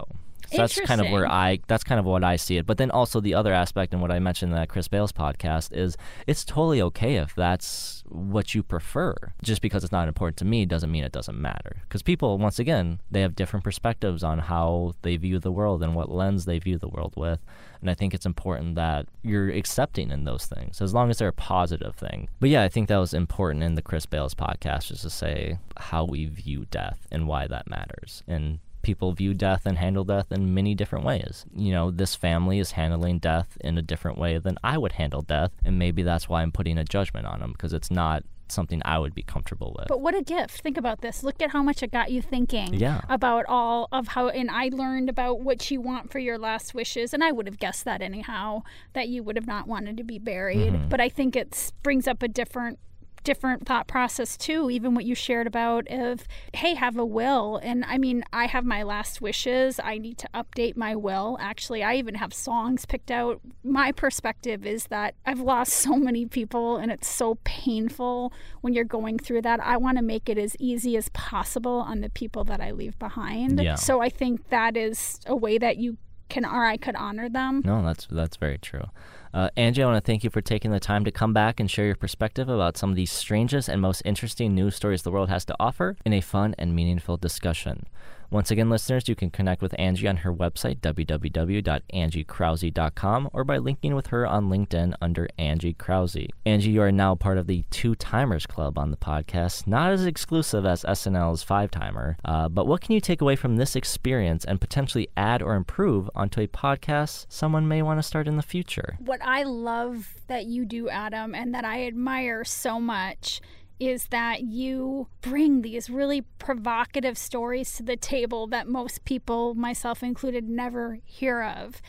[0.52, 2.66] So that's kind of where I that's kind of what I see it.
[2.66, 5.76] But then also the other aspect and what I mentioned in that Chris Bales podcast
[5.76, 5.98] is
[6.28, 9.16] it's totally okay if that's what you prefer.
[9.42, 11.78] Just because it's not important to me doesn't mean it doesn't matter.
[11.84, 15.96] Because people, once again, they have different perspectives on how they view the world and
[15.96, 17.42] what lens they view the world with.
[17.80, 21.30] And I think it's important that you're accepting in those things as long as they're
[21.30, 22.30] a positive thing.
[22.40, 25.58] But yeah, I think that was important in the Chris Bales podcast just to say
[25.78, 28.24] how we view death and why that matters.
[28.28, 31.46] And people view death and handle death in many different ways.
[31.56, 35.22] You know, this family is handling death in a different way than I would handle
[35.22, 38.82] death, and maybe that's why I'm putting a judgment on them because it's not something
[38.84, 39.88] I would be comfortable with.
[39.88, 40.62] But what a gift.
[40.62, 41.24] Think about this.
[41.24, 43.00] Look at how much it got you thinking Yeah.
[43.10, 47.14] about all of how, and I learned about what you want for your last wishes.
[47.14, 50.20] And I would have guessed that anyhow, that you would have not wanted to be
[50.20, 50.74] buried.
[50.74, 50.90] Mm-hmm.
[50.90, 52.80] But I think it brings up a different
[53.24, 57.60] different thought process too even what you shared about of hey have a will.
[57.64, 59.80] And i mean i have my last wishes.
[59.84, 61.38] I need to update my will.
[61.40, 63.40] Actually i even have songs picked out.
[63.64, 68.84] My perspective is that i've lost so many people and it's so painful when you're
[68.84, 69.60] going through that.
[69.60, 72.98] I want to make it as easy as possible on the people that i leave
[73.00, 73.62] behind.
[73.62, 73.76] Yeah.
[73.76, 75.98] so i think that is a way that you
[76.30, 77.62] can or i could honor them.
[77.66, 78.86] No, that's that's very true.
[79.34, 81.72] Uh, Angie, I want to thank you for taking the time to come back and
[81.72, 85.30] share your perspective about some of the strangest and most interesting news stories the world
[85.30, 87.86] has to offer in a fun and meaningful discussion.
[88.32, 93.94] Once again, listeners, you can connect with Angie on her website, www.angiekrause.com, or by linking
[93.94, 96.16] with her on LinkedIn under Angie Krause.
[96.46, 100.06] Angie, you are now part of the Two Timers Club on the podcast, not as
[100.06, 104.46] exclusive as SNL's Five Timer, uh, but what can you take away from this experience
[104.46, 108.44] and potentially add or improve onto a podcast someone may want to start in the
[108.44, 108.96] future?
[109.00, 113.42] what I love that you do, Adam, and that I admire so much
[113.82, 120.04] is that you bring these really provocative stories to the table that most people, myself
[120.04, 121.82] included, never hear of.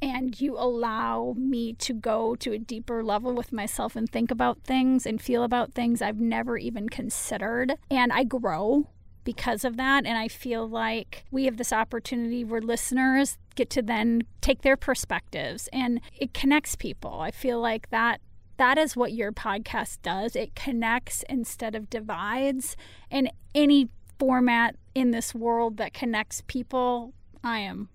[0.00, 4.62] And you allow me to go to a deeper level with myself and think about
[4.64, 7.74] things and feel about things I've never even considered.
[7.90, 8.86] And I grow
[9.24, 10.06] because of that.
[10.06, 14.78] And I feel like we have this opportunity where listeners get to then take their
[14.78, 17.20] perspectives and it connects people.
[17.20, 18.22] I feel like that
[18.56, 20.36] that is what your podcast does.
[20.36, 22.76] It connects instead of divides.
[23.10, 27.12] And any format in this world that connects people,
[27.42, 27.88] I am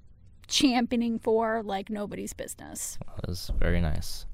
[0.48, 2.98] championing for like nobody's business.
[3.15, 4.26] That was very nice.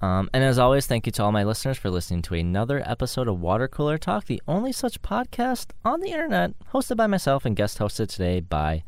[0.00, 3.28] Um, and as always, thank you to all my listeners for listening to another episode
[3.28, 7.54] of Water Cooler Talk, the only such podcast on the internet, hosted by myself and
[7.54, 8.82] guest hosted today by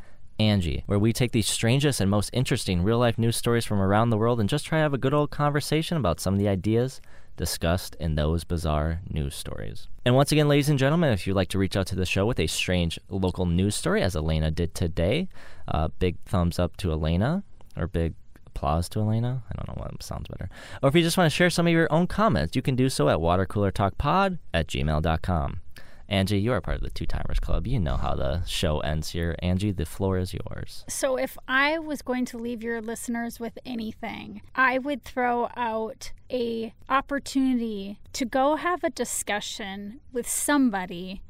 [0.44, 4.10] Angie, where we take the strangest and most interesting real life news stories from around
[4.10, 6.48] the world and just try to have a good old conversation about some of the
[6.48, 7.00] ideas
[7.36, 9.88] discussed in those bizarre news stories.
[10.04, 12.26] And once again, ladies and gentlemen, if you'd like to reach out to the show
[12.26, 15.28] with a strange local news story, as Elena did today,
[15.66, 17.42] uh, big thumbs up to Elena,
[17.76, 18.14] or big
[18.46, 19.42] applause to Elena.
[19.50, 20.48] I don't know what sounds better.
[20.82, 22.88] Or if you just want to share some of your own comments, you can do
[22.88, 25.60] so at watercoolertalkpod at gmail.com.
[26.08, 27.66] Angie, you are part of the Two Timers Club.
[27.66, 29.34] You know how the show ends here.
[29.40, 30.84] Angie, the floor is yours.
[30.88, 36.12] So, if I was going to leave your listeners with anything, I would throw out
[36.30, 41.22] a opportunity to go have a discussion with somebody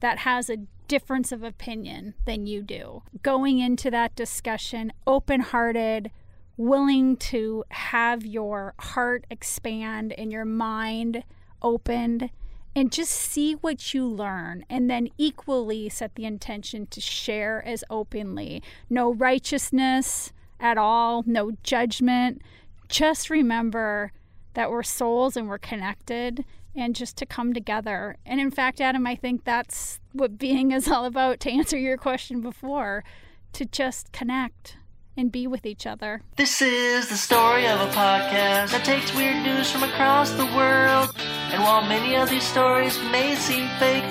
[0.00, 3.02] that has a difference of opinion than you do.
[3.22, 6.10] Going into that discussion open-hearted,
[6.56, 11.24] willing to have your heart expand and your mind
[11.62, 12.30] opened
[12.74, 17.84] and just see what you learn and then equally set the intention to share as
[17.90, 18.62] openly.
[18.88, 22.40] No righteousness at all, no judgment.
[22.88, 24.12] Just remember
[24.54, 26.44] that we're souls and we're connected
[26.74, 28.16] and just to come together.
[28.24, 31.96] And in fact, Adam, I think that's what being is all about to answer your
[31.96, 33.04] question before
[33.52, 34.76] to just connect
[35.16, 36.22] and be with each other.
[36.36, 41.10] This is the story of a podcast that takes weird news from across the world.
[41.52, 44.04] And while many of these stories may seem fake,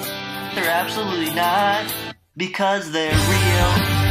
[0.54, 1.92] they're absolutely not
[2.38, 4.02] because they're real.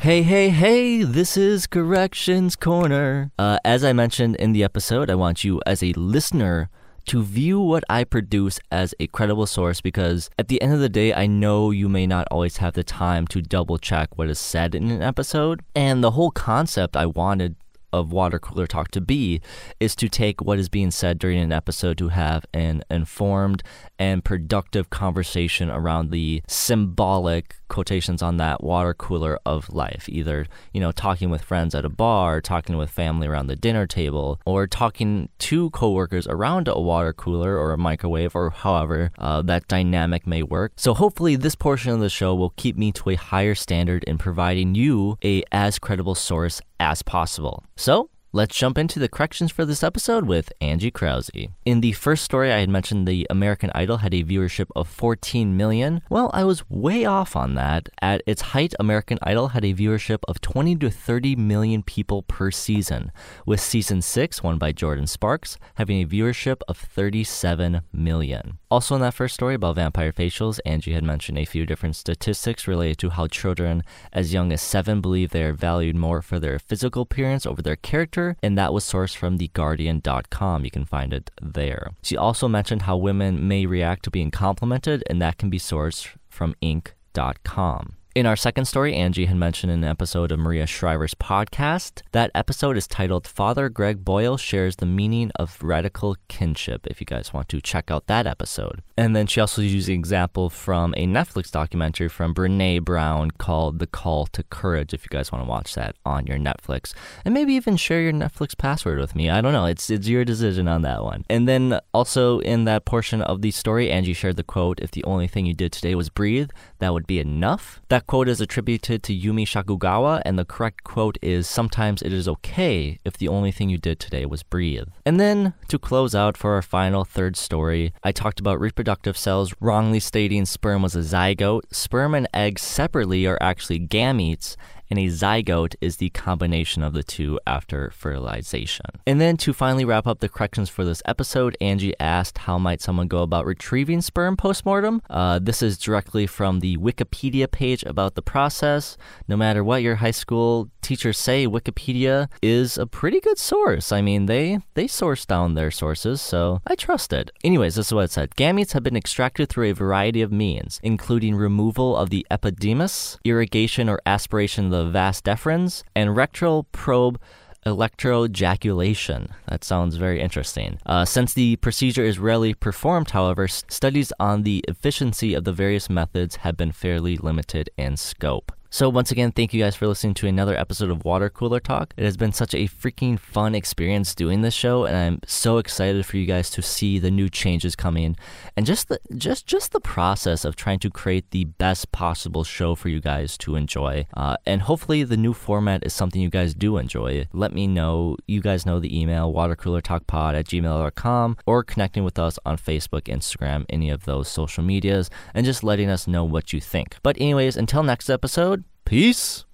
[0.00, 3.32] Hey, hey, hey, this is Corrections Corner.
[3.38, 6.70] Uh, as I mentioned in the episode, I want you as a listener
[7.08, 10.88] to view what I produce as a credible source because at the end of the
[10.88, 14.38] day, I know you may not always have the time to double check what is
[14.38, 15.62] said in an episode.
[15.74, 17.56] And the whole concept I wanted
[17.92, 19.40] of water cooler talk to be
[19.80, 23.62] is to take what is being said during an episode to have an informed
[23.98, 30.08] and productive conversation around the symbolic quotations on that water cooler of life.
[30.08, 33.86] Either you know talking with friends at a bar talking with family around the dinner
[33.86, 39.42] table or talking to coworkers around a water cooler or a microwave or however uh,
[39.42, 40.72] that dynamic may work.
[40.76, 44.18] So hopefully this portion of the show will keep me to a higher standard in
[44.18, 49.64] providing you a as credible source as possible so Let's jump into the corrections for
[49.64, 51.30] this episode with Angie Krause.
[51.64, 55.56] In the first story, I had mentioned the American Idol had a viewership of 14
[55.56, 56.02] million.
[56.10, 57.88] Well, I was way off on that.
[58.02, 62.50] At its height, American Idol had a viewership of 20 to 30 million people per
[62.50, 63.12] season,
[63.46, 68.58] with season 6, won by Jordin Sparks, having a viewership of 37 million.
[68.70, 72.68] Also, in that first story about vampire facials, Angie had mentioned a few different statistics
[72.68, 73.82] related to how children
[74.12, 77.76] as young as 7 believe they are valued more for their physical appearance over their
[77.76, 80.64] character and that was sourced from TheGuardian.com.
[80.64, 81.92] You can find it there.
[82.02, 86.08] She also mentioned how women may react to being complimented, and that can be sourced
[86.28, 87.97] from Inc.com.
[88.18, 92.02] In our second story, Angie had mentioned an episode of Maria Shriver's podcast.
[92.10, 97.06] That episode is titled Father Greg Boyle Shares the Meaning of Radical Kinship, if you
[97.06, 98.82] guys want to check out that episode.
[98.96, 103.78] And then she also used an example from a Netflix documentary from Brene Brown called
[103.78, 106.94] The Call to Courage, if you guys want to watch that on your Netflix.
[107.24, 109.30] And maybe even share your Netflix password with me.
[109.30, 109.66] I don't know.
[109.66, 111.24] It's, it's your decision on that one.
[111.30, 115.04] And then also in that portion of the story, Angie shared the quote If the
[115.04, 116.50] only thing you did today was breathe,
[116.80, 117.80] that would be enough.
[117.90, 122.26] That quote is attributed to Yumi Shakugawa, and the correct quote is Sometimes it is
[122.26, 124.88] okay if the only thing you did today was breathe.
[125.04, 129.54] And then, to close out for our final third story, I talked about reproductive cells
[129.60, 131.62] wrongly stating sperm was a zygote.
[131.70, 134.56] Sperm and eggs separately are actually gametes,
[134.90, 138.86] and a zygote is the combination of the two after fertilization.
[139.06, 142.80] And then to finally wrap up the corrections for this episode, Angie asked how might
[142.80, 145.02] someone go about retrieving sperm postmortem?
[145.10, 148.96] Uh, this is directly from the Wikipedia page about the process.
[149.26, 153.92] No matter what your high school teachers say, Wikipedia is a pretty good source.
[153.92, 157.30] I mean, they they source down their sources, so I trust it.
[157.44, 158.30] Anyways, this is what it said.
[158.36, 163.88] Gametes have been extracted through a variety of means, including removal of the epididymis, irrigation
[163.88, 167.20] or aspiration of the the vas deferens and rectal probe
[167.66, 169.30] electroejaculation.
[169.48, 170.78] That sounds very interesting.
[170.86, 175.90] Uh, since the procedure is rarely performed, however, studies on the efficiency of the various
[175.90, 178.52] methods have been fairly limited in scope.
[178.70, 181.94] So, once again, thank you guys for listening to another episode of Water Cooler Talk.
[181.96, 186.04] It has been such a freaking fun experience doing this show, and I'm so excited
[186.04, 188.14] for you guys to see the new changes coming
[188.58, 192.74] and just the just just the process of trying to create the best possible show
[192.74, 194.06] for you guys to enjoy.
[194.14, 197.26] Uh, and hopefully, the new format is something you guys do enjoy.
[197.32, 198.18] Let me know.
[198.26, 203.64] You guys know the email watercoolertalkpod at gmail.com or connecting with us on Facebook, Instagram,
[203.70, 206.96] any of those social medias, and just letting us know what you think.
[207.02, 209.44] But, anyways, until next episode, peace.